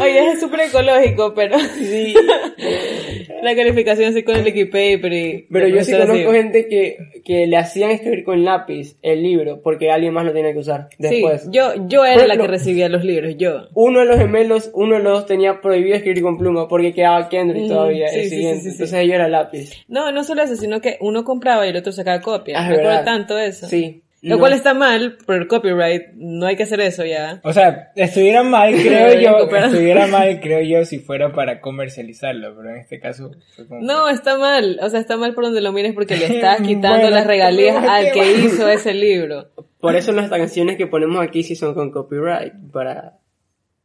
Oye, 0.00 0.32
es 0.32 0.40
súper 0.40 0.60
ecológico, 0.62 1.34
pero 1.34 1.58
Sí. 1.58 2.14
la 3.42 3.54
calificación 3.54 4.10
así 4.10 4.22
con 4.22 4.36
el 4.36 4.46
equipaper 4.46 5.12
y... 5.12 5.46
Pero 5.50 5.68
yo 5.68 5.84
sí 5.84 5.92
conozco 5.92 6.12
así. 6.14 6.24
gente 6.24 6.66
que, 6.68 6.96
que 7.24 7.46
le 7.46 7.56
hacían 7.56 7.90
escribir 7.90 8.24
con 8.24 8.44
lápiz 8.44 8.96
el 9.02 9.22
libro 9.22 9.60
porque 9.62 9.90
alguien 9.90 10.14
más 10.14 10.24
lo 10.24 10.32
tenía 10.32 10.52
que 10.52 10.58
usar 10.58 10.88
después. 10.98 11.42
Sí, 11.42 11.48
yo, 11.52 11.86
yo 11.86 12.04
era 12.04 12.26
la 12.26 12.36
que 12.36 12.46
recibía 12.46 12.88
los 12.88 13.04
libros, 13.04 13.34
yo. 13.36 13.68
Uno 13.74 14.00
de 14.00 14.06
los 14.06 14.18
gemelos, 14.18 14.70
uno 14.74 14.96
de 14.96 15.02
los 15.02 15.12
dos 15.12 15.26
tenía 15.26 15.60
prohibido 15.60 15.96
escribir 15.96 16.22
con 16.22 16.38
pluma 16.38 16.68
porque 16.68 16.92
quedaba 16.92 17.28
Kendrick 17.28 17.68
todavía 17.68 18.08
sí, 18.08 18.18
el 18.18 18.24
sí, 18.24 18.30
siguiente. 18.30 18.68
Entonces 18.70 19.06
yo 19.06 19.14
era 19.14 19.28
lápiz. 19.28 19.70
No, 19.88 20.12
no 20.12 20.24
solo 20.24 20.42
eso, 20.42 20.56
sino 20.56 20.80
que 20.80 20.96
uno 21.00 21.24
compraba 21.24 21.66
y 21.66 21.70
el 21.70 21.76
otro 21.76 21.92
sacaba 21.92 22.20
copia. 22.20 22.58
Ah, 22.58 22.68
me 22.68 22.76
acuerdo 22.76 23.04
tanto 23.04 23.38
eso. 23.38 23.66
Sí. 23.68 24.03
Lo 24.24 24.36
No. 24.36 24.40
cual 24.40 24.54
está 24.54 24.72
mal 24.72 25.18
por 25.26 25.34
el 25.36 25.46
copyright, 25.46 26.14
no 26.14 26.46
hay 26.46 26.56
que 26.56 26.62
hacer 26.62 26.80
eso 26.80 27.04
ya. 27.04 27.40
O 27.44 27.52
sea, 27.52 27.92
estuviera 27.94 28.42
mal, 28.42 28.72
creo 28.82 29.20
yo, 29.20 29.56
estuviera 29.56 30.06
mal, 30.06 30.40
creo 30.40 30.62
yo, 30.62 30.84
si 30.86 30.98
fuera 30.98 31.32
para 31.34 31.60
comercializarlo, 31.60 32.56
pero 32.56 32.70
en 32.70 32.76
este 32.76 32.98
caso 32.98 33.32
fue 33.54 33.66
como... 33.66 33.82
No, 33.82 34.08
está 34.08 34.38
mal. 34.38 34.78
O 34.80 34.88
sea, 34.88 34.98
está 35.00 35.18
mal 35.18 35.34
por 35.34 35.44
donde 35.44 35.60
lo 35.60 35.72
mires 35.72 35.92
porque 35.92 36.16
le 36.16 36.24
estás 36.36 36.60
quitando 36.62 37.00
Bueno, 37.00 37.10
las 37.10 37.26
regalías 37.34 37.76
al 37.76 38.12
que 38.12 38.20
bueno. 38.20 38.44
hizo 38.46 38.68
ese 38.68 38.94
libro. 38.94 39.50
Por 39.78 39.94
eso 39.94 40.12
las 40.12 40.30
canciones 40.30 40.76
que 40.78 40.86
ponemos 40.86 41.22
aquí 41.22 41.42
sí 41.42 41.54
son 41.54 41.74
con 41.74 41.90
copyright. 41.90 42.54
Para... 42.72 43.18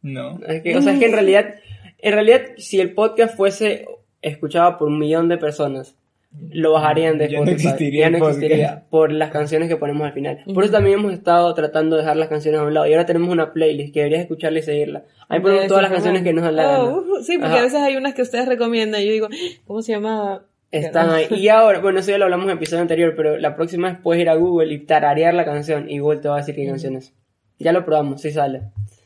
No. 0.02 0.40
Es 0.48 0.62
que, 0.64 0.78
o 0.78 0.82
sea, 0.82 0.94
es 0.94 1.00
que 1.00 1.08
en 1.08 1.12
realidad, 1.12 1.56
en 1.98 2.14
realidad, 2.14 2.42
si 2.58 2.80
el 2.80 2.94
podcast 2.94 3.36
fuese 3.36 3.86
escuchado 4.22 4.78
por 4.78 4.88
un 4.88 4.98
millón 5.00 5.28
de 5.28 5.38
personas, 5.38 5.96
lo 6.32 6.74
bajarían 6.74 7.18
de 7.18 7.28
Ya 7.30 7.40
no 7.40 7.46
existiría 7.50 8.06
Ya 8.06 8.10
no 8.12 8.18
el 8.18 8.22
podcast. 8.22 8.38
existiría 8.44 8.84
por 8.90 9.12
las 9.12 9.32
canciones 9.32 9.68
que 9.68 9.76
ponemos 9.78 10.06
al 10.06 10.14
final. 10.14 10.40
Por 10.54 10.64
eso 10.64 10.74
también 10.74 11.00
hemos 11.00 11.14
estado 11.14 11.54
tratando 11.56 11.96
de 11.96 12.04
dejar 12.04 12.18
las 12.18 12.30
canciones 12.30 12.60
a 12.62 12.64
un 12.64 12.74
lado. 12.74 12.86
Y 12.88 12.92
ahora 12.94 13.06
tenemos 13.06 13.30
una 13.30 13.52
playlist 13.52 13.94
que 13.94 14.00
deberías 14.02 14.22
escucharla 14.22 14.60
y 14.60 14.62
seguirla. 14.64 15.04
Ahí 15.28 15.40
ponemos 15.40 15.68
todas 15.68 15.84
las 15.84 15.92
canciones 15.92 16.24
que 16.24 16.34
nos 16.34 16.44
dan 16.44 16.56
la 16.56 16.84
Oh, 16.84 17.00
uh, 17.00 17.24
sí, 17.24 17.38
porque 17.38 17.54
Ajá. 17.54 17.60
a 17.60 17.64
veces 17.64 17.80
hay 17.82 17.96
unas 17.96 18.14
que 18.14 18.22
ustedes 18.22 18.48
recomiendan 18.48 19.02
y 19.02 19.06
yo 19.08 19.12
digo, 19.12 19.28
¿cómo 19.66 19.82
se 19.82 19.94
llamaba? 19.94 20.44
Están 20.72 21.10
ahí. 21.10 21.26
Y 21.32 21.48
ahora, 21.48 21.80
bueno, 21.80 22.00
eso 22.00 22.12
ya 22.12 22.20
lo 22.20 22.26
hablamos 22.26 22.44
en 22.46 22.52
el 22.52 22.58
episodio 22.58 22.84
anterior, 22.84 23.14
pero 23.18 23.38
la 23.38 23.56
próxima 23.56 23.90
vez 23.90 23.98
puedes 24.04 24.22
ir 24.22 24.30
a 24.30 24.36
Google 24.36 24.72
y 24.72 24.80
tararear 24.86 25.34
la 25.34 25.46
canción 25.46 25.90
y 25.90 25.98
Google 25.98 26.20
te 26.20 26.28
va 26.30 26.36
a 26.36 26.40
decir 26.40 26.54
qué 26.56 26.68
canción 26.68 26.96
es. 26.96 27.12
Ya 27.58 27.72
lo 27.74 27.84
probamos, 27.86 28.22
sí 28.22 28.30
sale. 28.32 28.62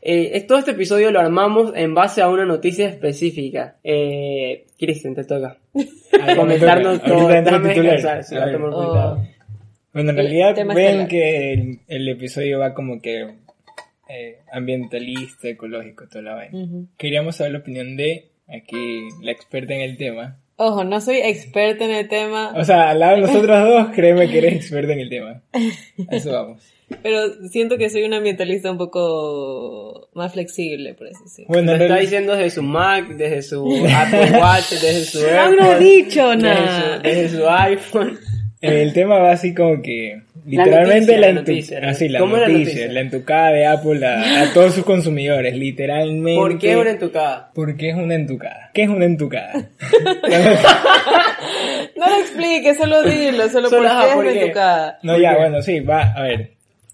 Eh, 0.05 0.43
todo 0.45 0.57
este 0.57 0.71
episodio 0.71 1.11
lo 1.11 1.21
armamos 1.21 1.71
en 1.75 1.93
base 1.93 2.21
a 2.21 2.27
una 2.27 2.45
noticia 2.45 2.89
específica. 2.89 3.77
Eh, 3.83 4.65
Cristian, 4.77 5.15
te 5.15 5.23
toca. 5.23 5.57
Ah, 6.21 6.35
Comentarnos 6.35 7.01
todo. 7.01 7.27
A 7.27 7.41
Oh. 8.71 9.23
Bueno, 9.93 10.11
en 10.11 10.15
realidad 10.15 10.55
ven 10.73 11.07
que 11.07 11.53
el, 11.53 11.79
el 11.87 12.07
episodio 12.07 12.59
va 12.59 12.73
como 12.73 13.01
que 13.01 13.33
eh, 14.09 14.39
ambientalista, 14.51 15.47
ecológico, 15.49 16.07
toda 16.07 16.21
la 16.23 16.35
vaina. 16.35 16.67
Queríamos 16.97 17.37
saber 17.37 17.53
la 17.53 17.59
opinión 17.59 17.97
de 17.97 18.29
aquí 18.47 19.07
la 19.21 19.31
experta 19.31 19.73
en 19.73 19.81
el 19.81 19.97
tema. 19.97 20.39
Ojo, 20.55 20.83
no 20.83 21.01
soy 21.01 21.17
experta 21.17 21.85
en 21.85 21.91
el 21.91 22.07
tema, 22.07 22.53
O 22.55 22.63
sea, 22.63 22.91
al 22.91 22.99
lado 22.99 23.15
de 23.15 23.21
nosotros 23.27 23.69
dos, 23.69 23.87
créeme 23.95 24.29
que 24.29 24.37
eres 24.37 24.53
experta 24.55 24.93
en 24.93 24.99
el 24.99 25.09
tema. 25.09 25.41
A 25.51 26.15
eso 26.15 26.31
vamos. 26.31 26.72
Pero 27.01 27.47
siento 27.49 27.77
que 27.77 27.89
soy 27.89 28.03
un 28.03 28.13
ambientalista 28.13 28.71
un 28.71 28.77
poco 28.77 30.09
más 30.13 30.33
flexible, 30.33 30.93
por 30.93 31.07
así 31.07 31.23
decirlo. 31.23 31.47
Bueno, 31.49 31.75
Lo 31.75 31.83
está 31.83 31.97
diciendo 31.97 32.35
desde 32.35 32.51
su 32.51 32.63
Mac, 32.63 33.07
desde 33.09 33.41
su 33.41 33.65
Apple 33.95 34.39
Watch, 34.39 34.69
desde 34.71 35.05
su 35.05 35.19
No 35.21 35.51
lo 35.51 35.71
he 35.73 35.79
dicho, 35.79 36.35
nada. 36.35 36.99
Desde 36.99 37.29
su 37.29 37.47
iPhone. 37.49 38.17
el 38.61 38.93
tema 38.93 39.19
va 39.19 39.31
así 39.31 39.53
como 39.53 39.81
que 39.81 40.21
La 40.45 40.65
literalmente 40.65 41.17
noticia, 41.17 41.19
la, 41.19 41.33
noticia, 41.33 41.79
¿no? 41.81 41.89
así, 41.89 42.09
la 42.09 42.19
¿Cómo 42.19 42.35
es 42.37 42.41
la 42.41 42.47
noticia, 42.47 42.87
la 42.91 43.01
entucada 43.01 43.51
de 43.51 43.65
Apple 43.65 44.05
a, 44.05 44.41
a 44.43 44.53
todos 44.53 44.73
sus 44.73 44.85
consumidores, 44.85 45.55
literalmente. 45.55 46.39
¿Por 46.39 46.57
qué 46.59 46.77
una 46.77 46.91
entucada? 46.91 47.51
Porque 47.53 47.89
es 47.89 47.95
una 47.95 48.15
entucada. 48.15 48.69
¿Qué 48.73 48.83
es 48.83 48.89
una 48.89 49.05
entucada? 49.05 49.69
No 51.95 52.09
lo 52.09 52.15
expliques, 52.15 52.77
solo 52.77 53.03
dilo, 53.03 53.47
solo, 53.49 53.69
Solo, 53.69 53.89
porque 54.15 54.39
es 54.39 54.47
tu 54.47 54.51
cara. 54.53 54.97
No, 55.03 55.13
¿Por 55.13 55.21
ya, 55.21 55.37
bueno, 55.37 55.61
sí, 55.61 55.79
va, 55.79 56.11
a 56.13 56.23
ver. 56.23 56.51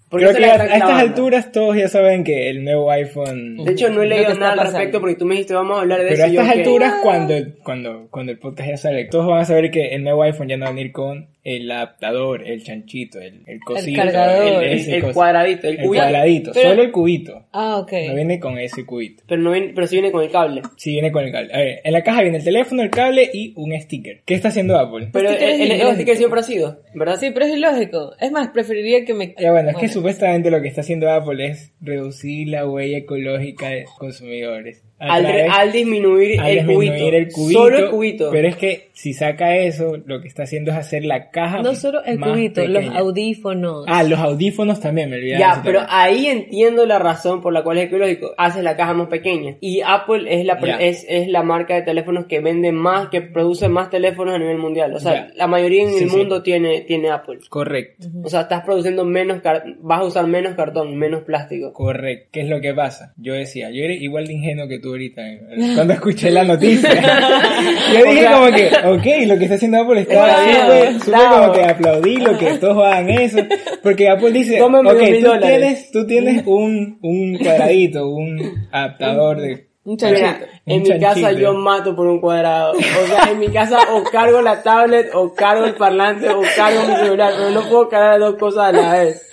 ¿Por 0.09 0.19
qué 0.19 0.25
Creo 0.27 0.37
que 0.37 0.45
a, 0.45 0.53
a 0.61 0.65
estas 0.77 0.89
alturas 1.01 1.51
todos 1.51 1.75
ya 1.77 1.87
saben 1.87 2.23
que 2.23 2.49
el 2.49 2.63
nuevo 2.63 2.89
iPhone... 2.91 3.57
De 3.63 3.71
hecho, 3.73 3.89
no 3.89 4.01
he 4.01 4.07
leído 4.07 4.33
nada 4.35 4.53
al 4.53 4.59
respecto 4.59 4.99
porque 4.99 5.15
tú 5.15 5.25
me 5.25 5.35
dijiste 5.35 5.53
vamos 5.53 5.77
a 5.77 5.81
hablar 5.81 5.99
de 6.01 6.07
Pero 6.09 6.15
eso. 6.15 6.25
a 6.25 6.27
y 6.29 6.33
yo, 6.33 6.41
estas 6.41 6.57
alturas, 6.57 6.93
cuando, 7.03 7.35
cuando, 7.63 8.07
cuando 8.09 8.31
el 8.31 8.39
podcast 8.39 8.69
ya 8.69 8.77
sale, 8.77 9.05
todos 9.05 9.27
van 9.27 9.41
a 9.41 9.45
saber 9.45 9.69
que 9.71 9.89
el 9.95 10.03
nuevo 10.03 10.23
iPhone 10.23 10.47
ya 10.47 10.57
no 10.57 10.65
va 10.65 10.71
a 10.71 10.73
venir 10.73 10.91
con 10.91 11.27
el 11.41 11.71
adaptador, 11.71 12.45
el 12.45 12.63
chanchito, 12.63 13.19
el, 13.19 13.41
el 13.47 13.59
cosito, 13.61 13.97
cargador. 14.01 14.63
El, 14.63 14.73
ese 14.73 14.95
el 14.97 15.01
cosa. 15.01 15.13
cuadradito, 15.13 15.67
el 15.67 15.79
El 15.79 15.85
cubito. 15.85 16.03
cuadradito, 16.03 16.51
Pero- 16.53 16.69
solo 16.69 16.81
el 16.83 16.91
cubito. 16.91 17.45
Ah, 17.53 17.77
ok. 17.77 17.91
No 18.07 18.15
viene 18.15 18.39
con 18.39 18.57
ese 18.59 18.85
cubito. 18.85 19.23
Pero, 19.27 19.41
no 19.41 19.51
viene, 19.51 19.71
pero 19.73 19.87
sí 19.87 19.95
viene 19.95 20.11
con 20.11 20.23
el 20.23 20.29
cable. 20.29 20.61
Sí, 20.75 20.91
viene 20.91 21.11
con 21.11 21.23
el 21.23 21.31
cable. 21.31 21.53
A 21.53 21.57
ver, 21.57 21.81
en 21.83 21.93
la 21.93 22.03
caja 22.03 22.21
viene 22.21 22.37
el 22.37 22.43
teléfono, 22.43 22.83
el 22.83 22.89
cable 22.89 23.29
y 23.33 23.53
un 23.55 23.71
sticker. 23.79 24.21
¿Qué 24.25 24.33
está 24.35 24.49
haciendo 24.49 24.77
Apple? 24.77 25.09
Pero 25.13 25.29
el, 25.29 25.35
sticker 25.37 25.61
el, 25.61 26.09
el 26.09 26.17
siempre 26.17 26.39
ha 26.41 26.43
sido, 26.43 26.81
¿verdad? 26.93 27.15
Sí, 27.19 27.31
pero 27.33 27.45
es 27.45 27.53
ilógico. 27.53 28.13
Es 28.19 28.31
más, 28.31 28.49
preferiría 28.49 29.05
que 29.05 29.13
me... 29.13 29.33
Ya 29.39 29.51
bueno, 29.51 29.69
es 29.69 29.77
que 29.77 29.87
supuestamente 29.99 30.49
lo 30.49 30.61
que 30.61 30.69
está 30.69 30.79
haciendo 30.79 31.11
Apple 31.11 31.45
es 31.45 31.73
reducir 31.81 32.47
la 32.47 32.65
huella 32.65 32.99
ecológica 32.99 33.67
de 33.67 33.85
consumidores. 33.97 34.81
Al, 34.99 35.23
través- 35.23 35.51
al 35.51 35.71
disminuir, 35.71 36.39
al 36.39 36.47
el, 36.49 36.55
disminuir 36.57 36.91
cubito. 36.91 37.15
el 37.17 37.31
cubito. 37.31 37.59
Solo 37.59 37.77
el 37.77 37.89
cubito. 37.89 38.29
Pero 38.31 38.47
es 38.49 38.55
que 38.57 38.89
si 38.93 39.13
saca 39.13 39.55
eso, 39.57 39.95
lo 40.05 40.21
que 40.21 40.27
está 40.27 40.43
haciendo 40.43 40.71
es 40.71 40.77
hacer 40.77 41.05
la 41.05 41.29
caja. 41.29 41.61
No 41.61 41.73
solo 41.75 42.03
el 42.03 42.19
más 42.19 42.31
cubito, 42.31 42.65
los 42.67 42.83
audífonos. 42.95 43.85
Ah, 43.87 44.03
los 44.03 44.19
audífonos 44.19 44.79
también, 44.79 45.09
me 45.09 45.17
olvidaba. 45.17 45.39
Ya, 45.55 45.61
pero 45.63 45.79
también. 45.79 45.97
ahí 45.99 46.25
entiendo 46.27 46.85
la 46.85 46.99
razón 46.99 47.41
por 47.41 47.53
la 47.53 47.63
cual 47.63 47.77
es 47.77 47.85
ecológico. 47.85 48.33
Hace 48.37 48.61
la 48.63 48.75
caja 48.75 48.93
más 48.93 49.07
pequeña. 49.07 49.55
Y 49.61 49.81
Apple 49.85 50.23
es 50.27 50.45
la, 50.45 50.53
es, 50.79 51.05
es 51.07 51.27
la 51.29 51.43
marca 51.43 51.75
de 51.75 51.81
teléfonos 51.83 52.25
que 52.25 52.39
vende 52.41 52.71
más, 52.71 53.09
que 53.09 53.21
produce 53.21 53.69
más 53.69 53.89
teléfonos 53.89 54.35
a 54.35 54.39
nivel 54.39 54.57
mundial. 54.57 54.93
O 54.93 54.99
sea, 54.99 55.13
Ya. 55.13 55.33
la 55.35 55.47
mayoría 55.47 55.83
en 55.83 55.89
Sí, 55.93 56.03
el 56.03 56.09
sí. 56.09 56.17
mundo 56.17 56.43
tiene, 56.43 56.81
tiene 56.81 57.09
Apple. 57.09 57.39
Correcto, 57.49 58.07
O 58.23 58.29
sea, 58.29 58.41
estás 58.41 58.63
produciendo 58.65 59.05
menos, 59.05 59.41
vas 59.81 60.01
a 60.01 60.03
usar 60.05 60.27
menos 60.27 60.55
cartón, 60.55 60.97
menos 60.97 61.23
plástico. 61.23 61.73
correcto. 61.73 62.27
¿Qué 62.31 62.41
es 62.41 62.49
lo 62.49 62.59
que 62.61 62.73
pasa? 62.73 63.13
Yo 63.17 63.33
decía, 63.33 63.69
yo 63.71 63.83
era 63.83 63.93
igual 63.93 64.27
de 64.27 64.33
ingenuo 64.33 64.67
que 64.67 64.79
tú 64.79 64.88
ahorita 64.89 65.21
eh, 65.21 65.71
cuando 65.75 65.93
escuché 65.93 66.31
la 66.31 66.43
noticia. 66.43 66.89
yo 67.93 68.03
dije 68.05 68.19
sea- 68.21 68.31
como 68.33 68.47
que, 68.51 68.67
ok, 68.67 69.27
lo 69.27 69.37
que 69.37 69.43
está 69.43 69.55
haciendo 69.55 69.81
Apple 69.81 70.01
está 70.01 70.23
Bravo, 70.23 70.51
súper, 70.51 70.93
bravo. 71.09 71.39
como 71.41 71.53
que 71.53 71.63
aplaudí 71.63 72.17
lo 72.17 72.37
que 72.37 72.53
todos 72.57 72.85
hagan 72.85 73.09
eso. 73.09 73.37
Porque 73.83 74.09
Apple 74.09 74.31
dice, 74.31 74.57
Tómame 74.57 74.91
ok, 74.91 74.97
tú 75.21 75.25
dólares". 75.27 75.49
tienes, 75.49 75.91
tú 75.91 76.05
tienes 76.07 76.43
un, 76.45 76.99
un 77.01 77.37
cuadradito, 77.37 78.07
un 78.07 78.67
adaptador 78.71 79.39
de... 79.41 79.69
Un 79.85 79.97
chanchito. 79.97 80.27
Mira, 80.27 80.39
en 80.67 80.83
mi 80.83 80.99
casa 80.99 81.31
yo 81.31 81.53
mato 81.53 81.95
por 81.95 82.05
un 82.05 82.19
cuadrado. 82.19 82.73
O 82.73 83.07
sea, 83.07 83.31
en 83.31 83.39
mi 83.39 83.47
casa 83.47 83.79
o 83.93 84.03
cargo 84.03 84.39
la 84.41 84.61
tablet, 84.61 85.09
o 85.15 85.33
cargo 85.33 85.65
el 85.65 85.73
parlante, 85.73 86.29
o 86.29 86.41
cargo 86.55 86.81
mi 86.87 86.95
celular, 86.95 87.33
pero 87.35 87.49
no 87.51 87.61
puedo 87.67 87.89
cargar 87.89 88.19
las 88.19 88.31
dos 88.31 88.39
cosas 88.39 88.65
a 88.65 88.71
la 88.73 88.93
vez. 88.99 89.27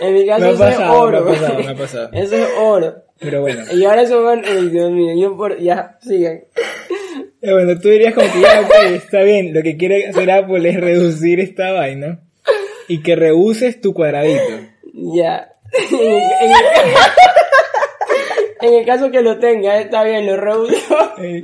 En 0.00 0.14
mi 0.14 0.26
casa 0.26 0.48
eso 0.50 0.64
es 0.66 0.74
pasado, 0.76 1.00
oro. 1.00 1.24
me 1.24 1.30
ha 1.30 1.34
pasado, 1.34 1.76
pasado. 1.76 2.10
Eso 2.14 2.34
es 2.36 2.48
oro. 2.58 2.94
Pero 3.20 3.42
bueno. 3.42 3.64
Y 3.72 3.84
ahora 3.84 4.02
eso 4.02 4.22
van, 4.22 4.42
ay 4.44 4.68
Dios 4.70 4.90
mío, 4.90 5.14
yo 5.20 5.36
por, 5.36 5.58
ya, 5.60 5.98
sigan. 6.00 6.44
Eh, 7.42 7.52
Bueno, 7.52 7.78
tú 7.80 7.88
dirías 7.88 8.14
como 8.14 8.30
que 8.32 8.40
ya, 8.40 8.60
ok, 8.60 8.70
está 8.94 9.22
bien, 9.22 9.52
lo 9.54 9.62
que 9.62 9.76
quiere 9.76 10.08
hacer 10.08 10.30
Apple 10.30 10.68
es 10.68 10.80
reducir 10.80 11.40
esta 11.40 11.72
vaina 11.72 12.20
y 12.88 13.02
que 13.02 13.16
reuses 13.16 13.80
tu 13.80 13.92
cuadradito. 13.94 14.42
Ya. 14.92 15.52
En 15.72 16.00
el, 16.00 16.22
en 16.42 16.50
el- 16.50 16.56
en 18.62 18.74
el 18.74 18.84
caso 18.86 19.10
que 19.10 19.22
lo 19.22 19.38
tenga, 19.38 19.78
está 19.80 20.02
bien, 20.04 20.26
lo 20.26 20.36
reuso. 20.36 20.74
Eh, 21.18 21.42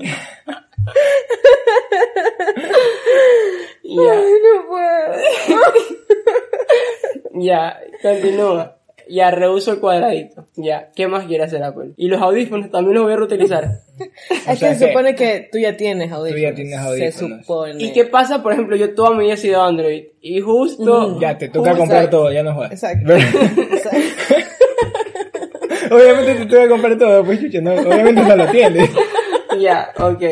Ya, 3.82 4.14
no 4.14 4.66
puedo. 4.68 5.14
ya, 7.34 7.80
continúa. 8.02 8.76
Ya, 9.08 9.30
reuso 9.30 9.72
el 9.72 9.80
cuadradito. 9.80 10.46
Ya, 10.56 10.90
¿qué 10.94 11.06
más 11.06 11.26
quiere 11.26 11.44
hacer 11.44 11.62
Apple? 11.62 11.92
Y 11.96 12.08
los 12.08 12.20
audífonos 12.20 12.70
también 12.70 12.94
los 12.94 13.04
voy 13.04 13.12
a 13.12 13.16
reutilizar. 13.16 13.80
Es 14.46 14.58
sea 14.58 14.70
que 14.70 14.74
se 14.74 14.88
supone 14.88 15.14
que 15.14 15.48
tú 15.50 15.58
ya 15.58 15.76
tienes 15.76 16.12
audífonos. 16.12 16.42
ya 16.42 16.54
tienes 16.54 16.78
audífonos. 16.78 17.14
Se 17.14 17.42
supone. 17.42 17.82
¿Y 17.82 17.92
qué 17.92 18.04
pasa, 18.04 18.42
por 18.42 18.52
ejemplo, 18.52 18.76
yo 18.76 18.94
toda 18.94 19.12
mi 19.12 19.24
vida 19.24 19.34
he 19.34 19.38
sido 19.38 19.62
Android 19.62 20.04
y 20.20 20.40
justo... 20.40 21.18
ya, 21.18 21.38
te 21.38 21.48
toca 21.48 21.70
Exacto. 21.70 21.80
comprar 21.80 22.10
todo, 22.10 22.32
ya 22.32 22.42
no 22.42 22.54
jodas. 22.54 22.72
Exacto. 22.72 23.14
Exacto. 23.14 24.34
obviamente 25.94 26.34
te 26.34 26.46
toca 26.46 26.68
comprar 26.68 26.98
todo, 26.98 27.24
pues 27.24 27.40
chucha, 27.40 27.60
no, 27.60 27.72
obviamente 27.72 28.22
no 28.22 28.36
lo 28.36 28.46
tienes. 28.48 28.90
Ya, 29.58 29.90
ok. 29.98 30.22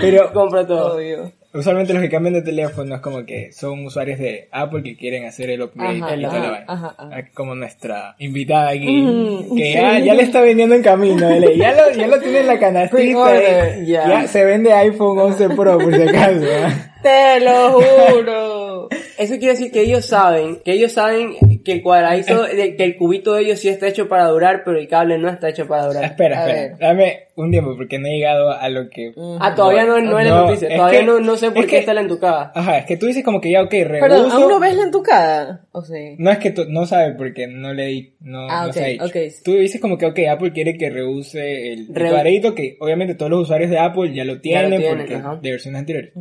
Pero 0.00 0.32
Compra 0.32 0.66
todo. 0.66 0.96
Obvio. 0.96 1.32
Usualmente 1.56 1.92
los 1.92 2.02
que 2.02 2.08
cambian 2.08 2.34
de 2.34 2.42
teléfono 2.42 2.94
es 2.94 3.00
como 3.00 3.24
que 3.24 3.50
son 3.52 3.84
usuarios 3.86 4.18
de 4.18 4.48
Apple 4.52 4.82
que 4.82 4.96
quieren 4.96 5.24
hacer 5.26 5.50
el 5.50 5.62
upgrade 5.62 5.98
Ajá, 5.98 5.98
y 5.98 6.00
toda 6.00 6.16
la 6.16 6.28
ajá, 6.28 6.50
vaina. 6.50 6.64
ajá, 6.68 6.94
ajá. 6.98 7.10
Ah, 7.12 7.22
Como 7.34 7.54
nuestra 7.54 8.14
invitada 8.18 8.70
aquí, 8.70 8.86
Mm, 8.86 9.56
que 9.56 9.72
ya, 9.72 9.98
ya 9.98 10.14
le 10.14 10.22
está 10.22 10.40
vendiendo 10.40 10.74
en 10.74 10.82
camino, 10.82 11.28
¿vale? 11.28 11.56
ya, 11.56 11.72
lo, 11.72 11.90
ya 11.96 12.06
lo 12.06 12.20
tiene 12.20 12.40
en 12.40 12.46
la 12.46 12.58
canastita, 12.58 13.36
eh. 13.38 13.84
ya. 13.86 14.08
ya 14.08 14.26
se 14.26 14.44
vende 14.44 14.72
iPhone 14.72 15.18
11 15.18 15.48
Pro 15.50 15.78
por 15.78 15.94
si 15.94 16.02
acaso. 16.02 16.44
¿ah? 16.64 16.92
Te 17.06 17.40
lo 17.44 17.80
juro. 17.80 18.88
Eso 19.18 19.34
quiere 19.38 19.54
decir 19.54 19.70
que 19.72 19.80
ellos 19.82 20.04
saben, 20.06 20.60
que 20.64 20.72
ellos 20.72 20.92
saben 20.92 21.34
que 21.64 21.72
el 21.72 21.82
cuadradito, 21.82 22.42
de- 22.44 22.76
que 22.76 22.84
el 22.84 22.96
cubito 22.96 23.34
de 23.34 23.42
ellos 23.42 23.60
sí 23.60 23.68
está 23.68 23.86
hecho 23.88 24.08
para 24.08 24.26
durar, 24.28 24.62
pero 24.64 24.78
el 24.78 24.88
cable 24.88 25.16
no 25.18 25.28
está 25.28 25.48
hecho 25.48 25.66
para 25.66 25.86
durar. 25.86 26.04
Espera, 26.04 26.38
A 26.44 26.48
espera, 26.48 26.68
ver. 26.70 26.78
dame 26.78 27.18
un 27.36 27.50
tiempo 27.50 27.74
porque 27.76 27.98
no 27.98 28.08
he 28.08 28.16
llegado 28.16 28.50
a 28.50 28.68
lo 28.68 28.90
que... 28.90 29.12
Ah, 29.40 29.54
todavía 29.54 29.84
no, 29.84 30.00
no 30.00 30.18
es 30.18 30.26
la 30.26 30.34
No, 30.34 30.46
noticia, 30.46 30.68
es 30.68 30.76
todavía 30.76 31.00
que- 31.00 31.06
no, 31.06 31.20
no 31.20 31.36
sé 31.36 31.48
por 31.50 31.58
es 31.60 31.64
qué 31.64 31.70
que- 31.70 31.78
está 31.78 31.94
la 31.94 32.00
entucada. 32.02 32.52
Ajá, 32.54 32.78
es 32.78 32.86
que 32.86 32.96
tú 32.96 33.06
dices 33.06 33.24
como 33.24 33.40
que 33.40 33.50
ya, 33.52 33.62
ok, 33.62 33.72
reuso... 33.72 34.00
Perdón, 34.00 34.30
¿aún 34.32 34.48
no 34.48 34.60
ves 34.60 34.74
la 34.76 34.82
entucada? 34.82 35.64
¿O 35.72 35.82
sí? 35.82 36.16
No 36.18 36.30
es 36.30 36.38
que 36.38 36.50
tú 36.50 36.64
no 36.68 36.86
sabes 36.86 37.14
porque 37.16 37.46
no 37.46 37.72
leí, 37.72 38.16
no, 38.20 38.48
Ah, 38.50 38.66
no 38.66 38.72
se 38.72 38.80
ok, 38.80 38.84
ha 38.84 38.88
dicho. 38.88 39.04
ok. 39.06 39.16
Tú 39.44 39.52
dices 39.54 39.80
como 39.80 39.96
que, 39.96 40.06
ok, 40.06 40.18
Apple 40.30 40.52
quiere 40.52 40.76
que 40.76 40.90
reuse 40.90 41.72
el, 41.72 41.86
el 41.88 41.94
Re- 41.94 42.10
cuadradito 42.10 42.54
que 42.54 42.76
obviamente 42.80 43.14
todos 43.14 43.30
los 43.30 43.42
usuarios 43.42 43.70
de 43.70 43.78
Apple 43.78 44.12
ya 44.14 44.24
lo 44.24 44.34
Ya 44.34 44.40
tienen, 44.40 44.70
lo 44.72 44.76
tienen, 44.76 44.98
porque 44.98 45.14
ajá. 45.14 45.38
de 45.40 45.50
versiones 45.50 45.78
anteriores. 45.80 46.12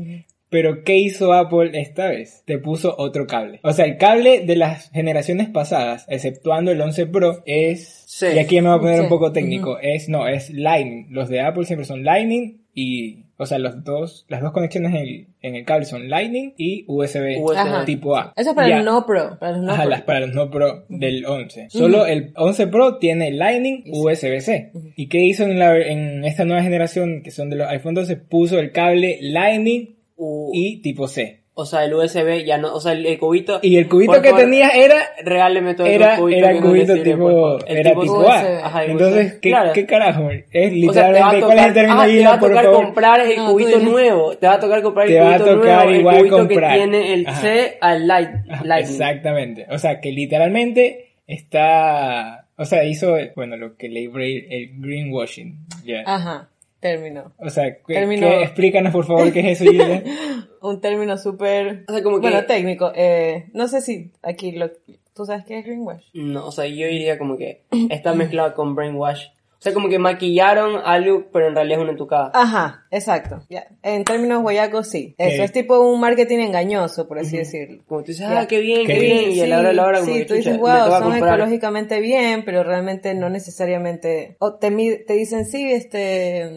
Pero 0.49 0.83
¿qué 0.83 0.97
hizo 0.97 1.33
Apple 1.33 1.71
esta 1.73 2.07
vez? 2.09 2.43
Te 2.45 2.59
puso 2.59 2.95
otro 2.97 3.25
cable. 3.27 3.59
O 3.63 3.73
sea, 3.73 3.85
el 3.85 3.97
cable 3.97 4.41
de 4.45 4.55
las 4.55 4.89
generaciones 4.91 5.49
pasadas, 5.49 6.05
exceptuando 6.07 6.71
el 6.71 6.79
11 6.81 7.07
Pro, 7.07 7.43
es... 7.45 8.03
Sí. 8.05 8.27
Y 8.33 8.39
aquí 8.39 8.61
me 8.61 8.69
voy 8.69 8.77
a 8.77 8.81
poner 8.81 9.01
un 9.01 9.09
poco 9.09 9.31
técnico. 9.33 9.77
Es, 9.79 10.07
no, 10.07 10.27
es 10.27 10.49
Lightning. 10.51 11.07
Los 11.09 11.27
de 11.29 11.41
Apple 11.41 11.65
siempre 11.65 11.85
son 11.85 12.03
Lightning 12.05 12.61
y, 12.73 13.23
o 13.37 13.45
sea, 13.45 13.57
los 13.57 13.83
dos, 13.83 14.25
las 14.29 14.41
dos 14.41 14.51
conexiones 14.53 14.91
en 14.93 14.97
el, 14.97 15.27
en 15.41 15.55
el 15.55 15.65
cable 15.65 15.83
son 15.85 16.07
Lightning 16.09 16.53
y 16.57 16.85
USB, 16.87 17.85
tipo 17.85 18.15
A. 18.15 18.31
Eso 18.37 18.51
es 18.51 18.55
para 18.55 18.69
Ya. 18.69 18.77
el 18.79 18.85
no 18.85 19.05
pro. 19.05 19.37
Para 19.39 19.53
los 19.53 19.61
no 19.63 19.71
Ajá, 19.73 19.81
pro. 19.83 19.89
las 19.89 20.01
para 20.03 20.19
los 20.21 20.33
no 20.33 20.49
Pro 20.49 20.85
del 20.87 21.25
11. 21.25 21.69
Solo 21.69 22.05
el 22.05 22.31
11 22.35 22.67
Pro 22.67 22.97
tiene 22.97 23.31
Lightning 23.31 23.83
Sí. 23.83 23.91
USB-C. 23.93 24.71
¿Y 24.95 25.07
qué 25.07 25.19
hizo 25.23 25.43
en, 25.43 25.59
la, 25.59 25.77
en 25.77 26.23
esta 26.23 26.45
nueva 26.45 26.63
generación, 26.63 27.21
que 27.23 27.31
son 27.31 27.49
de 27.49 27.57
los 27.57 27.67
iPhone 27.67 27.95
12? 27.95 28.15
Puso 28.17 28.59
el 28.59 28.71
cable 28.71 29.17
Lightning 29.21 29.94
U- 30.17 30.51
y 30.53 30.81
tipo 30.81 31.07
C. 31.07 31.41
O 31.57 31.65
sea, 31.65 31.85
el 31.85 31.93
USB 31.93 32.43
ya 32.45 32.57
no, 32.57 32.73
o 32.73 32.81
sea, 32.81 32.91
el, 32.91 33.05
el 33.05 33.17
cubito. 33.17 33.59
Y 33.61 33.77
el 33.77 33.87
cubito 33.87 34.21
que 34.21 34.27
favor, 34.31 34.41
tenía 34.43 34.67
era 34.71 34.95
Regáleme 35.23 35.73
todo 35.73 35.87
era, 35.87 36.15
el 36.15 36.19
cubito 36.19 36.37
era 36.37 36.47
no 36.49 36.53
le 36.59 36.61
cubito 36.67 36.93
sirve, 36.95 37.11
tipo. 37.11 37.59
El 37.65 37.77
era 37.77 37.89
tipo, 37.91 38.01
USB. 38.01 38.27
A. 38.27 38.65
Ajá, 38.65 38.83
el 38.83 38.91
Entonces. 38.91 39.33
¿qué, 39.41 39.49
Claro. 39.51 39.71
¿qué 39.73 39.85
carajo? 39.85 40.29
Es 40.31 40.43
O 40.89 40.93
sea, 40.93 41.07
literalmente, 41.07 41.45
¿cuál 41.45 41.57
es 41.59 41.65
el 41.67 41.73
término 41.73 42.01
ah, 42.01 42.05
te 42.07 42.23
va 42.25 42.33
a 42.33 42.39
tocar 42.41 42.63
favor? 42.65 42.83
comprar 42.83 43.21
el 43.21 43.35
No, 43.37 43.51
cubito 43.53 43.79
nuevo. 43.79 44.35
Te 44.37 44.47
va 44.47 44.53
a 44.55 44.59
tocar 44.59 44.81
comprar 44.81 45.07
el 45.07 45.13
Te 45.13 45.19
va 45.21 45.29
a 45.35 45.37
cubito 45.37 45.55
tocar 45.55 45.75
nuevo. 45.85 45.91
igual 45.99 46.15
el 46.15 46.21
cubito 46.23 46.37
comprar. 46.39 46.71
que 46.73 46.77
tiene 46.77 47.13
el 47.13 47.27
Ajá. 47.27 47.41
C 47.41 47.77
al 47.79 48.07
light. 48.07 48.29
Lightning. 48.65 48.91
Exactamente. 48.91 49.65
O 49.69 49.77
sea, 49.79 50.01
que 50.01 50.11
literalmente 50.11 51.13
está... 51.27 52.47
O 52.57 52.65
sea, 52.65 52.83
hizo, 52.85 53.15
bueno, 53.35 53.55
lo 53.57 53.75
que 53.77 53.89
leí 53.89 54.07
por 54.09 54.21
ahí, 54.21 54.45
el 54.49 54.71
greenwashing. 54.79 55.57
ya. 55.85 56.03
Ajá. 56.05 56.49
Término. 56.85 57.33
O 57.39 57.49
sea, 57.49 57.77
¿qué, 57.87 57.93
Término- 57.95 58.27
qué- 58.29 58.43
explícanos 58.43 58.91
por 58.93 59.05
favor 59.05 59.33
qué 59.33 59.39
es 59.51 59.59
eso, 59.59 59.71
Gina. 59.71 60.03
Un 60.61 60.81
término 60.81 61.17
súper. 61.17 61.83
O 61.87 61.91
sea, 61.93 62.03
como 62.03 62.17
que- 62.17 62.21
Bueno, 62.29 62.45
técnico. 62.45 62.91
Eh, 62.95 63.45
no 63.53 63.67
sé 63.67 63.81
si 63.81 64.11
aquí 64.21 64.51
lo. 64.51 64.69
¿Tú 65.15 65.25
sabes 65.25 65.45
qué 65.45 65.57
es 65.59 65.65
greenwash? 65.65 66.03
No, 66.13 66.45
o 66.45 66.51
sea, 66.51 66.67
yo 66.67 66.85
diría 66.87 67.17
como 67.17 67.37
que 67.37 67.63
está 67.89 68.13
mezclado 68.13 68.53
con 68.53 68.75
brainwash. 68.75 69.27
O 69.65 69.67
sea, 69.67 69.73
como 69.73 69.89
que 69.89 69.97
maquillaron 69.97 70.79
algo, 70.85 71.25
pero 71.33 71.47
en 71.47 71.55
realidad 71.55 71.79
es 71.79 71.81
una 71.81 71.91
entucada. 71.93 72.29
Ajá, 72.35 72.85
exacto. 72.91 73.39
Ya. 73.49 73.65
En 73.81 74.03
términos 74.03 74.43
guayacos, 74.43 74.87
sí. 74.87 75.15
Eso 75.17 75.41
es 75.41 75.51
tipo 75.51 75.79
un 75.79 75.99
marketing 75.99 76.37
engañoso, 76.37 77.07
por 77.07 77.17
así 77.17 77.37
decirlo. 77.37 77.81
Como 77.87 78.01
tú 78.01 78.11
dices, 78.11 78.29
Ya. 78.29 78.41
ah, 78.41 78.47
qué 78.47 78.59
bien, 78.59 78.85
qué, 78.85 78.93
Qué 78.93 78.99
bien. 78.99 79.31
Y 79.31 79.41
a 79.41 79.47
la 79.47 79.57
hora 79.57 79.69
de 79.69 79.73
la 79.73 79.85
hora, 79.87 79.99
como 80.01 80.11
sí, 80.13 80.19
que, 80.19 80.25
tú 80.25 80.33
dices, 80.35 80.59
wow, 80.59 80.67
a 80.69 80.99
son 80.99 81.09
comprar. 81.09 81.33
ecológicamente 81.39 81.99
bien, 81.99 82.45
pero 82.45 82.63
realmente 82.63 83.15
no 83.15 83.31
necesariamente. 83.31 84.35
O 84.37 84.53
te, 84.53 84.69
te 85.07 85.13
dicen, 85.13 85.45
sí, 85.45 85.71
este. 85.71 86.47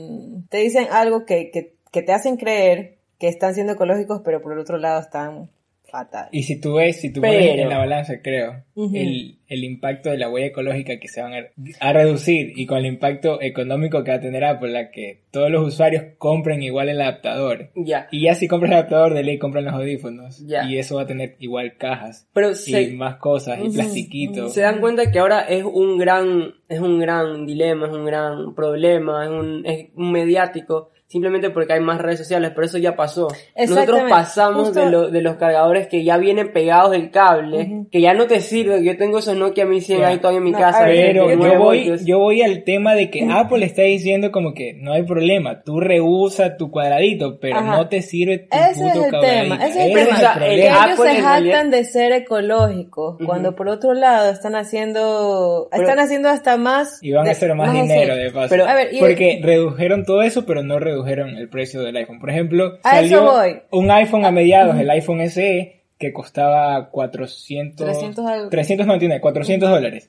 Te 0.51 0.59
dicen 0.59 0.89
algo 0.93 1.25
que, 1.25 1.51
que, 1.51 1.77
que 1.91 2.03
te 2.03 2.13
hacen 2.13 2.37
creer 2.37 2.99
que 3.19 3.29
están 3.29 3.55
siendo 3.55 3.73
ecológicos, 3.73 4.21
pero 4.23 4.43
por 4.43 4.53
el 4.53 4.59
otro 4.59 4.77
lado 4.77 5.01
están 5.01 5.49
fatal. 5.91 6.29
Y 6.33 6.43
si 6.45 6.61
tú 6.61 6.75
ves, 6.75 7.01
si 7.01 7.13
tú 7.13 7.21
Pero- 7.21 7.35
pones 7.39 7.59
en 7.59 7.69
la 7.69 7.79
balanza, 7.79 8.21
creo, 8.23 8.65
el, 8.95 9.39
el 9.49 9.65
impacto 9.65 10.11
de 10.11 10.19
la 10.19 10.29
huella 10.31 10.47
ecológica 10.49 10.99
que 11.01 11.09
se 11.09 11.21
van 11.21 11.33
a, 11.35 11.39
a 11.81 11.93
reducir 11.93 12.53
y 12.57 12.67
con 12.67 12.79
el 12.79 12.87
impacto 12.87 13.41
económico 13.43 14.05
que 14.05 14.11
va 14.13 14.17
a 14.19 14.21
tener 14.21 14.45
Apple, 14.45 14.71
la 14.71 14.91
que 14.91 15.23
todos 15.31 15.51
los 15.51 15.67
usuarios 15.67 16.05
compren 16.19 16.63
igual 16.63 16.89
el 16.89 17.01
adaptador. 17.01 17.71
Ya. 17.75 18.07
Y 18.13 18.23
ya 18.23 18.35
si 18.35 18.47
compras 18.49 18.71
el 18.71 18.77
adaptador, 18.79 19.15
de 19.15 19.25
ley 19.25 19.39
compran 19.39 19.65
los 19.65 19.75
audífonos. 19.75 20.47
Ya. 20.47 20.65
Y 20.69 20.79
eso 20.79 20.97
va 20.97 21.03
a 21.03 21.07
tener 21.07 21.37
igual 21.41 21.77
cajas. 21.77 22.29
Pero 22.33 22.51
Y 22.53 22.55
se, 22.55 22.93
más 22.93 23.17
cosas, 23.17 23.59
y 23.59 23.63
Ujú, 23.63 23.73
plastiquitos. 23.75 24.53
se 24.55 24.61
dan 24.61 24.81
cuenta 24.81 25.11
que 25.11 25.19
ahora 25.19 25.41
es 25.41 25.65
un 25.65 25.99
gran, 25.99 26.55
es 26.69 26.81
un 26.81 26.99
gran 27.01 27.47
dilema, 27.47 27.87
es 27.87 27.93
un 27.93 28.05
gran 28.05 28.55
problema, 28.55 29.25
es 29.25 29.31
un, 29.31 29.67
es 29.67 29.89
un 29.95 30.13
mediático, 30.13 30.91
simplemente 31.09 31.51
porque 31.51 31.73
hay 31.73 31.81
más 31.81 32.01
redes 32.01 32.19
sociales, 32.19 32.53
pero 32.55 32.67
eso 32.67 32.79
ya 32.79 32.95
pasó. 32.95 33.29
Nosotros 33.57 34.03
pasamos 34.09 34.67
Justo- 34.69 34.81
de, 34.85 34.91
lo- 34.91 35.11
de 35.11 35.23
los 35.23 35.37
cargadores 35.37 35.89
que 35.89 36.05
ya 36.05 36.19
vienen 36.19 36.53
pegados 36.53 36.91
del 36.93 37.11
cable, 37.11 37.87
que 37.91 38.01
ya 38.01 38.15
no 38.15 38.27
te 38.27 38.41
sirve, 38.41 38.85
yo 38.85 38.97
tengo 38.97 39.19
esos 39.19 39.37
Nokia 39.37 39.65
1100 39.65 40.01
Ya. 40.01 40.09
ahí 40.09 40.19
todavía 40.19 40.39
en 40.39 40.45
mi 40.45 40.51
No, 40.53 40.59
casa. 40.59 40.85
Pero 40.85 41.31
yo 41.33 41.59
voy, 41.59 41.99
yo 42.05 42.19
voy 42.19 42.43
al 42.43 42.63
tema 42.63 42.95
de 42.95 43.11
que 43.11 43.27
Apple 43.31 43.65
está 43.65 43.83
diciendo 43.83 44.31
como 44.31 44.53
que 44.55 44.75
no 44.75 44.93
hay 44.93 45.03
problema, 45.05 45.63
tú 45.65 45.81
rehusas 45.81 46.57
tu 46.59 46.71
cuadradito, 46.71 47.41
pero 47.41 47.57
Ajá. 47.57 47.77
no 47.79 47.89
te 47.89 48.03
sirve 48.03 48.39
tu 48.39 48.57
Ese 48.57 48.71
es 48.71 48.77
puto 48.93 49.05
el 49.07 49.11
cuadradito. 49.11 49.43
tema, 49.43 49.67
ese 49.67 49.79
es 49.81 49.87
el 49.87 49.93
tema. 50.05 50.17
O 50.17 50.21
sea, 50.21 50.33
el 50.33 50.39
Que 50.39 50.45
problema. 50.47 50.77
Apple 50.77 50.93
ellos 50.93 50.99
se 50.99 51.05
realidad- 51.23 51.25
jactan 51.55 51.71
de 51.71 51.85
ser 51.85 52.13
ecológicos, 52.13 53.17
cuando 53.25 53.57
por 53.57 53.69
otro 53.69 53.95
lado 53.95 54.31
están 54.31 54.55
haciendo, 54.57 55.69
Pero- 55.71 55.83
están 55.83 55.99
haciendo 56.01 56.29
hasta 56.29 56.57
más. 56.59 56.99
Y 57.03 57.13
van 57.13 57.27
a 57.29 57.31
hacer 57.31 57.55
más 57.55 57.73
dinero 57.73 58.15
de 58.15 58.31
paso. 58.31 58.49
Pero- 58.51 58.67
A 58.67 58.75
ver, 58.75 58.93
y- 58.93 58.99
Porque 59.01 59.41
redujeron 59.43 60.05
todo 60.05 60.21
eso, 60.23 60.45
pero 60.45 60.63
no 60.63 60.79
redujeron 60.79 60.98
el 61.07 61.49
precio 61.49 61.83
del 61.83 61.97
iPhone. 61.97 62.19
Por 62.19 62.31
ejemplo, 62.31 62.79
A 62.83 63.01
eso 63.01 63.17
salió 63.17 63.33
voy. 63.33 63.63
un 63.71 63.91
iPhone 63.91 64.25
a 64.25 64.31
mediados, 64.31 64.79
el 64.79 64.91
iPhone 64.91 65.21
SE, 65.29 65.83
que 65.99 66.13
costaba 66.13 66.91
400, 66.91 67.87
300 67.87 68.27
algo. 68.27 68.49
399, 68.51 69.21
400 69.21 69.71
dólares. 69.71 70.09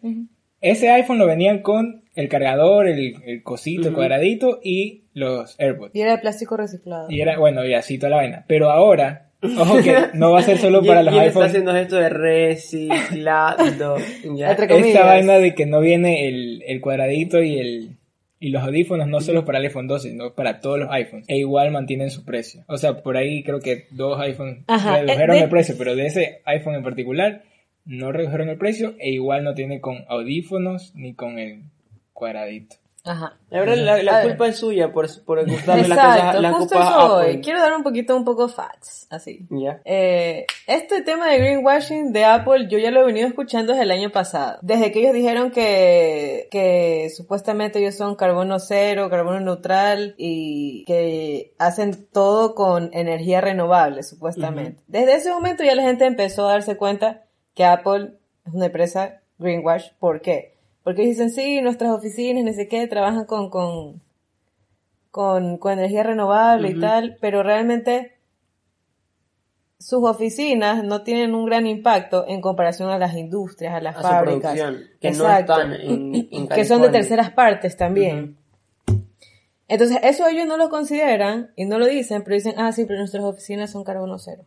Ese 0.61 0.89
iPhone 0.91 1.19
lo 1.19 1.25
venían 1.25 1.61
con 1.61 2.03
el 2.15 2.27
cargador, 2.27 2.87
el, 2.87 3.15
el 3.25 3.43
cosito, 3.43 3.87
el 3.89 3.93
cuadradito 3.93 4.59
y 4.63 5.03
los 5.13 5.55
AirPods. 5.59 5.95
Y 5.95 6.01
era 6.01 6.11
de 6.13 6.17
plástico 6.17 6.57
reciclado. 6.57 7.09
Y 7.09 7.21
era, 7.21 7.37
bueno, 7.39 7.65
y 7.65 7.73
así 7.73 7.97
toda 7.97 8.09
la 8.11 8.15
vaina. 8.17 8.45
Pero 8.45 8.69
ahora, 8.69 9.29
ojo 9.57 9.77
que 9.81 9.95
no 10.13 10.31
va 10.31 10.39
a 10.39 10.43
ser 10.43 10.57
solo 10.57 10.83
para 10.83 11.01
los 11.01 11.13
¿Quién 11.13 11.23
está 11.25 11.39
iPhones. 11.39 11.49
haciendo 11.49 11.75
esto 11.77 11.95
de 11.95 12.09
reciclado? 12.09 13.95
Esta 14.77 15.05
vaina 15.05 15.37
de 15.39 15.55
que 15.55 15.65
no 15.65 15.79
viene 15.79 16.27
el, 16.27 16.61
el 16.67 16.81
cuadradito 16.81 17.41
y 17.41 17.57
el 17.57 17.97
y 18.39 18.49
los 18.49 18.63
audífonos 18.63 19.07
no 19.07 19.19
solo 19.21 19.43
para 19.45 19.59
el 19.59 19.65
iPhone 19.65 19.87
12, 19.87 20.11
sino 20.11 20.33
para 20.33 20.59
todos 20.61 20.79
los 20.79 20.89
iPhones. 20.91 21.27
E 21.27 21.37
igual 21.37 21.71
mantienen 21.71 22.09
su 22.09 22.23
precio. 22.23 22.63
O 22.67 22.77
sea, 22.77 23.01
por 23.03 23.17
ahí 23.17 23.43
creo 23.43 23.59
que 23.59 23.87
dos 23.91 24.19
iPhones 24.19 24.63
Ajá, 24.67 25.01
redujeron 25.01 25.35
eh, 25.35 25.39
de- 25.39 25.43
el 25.45 25.49
precio, 25.49 25.75
pero 25.77 25.95
de 25.95 26.05
ese 26.05 26.41
iPhone 26.45 26.75
en 26.75 26.83
particular 26.83 27.43
no 27.85 28.11
redujeron 28.11 28.49
el 28.49 28.57
precio 28.57 28.95
e 28.99 29.09
igual 29.11 29.43
no 29.43 29.55
tiene 29.55 29.81
con 29.81 30.05
audífonos 30.07 30.93
ni 30.95 31.13
con 31.15 31.37
el 31.39 31.63
cuadradito. 32.13 32.75
Ajá. 33.05 33.37
La 33.49 33.59
verdad, 33.61 33.75
la, 33.77 34.03
la 34.03 34.11
A 34.11 34.17
ver. 34.19 34.27
culpa 34.27 34.47
es 34.47 34.57
suya 34.57 34.91
por, 34.91 35.07
por 35.23 35.49
gustarle 35.49 35.87
las 35.87 35.97
Exacto, 35.97 36.25
cosas, 36.27 36.41
la 36.41 36.51
justo 36.53 36.75
eso. 36.79 37.17
Apple. 37.17 37.41
Quiero 37.41 37.59
dar 37.61 37.73
un 37.75 37.83
poquito, 37.83 38.15
un 38.15 38.25
poco 38.25 38.49
facts, 38.49 39.07
así. 39.09 39.47
Ya. 39.49 39.81
Eh, 39.85 40.45
este 40.67 41.01
tema 41.01 41.27
de 41.29 41.37
greenwashing 41.39 42.11
de 42.11 42.25
Apple 42.25 42.67
yo 42.69 42.77
ya 42.77 42.91
lo 42.91 43.01
he 43.01 43.05
venido 43.05 43.27
escuchando 43.27 43.71
desde 43.71 43.83
el 43.85 43.91
año 43.91 44.09
pasado. 44.11 44.59
Desde 44.61 44.91
que 44.91 44.99
ellos 44.99 45.13
dijeron 45.13 45.51
que, 45.51 46.49
que 46.51 47.09
supuestamente 47.15 47.79
ellos 47.79 47.95
son 47.95 48.15
carbono 48.15 48.59
cero, 48.59 49.09
carbono 49.09 49.39
neutral 49.39 50.13
y 50.17 50.83
que 50.85 51.53
hacen 51.57 52.05
todo 52.11 52.53
con 52.53 52.89
energía 52.93 53.39
renovable, 53.41 54.03
supuestamente. 54.03 54.83
Desde 54.87 55.15
ese 55.15 55.31
momento 55.31 55.63
ya 55.63 55.73
la 55.73 55.83
gente 55.83 56.05
empezó 56.05 56.47
a 56.47 56.51
darse 56.51 56.75
cuenta 56.75 57.23
que 57.55 57.63
Apple 57.65 58.15
es 58.45 58.53
una 58.53 58.65
empresa 58.67 59.21
greenwash. 59.37 59.91
¿Por 59.99 60.21
qué? 60.21 60.58
Porque 60.83 61.03
dicen, 61.03 61.29
sí, 61.29 61.61
nuestras 61.61 61.91
oficinas, 61.91 62.43
no 62.43 62.53
sé 62.53 62.67
qué, 62.67 62.87
trabajan 62.87 63.25
con, 63.25 63.49
con, 63.49 64.01
con, 65.11 65.57
con 65.57 65.73
energía 65.73 66.03
renovable 66.03 66.69
y 66.69 66.79
tal, 66.79 67.17
pero 67.19 67.43
realmente 67.43 68.17
sus 69.77 70.03
oficinas 70.03 70.83
no 70.83 71.03
tienen 71.03 71.33
un 71.33 71.45
gran 71.45 71.65
impacto 71.65 72.25
en 72.27 72.41
comparación 72.41 72.89
a 72.89 72.97
las 72.97 73.15
industrias, 73.15 73.73
a 73.73 73.81
las 73.81 73.97
A 73.97 74.01
fábricas. 74.01 74.59
que 74.99 75.11
no 75.11 75.29
están 75.29 75.73
en, 75.73 76.27
en 76.31 76.47
que 76.47 76.65
son 76.65 76.81
de 76.81 76.89
terceras 76.89 77.31
partes 77.31 77.77
también. 77.77 78.37
Entonces, 79.69 79.99
eso 80.01 80.27
ellos 80.27 80.47
no 80.47 80.57
lo 80.57 80.69
consideran 80.69 81.51
y 81.55 81.65
no 81.65 81.77
lo 81.77 81.85
dicen, 81.85 82.23
pero 82.23 82.35
dicen, 82.35 82.55
ah, 82.57 82.71
sí, 82.71 82.85
pero 82.85 82.99
nuestras 82.99 83.23
oficinas 83.23 83.71
son 83.71 83.83
carbono 83.83 84.17
cero. 84.17 84.43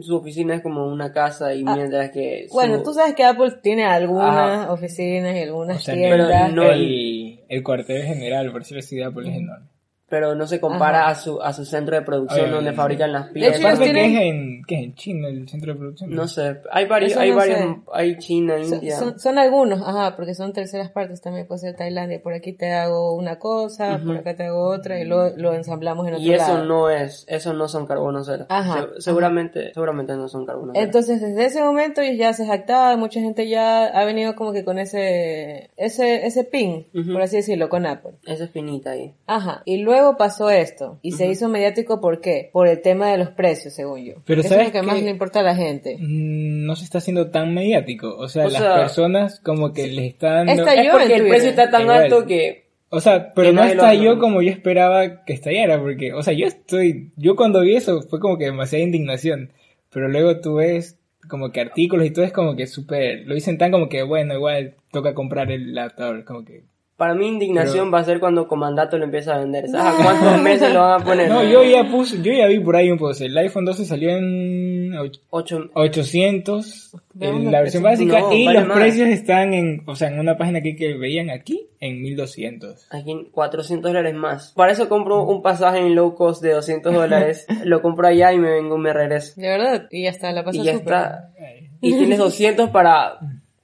Su 0.00 0.16
oficina 0.16 0.56
es 0.56 0.62
como 0.62 0.86
una 0.86 1.12
casa 1.12 1.54
y 1.54 1.62
mientras 1.64 2.10
que... 2.10 2.46
su- 2.48 2.54
Ah, 2.58 2.66
Bueno, 2.66 2.82
tú 2.82 2.92
sabes 2.92 3.14
que 3.14 3.22
Apple 3.24 3.52
tiene 3.62 3.84
algunas 3.84 4.62
Ajá. 4.64 4.72
oficinas 4.72 5.36
y 5.36 5.40
algunas 5.40 5.76
O 5.76 5.80
sea, 5.80 5.94
tiendas. 5.94 6.28
Pero 6.50 6.52
no- 6.54 6.70
el, 6.72 7.40
el 7.48 7.62
cuartel 7.62 8.02
general, 8.02 8.50
por 8.50 8.62
decirlo 8.62 8.80
así, 8.80 8.96
de 8.96 9.04
Apple 9.04 9.28
es 9.30 9.36
enorme. 9.36 9.66
Pero 10.08 10.34
no 10.34 10.46
se 10.46 10.60
compara 10.60 11.02
Ajá. 11.02 11.10
a 11.10 11.14
su, 11.14 11.40
a 11.40 11.52
su 11.54 11.64
centro 11.64 11.96
de 11.96 12.02
producción 12.02 12.50
donde 12.50 12.70
sí. 12.70 12.76
fabrican 12.76 13.10
las 13.10 13.32
De 13.32 13.40
hecho, 13.40 13.52
piezas. 13.52 13.58
ellos 13.58 13.70
Aparte 13.72 13.84
que 13.86 13.92
tienen- 13.92 14.16
es 14.16 14.22
en, 14.22 14.62
que 14.64 14.74
es 14.74 14.80
en 14.82 14.94
China 14.94 15.28
el 15.28 15.48
centro 15.48 15.72
de 15.72 15.78
producción. 15.78 16.10
No 16.10 16.28
sé, 16.28 16.56
hay 16.70 16.86
varios, 16.86 17.12
Eso 17.12 17.20
hay 17.20 17.30
no 17.30 17.36
varios, 17.36 17.58
sé. 17.58 17.76
hay 17.92 18.18
China, 18.18 18.54
Son, 18.62 18.74
India. 18.74 18.96
son- 18.98 19.18
son 19.18 19.38
algunos, 19.38 19.80
ajá, 19.80 20.14
porque 20.14 20.34
son 20.34 20.52
terceras 20.52 20.90
partes 20.90 21.22
también, 21.22 21.46
puede 21.46 21.60
ser 21.60 21.74
Tailandia. 21.74 22.22
Por 22.22 22.34
aquí 22.34 22.52
te 22.52 22.70
hago 22.72 23.14
una 23.14 23.38
cosa, 23.38 23.98
por 24.04 24.14
acá 24.16 24.36
te 24.36 24.44
hago 24.44 24.68
otra 24.68 25.00
y 25.00 25.04
lo, 25.04 25.34
lo 25.36 25.54
ensamblamos 25.54 26.06
en 26.06 26.14
otro 26.14 26.24
Y 26.26 26.32
eso 26.34 26.52
lado. 26.52 26.64
no 26.66 26.90
es, 26.90 27.24
eso 27.26 27.54
no 27.54 27.66
son 27.66 27.86
carbono 27.86 28.22
cero. 28.24 28.44
Ajá, 28.50 28.86
Se- 28.96 29.00
seguramente, 29.00 29.72
seguramente 29.72 30.14
no 30.16 30.28
son 30.28 30.44
carbono 30.44 30.72
cero. 30.74 30.84
Entonces, 30.84 31.22
desde 31.22 31.46
ese 31.46 31.62
momento 31.62 32.02
ellos 32.02 32.18
ya 32.18 32.32
se 32.34 32.46
jactaban, 32.46 33.00
mucha 33.00 33.20
gente 33.20 33.48
ya 33.48 33.86
ha 33.86 34.04
venido 34.04 34.34
como 34.36 34.52
que 34.52 34.64
con 34.64 34.78
ese, 34.78 35.70
ese, 35.78 36.26
ese 36.26 36.44
pin, 36.44 36.86
por 37.10 37.22
así 37.22 37.36
decirlo, 37.36 37.70
con 37.70 37.86
Apple. 37.86 38.12
Esa 38.26 38.44
espinita 38.44 38.90
ahí. 38.90 39.14
Ajá. 39.26 39.62
Y 39.64 39.78
luego 39.78 39.93
pasó 40.16 40.50
esto. 40.50 40.98
Y 41.02 41.12
se 41.12 41.26
hizo 41.26 41.48
mediático, 41.48 42.00
¿por 42.00 42.20
qué? 42.20 42.50
Por 42.52 42.68
el 42.68 42.80
tema 42.82 43.10
de 43.10 43.18
los 43.18 43.30
precios, 43.30 43.74
según 43.74 44.04
yo. 44.04 44.14
Pero 44.26 44.40
Eso 44.40 44.48
es 44.48 44.54
¿sabes 44.54 44.66
lo 44.68 44.72
que 44.72 44.80
qué? 44.80 44.86
más 44.86 45.02
le 45.02 45.10
importa 45.10 45.40
a 45.40 45.42
la 45.42 45.54
gente. 45.56 45.96
Mm, 45.98 46.64
no 46.66 46.76
se 46.76 46.84
está 46.84 46.98
haciendo 46.98 47.30
tan 47.30 47.54
mediático. 47.54 48.14
O 48.16 48.28
sea, 48.28 48.46
O 48.46 48.50
las 48.50 48.62
sea, 48.62 48.74
personas 48.76 49.40
como 49.40 49.72
que 49.72 49.86
les 49.88 50.12
están 50.12 50.46
dando... 50.46 50.66
Es 50.66 50.84
yo 50.84 50.92
porque 50.92 51.04
el 51.04 51.10
Twitter. 51.22 51.28
precio 51.28 51.50
está 51.50 51.70
tan 51.70 51.82
Igual. 51.82 52.02
alto 52.04 52.26
que... 52.26 52.64
O 52.90 53.00
sea, 53.00 53.32
pero 53.34 53.52
no 53.52 53.64
estalló 53.64 54.18
como 54.20 54.40
yo 54.42 54.50
esperaba 54.52 55.24
que 55.24 55.32
estallara, 55.32 55.80
porque, 55.80 56.12
o 56.12 56.22
sea, 56.22 56.32
yo 56.32 56.46
estoy, 56.46 57.10
yo 57.16 57.34
cuando 57.34 57.60
vi 57.62 57.74
eso 57.74 58.02
fue 58.02 58.20
como 58.20 58.38
que 58.38 58.44
demasiada 58.44 58.84
indignación, 58.84 59.50
pero 59.90 60.08
luego 60.08 60.40
tú 60.40 60.56
ves 60.56 61.00
como 61.28 61.50
que 61.50 61.60
artículos 61.60 62.06
y 62.06 62.10
todo 62.10 62.24
es 62.24 62.30
como 62.32 62.54
que 62.54 62.68
súper, 62.68 63.26
lo 63.26 63.34
dicen 63.34 63.58
tan 63.58 63.72
como 63.72 63.88
que, 63.88 64.04
bueno, 64.04 64.34
igual 64.34 64.74
toca 64.92 65.12
comprar 65.12 65.50
el 65.50 65.76
adaptador, 65.76 66.24
como 66.24 66.44
que, 66.44 66.62
Para 66.96 67.14
mi 67.14 67.26
indignación 67.26 67.92
va 67.92 67.98
a 67.98 68.04
ser 68.04 68.20
cuando 68.20 68.46
Comandato 68.46 68.96
lo 68.98 69.04
empieza 69.04 69.34
a 69.34 69.38
vender. 69.40 69.68
¿Sabes 69.68 70.00
a 70.00 70.04
cuántos 70.04 70.40
meses 70.42 70.72
lo 70.72 70.80
van 70.80 71.00
a 71.02 71.04
poner? 71.04 71.28
No, 71.28 71.42
yo 71.42 71.64
ya 71.64 71.90
puse, 71.90 72.22
yo 72.22 72.32
ya 72.32 72.46
vi 72.46 72.60
por 72.60 72.76
ahí 72.76 72.88
un 72.90 72.98
post. 72.98 73.20
El 73.22 73.36
iPhone 73.36 73.64
12 73.64 73.84
salió 73.84 74.10
en 74.10 74.92
och- 74.94 75.18
Ocho... 75.30 75.70
800 75.74 76.92
Veamos 77.14 77.42
en 77.42 77.52
la 77.52 77.60
versión 77.60 77.82
básica 77.82 78.20
No, 78.20 78.32
y 78.32 78.46
vale 78.46 78.60
los 78.60 78.68
más. 78.68 78.78
precios 78.78 79.08
están 79.08 79.54
en, 79.54 79.82
o 79.86 79.96
sea, 79.96 80.08
en 80.08 80.18
una 80.20 80.36
página 80.36 80.58
aquí 80.60 80.76
que 80.76 80.94
veían 80.96 81.30
aquí 81.30 81.68
en 81.80 82.00
1200. 82.02 82.86
Aquí 82.92 83.10
en 83.10 83.24
400 83.30 83.90
dólares 83.90 84.14
más. 84.14 84.52
Para 84.52 84.72
eso 84.72 84.88
compro 84.88 85.24
un 85.24 85.42
pasaje 85.42 85.78
en 85.78 85.94
low 85.96 86.14
cost 86.14 86.42
de 86.42 86.52
200 86.52 86.94
dólares. 86.94 87.46
lo 87.64 87.82
compro 87.82 88.06
allá 88.06 88.32
y 88.32 88.38
me 88.38 88.50
vengo, 88.50 88.78
me 88.78 88.92
regreso. 88.92 89.32
De 89.40 89.48
verdad, 89.48 89.88
y 89.90 90.04
ya 90.04 90.10
está, 90.10 90.30
la 90.32 90.42
Y 90.42 90.44
pasas 90.44 90.64
ya 90.64 90.72
súper. 90.74 90.94
está. 90.94 91.30
Y 91.80 91.92
tienes 91.96 92.18
200 92.18 92.70
para, 92.70 93.18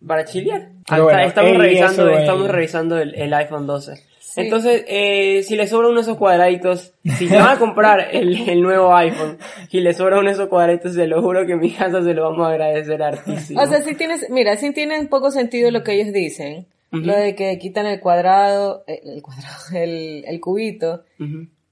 para 0.06 0.24
chilear. 0.24 0.70
Pero 0.91 1.05
Acá 1.05 1.14
bueno, 1.16 1.28
estamos 1.28 1.53
ey, 1.53 1.59
revisando, 1.59 2.09
eso, 2.11 2.18
estamos 2.18 2.47
ey. 2.47 2.53
revisando 2.53 2.99
el, 2.99 3.14
el 3.14 3.32
iPhone 3.34 3.66
12. 3.66 3.93
Entonces, 4.36 4.84
eh, 4.86 5.43
si 5.43 5.57
le 5.57 5.66
sobra 5.66 5.88
uno 5.88 5.97
de 5.97 6.03
esos 6.03 6.16
cuadraditos, 6.16 6.93
si 7.16 7.26
te 7.26 7.36
van 7.36 7.57
a 7.57 7.59
comprar 7.59 8.09
el, 8.12 8.49
el 8.49 8.62
nuevo 8.62 8.95
iPhone 8.95 9.38
y 9.70 9.80
le 9.80 9.93
sobra 9.93 10.18
uno 10.18 10.28
de 10.28 10.34
esos 10.34 10.49
cuadraditos, 10.49 10.95
se 10.95 11.07
lo 11.09 11.20
juro 11.20 11.47
que 11.47 11.53
en 11.53 11.61
mi 11.61 11.72
casa 11.72 12.03
se 12.03 12.14
lo 12.14 12.30
vamos 12.30 12.47
a 12.47 12.51
agradecer 12.51 13.03
hartísimo. 13.03 13.61
O 13.61 13.66
sea, 13.66 13.82
sí 13.82 13.95
tienes, 13.95 14.30
mira, 14.30 14.57
sí 14.57 14.72
tiene 14.72 15.01
un 15.01 15.09
poco 15.09 15.30
sentido 15.30 15.70
lo 15.70 15.82
que 15.82 15.95
ellos 16.01 16.12
dicen. 16.12 16.66
Lo 16.93 17.14
de 17.14 17.36
que 17.36 17.57
quitan 17.59 17.86
el 17.86 18.01
cuadrado, 18.01 18.82
eh, 18.88 19.01
el 19.05 19.22
cuadrado, 19.22 19.57
el, 19.74 20.24
el 20.26 20.41
cubito, 20.41 21.05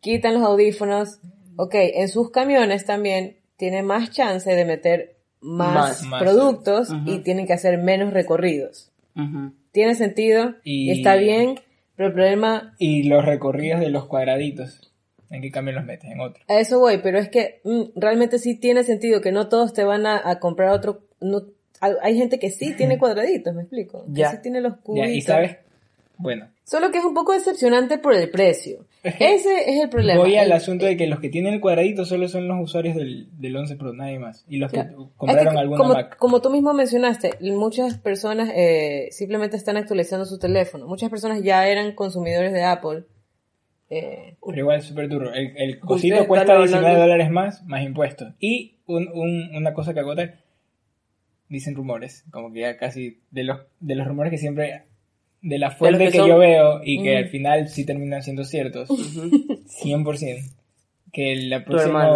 quitan 0.01 0.35
los 0.35 0.43
audífonos. 0.45 1.19
Ok, 1.57 1.75
en 1.75 2.09
sus 2.09 2.31
camiones 2.31 2.85
también 2.85 3.37
tiene 3.57 3.83
más 3.83 4.11
chance 4.13 4.49
de 4.49 4.65
meter 4.65 5.17
más, 5.41 5.75
Más. 5.75 6.03
Más, 6.05 6.23
productos 6.23 6.89
y 7.05 7.19
tienen 7.19 7.47
que 7.47 7.53
hacer 7.53 7.79
menos 7.79 8.13
recorridos. 8.13 8.91
Tiene 9.73 9.95
sentido 9.95 10.55
y, 10.65 10.91
está 10.91 11.17
bien, 11.17 11.59
pero 11.97 12.09
el 12.09 12.15
problema, 12.15 12.75
Y 12.79 13.05
los 13.05 13.25
recorridos 13.25 13.81
de 13.81 13.91
los 13.91 14.07
cuadraditos, 14.07 14.93
¿en 15.31 15.43
qué 15.43 15.51
cambio 15.51 15.75
los 15.75 15.85
metes? 15.85 16.11
En 16.11 16.21
otro. 16.21 16.43
a 16.49 16.61
eso 16.61 16.79
voy, 16.79 16.99
pero 17.03 17.19
es 17.19 17.29
que 17.29 17.61
mm, 17.65 17.83
realmente 17.97 18.39
sí 18.39 18.55
tiene 18.55 18.85
sentido 18.85 19.21
que 19.21 19.33
no 19.33 19.49
todos 19.49 19.73
te 19.73 19.85
van 19.85 20.07
a, 20.07 20.21
a 20.29 20.39
comprar 20.41 20.71
otro, 20.71 21.03
no, 21.21 21.43
hay 21.81 22.17
gente 22.17 22.39
que 22.39 22.51
sí 22.51 22.75
tiene 22.77 22.99
cuadraditos, 22.99 23.55
me 23.55 23.63
explico, 23.63 24.07
que 24.15 24.25
sí 24.27 24.37
tiene 24.43 24.61
los 24.61 24.75
Ya, 24.77 24.83
cubitos. 24.83 25.11
y 25.11 25.21
sabes, 25.23 25.57
bueno, 26.17 26.49
Solo 26.71 26.91
que 26.91 26.99
es 26.99 27.05
un 27.07 27.15
poco 27.15 27.33
decepcionante 27.33 27.97
por 27.97 28.13
el 28.15 28.29
precio. 28.29 28.85
Ese 29.03 29.71
es 29.71 29.83
el 29.83 29.89
problema. 29.89 30.21
voy 30.21 30.37
al 30.37 30.53
asunto 30.53 30.85
de 30.85 30.99
que 30.99 31.07
los 31.07 31.19
que 31.19 31.31
tienen 31.31 31.55
el 31.55 31.61
cuadradito 31.63 32.05
solo 32.05 32.29
son 32.29 32.47
los 32.47 32.59
usuarios 32.63 32.95
del, 32.95 33.29
del 33.41 33.57
11 33.57 33.77
Pro, 33.77 33.95
nadie 33.95 34.19
más. 34.19 34.45
Y 34.49 34.59
los 34.59 34.71
que 34.71 34.85
compraron 35.17 35.47
Es 35.49 35.53
que 35.55 35.59
alguna 35.61 35.79
como, 35.79 35.95
Mac. 35.95 36.17
como 36.19 36.43
tú 36.43 36.51
mismo 36.51 36.75
mencionaste, 36.75 37.39
muchas 37.53 37.97
personas 37.97 38.51
eh, 38.55 39.09
simplemente 39.13 39.57
están 39.57 39.79
actualizando 39.79 40.27
su 40.27 40.39
teléfono. 40.39 40.87
Muchas 40.87 41.09
personas 41.09 41.43
ya 41.43 41.67
eran 41.67 41.93
consumidores 41.95 42.53
de 42.53 42.63
Apple. 42.65 43.05
Eh, 43.89 44.37
Pero 44.47 44.59
igual 44.59 44.81
es 44.81 44.85
súper 44.85 45.09
duro. 45.09 45.33
El, 45.33 45.55
el 45.57 45.81
cosito 45.81 46.27
cuesta 46.27 46.55
19 46.59 46.77
hablando- 46.87 47.01
dólares 47.01 47.31
más, 47.31 47.65
más 47.65 47.83
impuestos. 47.83 48.35
Y 48.41 48.77
un, 48.87 49.09
un- 49.15 49.57
una 49.57 49.73
cosa 49.73 49.95
que 49.95 50.01
agotar, 50.01 50.41
dicen 51.49 51.75
rumores, 51.75 52.25
como 52.31 52.53
que 52.53 52.61
ya 52.61 52.77
casi 52.77 53.21
de 53.31 53.45
los, 53.45 53.61
de 53.81 53.95
los 53.95 54.07
rumores 54.07 54.31
que 54.31 54.37
siempre, 54.37 54.83
de 55.49 55.59
la 55.59 55.71
fuente 55.71 56.07
que 56.07 56.13
que, 56.13 56.19
son- 56.19 56.29
yo 56.29 56.39
veo 56.39 56.81
y 56.85 57.03
que 57.03 57.17
al 57.17 57.29
final 57.29 57.69
sí 57.69 57.85
terminan 57.85 58.23
siendo 58.23 58.45
ciertos, 58.45 58.91
Ujú. 58.91 59.31
100%. 59.83 60.43
Que 61.13 61.37
la 61.37 61.65
próxima, 61.65 62.09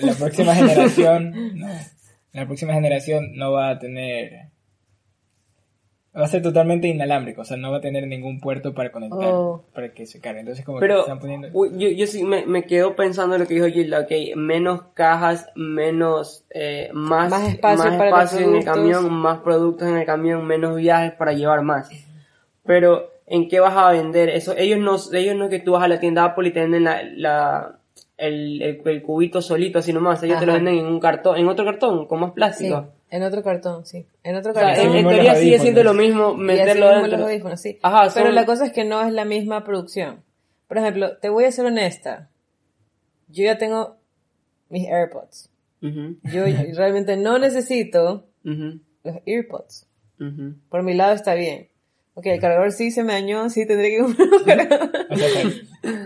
la 0.00 0.14
próxima 0.18 0.54
generación, 0.54 1.34
no, 1.58 1.68
la 2.32 2.46
próxima 2.46 2.72
generación 2.72 3.36
no 3.36 3.52
va 3.52 3.70
a 3.70 3.78
tener, 3.78 4.46
va 6.18 6.24
a 6.24 6.28
ser 6.28 6.42
totalmente 6.42 6.88
inalámbrico, 6.88 7.42
o 7.42 7.44
sea, 7.44 7.56
no 7.58 7.70
va 7.70 7.76
a 7.76 7.80
tener 7.82 8.06
ningún 8.06 8.40
puerto 8.40 8.72
para 8.74 8.90
conectar, 8.90 9.28
Oh. 9.30 9.64
para 9.74 9.92
que 9.92 10.06
se 10.06 10.20
cargue. 10.20 10.40
Entonces 10.40 10.64
como 10.64 10.78
que 10.78 10.86
Pero 10.86 11.00
están 11.00 11.18
poniendo... 11.20 11.48
yo, 11.52 11.88
yo 11.90 12.06
sí 12.06 12.24
me, 12.24 12.46
me 12.46 12.64
quedo 12.64 12.96
pensando 12.96 13.34
en 13.36 13.42
lo 13.42 13.46
que 13.46 13.54
dijo 13.54 13.66
Gilda, 13.68 14.00
ok, 14.00 14.34
menos 14.36 14.82
cajas, 14.94 15.46
menos, 15.54 16.44
eh, 16.50 16.88
más, 16.94 17.30
Más 17.30 17.48
espacio 17.50 17.84
más 17.84 17.96
para 17.98 18.10
los 18.10 18.20
espacio 18.32 18.38
en 18.48 18.56
el 18.56 18.64
productos. 18.64 18.74
camión, 18.94 19.12
más 19.14 19.38
productos 19.40 19.88
en 19.88 19.96
el 19.98 20.06
camión, 20.06 20.46
menos 20.46 20.76
viajes 20.76 21.12
para 21.12 21.34
llevar 21.34 21.62
más. 21.62 21.90
Pero, 22.68 23.10
¿en 23.26 23.48
qué 23.48 23.60
vas 23.60 23.74
a 23.74 23.90
vender? 23.92 24.28
Eso, 24.28 24.54
ellos 24.56 24.78
no, 24.78 24.96
ellos 25.16 25.34
no 25.36 25.44
es 25.44 25.50
que 25.50 25.58
tú 25.60 25.72
vas 25.72 25.82
a 25.82 25.88
la 25.88 25.98
tienda 25.98 26.22
Apple 26.24 26.48
y 26.48 26.52
te 26.52 26.60
venden 26.60 26.84
la, 26.84 27.02
la, 27.02 27.78
el, 28.18 28.60
el, 28.60 28.82
el 28.84 29.02
cubito 29.02 29.40
solito 29.40 29.78
así 29.78 29.90
nomás, 29.92 30.22
ellos 30.22 30.38
te 30.38 30.44
lo 30.46 30.52
venden 30.52 30.76
en 30.76 30.84
un 30.86 31.00
cartón, 31.00 31.38
en 31.38 31.48
otro 31.48 31.64
cartón, 31.64 32.06
con 32.06 32.20
más 32.20 32.30
sí, 32.30 32.34
plástico. 32.34 32.88
en 33.10 33.22
otro 33.22 33.42
cartón, 33.42 33.86
sí. 33.86 34.06
En 34.22 34.36
otro 34.36 34.52
O 34.52 34.54
sea, 34.54 34.74
cartón. 34.74 34.94
en, 34.96 35.08
teoría 35.08 35.34
sigue 35.34 35.58
siendo 35.58 35.82
lo 35.82 35.94
mismo 35.94 36.28
Y 36.32 36.34
así 36.34 36.42
meterlo 36.42 36.88
dentro. 36.90 37.16
los 37.18 37.20
audífonos, 37.26 37.60
sí. 37.60 37.78
Ajá, 37.82 38.12
Pero 38.14 38.30
la 38.32 38.44
cosa 38.44 38.66
es 38.66 38.72
que 38.72 38.84
no 38.84 39.00
es 39.00 39.12
la 39.14 39.24
misma 39.24 39.64
producción. 39.64 40.22
Por 40.68 40.76
ejemplo, 40.76 41.16
te 41.16 41.30
voy 41.30 41.44
a 41.46 41.50
ser 41.52 41.64
honesta. 41.64 42.28
Yo 43.28 43.44
ya 43.44 43.56
tengo 43.56 43.96
mis 44.68 44.86
AirPods. 44.86 45.50
Ujú, 45.80 46.16
Yo 46.24 46.44
realmente 46.76 47.16
no 47.16 47.38
necesito 47.38 48.26
los 48.42 49.14
AirPods. 49.24 49.86
Por 50.68 50.82
mi 50.82 50.92
lado 50.92 51.14
está 51.14 51.32
bien. 51.34 51.68
Ok, 52.18 52.26
el 52.26 52.40
cargador 52.40 52.72
sí 52.72 52.90
se 52.90 53.04
me 53.04 53.12
dañó, 53.12 53.48
sí 53.48 53.64
tendré 53.64 53.90
que 53.90 53.98
comprar 54.02 54.28
un 54.28 54.44
cargador. 54.44 54.90
O 55.08 55.16
sea, 55.16 55.28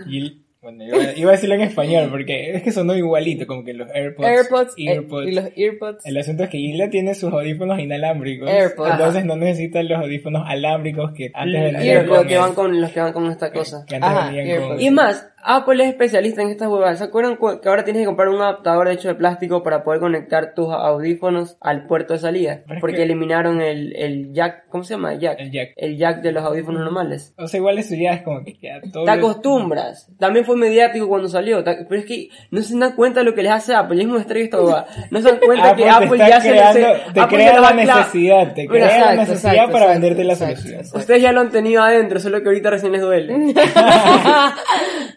y- 0.05 0.42
bueno, 0.63 0.83
iba, 0.85 0.97
iba 1.15 1.29
a 1.29 1.33
decirlo 1.33 1.55
en 1.55 1.61
español 1.61 2.07
porque 2.09 2.55
es 2.55 2.63
que 2.63 2.71
sonó 2.71 2.95
igualito, 2.95 3.45
como 3.45 3.63
que 3.63 3.73
los 3.73 3.87
AirPods, 3.93 4.27
AirPods, 4.27 4.73
eh, 4.77 4.83
earpods. 4.93 5.27
y 5.27 5.31
los 5.31 5.45
AirPods. 5.55 6.05
El 6.05 6.17
asunto 6.17 6.43
es 6.45 6.49
que 6.49 6.57
Isla 6.57 6.89
tiene 6.89 7.13
sus 7.13 7.31
audífonos 7.31 7.79
inalámbricos, 7.79 8.49
AirPods. 8.49 8.91
entonces 8.93 9.25
no 9.25 9.35
necesitan 9.35 9.87
los 9.87 9.99
audífonos 9.99 10.43
alámbricos 10.47 11.11
que 11.11 11.29
antes 11.33 11.73
venían 11.73 12.07
los 12.07 12.17
con 12.17 12.27
que 12.27 12.33
el- 12.33 12.39
van 12.39 12.53
con 12.55 12.81
los 12.81 12.91
que 12.91 12.99
van 13.01 13.13
con 13.13 13.27
esta 13.29 13.51
cosa. 13.51 13.85
que 13.87 13.95
antes 13.95 14.09
Ajá, 14.09 14.27
venían 14.31 14.45
con- 14.57 14.63
AirPods. 14.63 14.81
Y 14.81 14.89
más, 14.91 15.29
Apple 15.45 15.83
es 15.83 15.89
especialista 15.89 16.41
en 16.41 16.47
estas 16.47 16.69
huevadas. 16.69 16.99
¿Se 16.99 17.03
acuerdan 17.03 17.35
cu- 17.35 17.59
que 17.61 17.67
ahora 17.67 17.83
tienes 17.83 18.01
que 18.03 18.05
comprar 18.05 18.29
un 18.29 18.41
adaptador 18.41 18.87
hecho 18.87 19.09
de 19.09 19.15
plástico 19.15 19.61
para 19.61 19.83
poder 19.83 19.99
conectar 19.99 20.53
tus 20.53 20.69
audífonos 20.73 21.57
al 21.59 21.85
puerto 21.85 22.13
de 22.13 22.19
salida? 22.19 22.61
Pero 22.65 22.75
es 22.75 22.79
Porque 22.81 22.95
que- 22.95 23.03
eliminaron 23.03 23.61
el, 23.61 23.93
el 23.97 24.31
jack, 24.31 24.69
¿cómo 24.69 24.85
se 24.85 24.93
llama? 24.93 25.11
El 25.13 25.19
jack. 25.19 25.39
El 25.41 25.51
jack. 25.51 25.69
El 25.75 25.97
jack 25.97 26.21
de 26.21 26.31
los 26.31 26.45
audífonos 26.45 26.79
normales. 26.81 27.33
O 27.37 27.47
sea, 27.49 27.57
igual 27.57 27.77
eso 27.77 27.93
ya 27.95 28.13
es 28.13 28.21
como 28.21 28.41
que 28.45 28.57
queda 28.57 28.79
todo... 28.93 29.03
Te 29.03 29.11
acostumbras. 29.11 30.09
También 30.17 30.45
fue 30.45 30.52
mediático 30.55 31.07
cuando 31.07 31.27
salió. 31.29 31.63
Pero 31.63 31.99
es 31.99 32.05
que 32.05 32.29
no 32.51 32.61
se 32.61 32.77
dan 32.77 32.93
cuenta 32.95 33.19
de 33.21 33.25
lo 33.25 33.33
que 33.35 33.43
les 33.43 33.51
hace 33.51 33.73
Apple. 33.75 34.01
Es 34.01 34.07
muy 34.07 34.17
extraño 34.19 34.43
esta. 34.45 34.57
No 35.11 35.21
se 35.21 35.29
dan 35.29 35.39
cuenta 35.45 35.75
que 35.75 35.89
Apple 35.89 36.09
te 36.09 36.17
ya 36.29 36.41
se 36.41 36.49
creando, 36.51 36.79
se- 36.79 37.11
te 37.13 37.19
Apple 37.19 37.37
crea 37.37 37.59
la 37.59 37.73
necesidad, 37.73 38.53
te 38.53 38.67
crea 38.67 38.99
la 38.99 39.15
necesidad 39.15 39.53
exacto, 39.53 39.71
para 39.73 39.85
exacto, 39.85 40.01
venderte 40.01 40.23
la 40.23 40.35
solución. 40.35 40.73
exacto. 40.75 40.99
Ustedes 40.99 41.21
ya 41.21 41.31
lo 41.31 41.41
han 41.41 41.49
tenido 41.51 41.81
adentro, 41.83 42.19
solo 42.19 42.41
que 42.41 42.47
ahorita 42.49 42.69
recién 42.69 42.91
les 42.91 43.01
duele. 43.01 43.33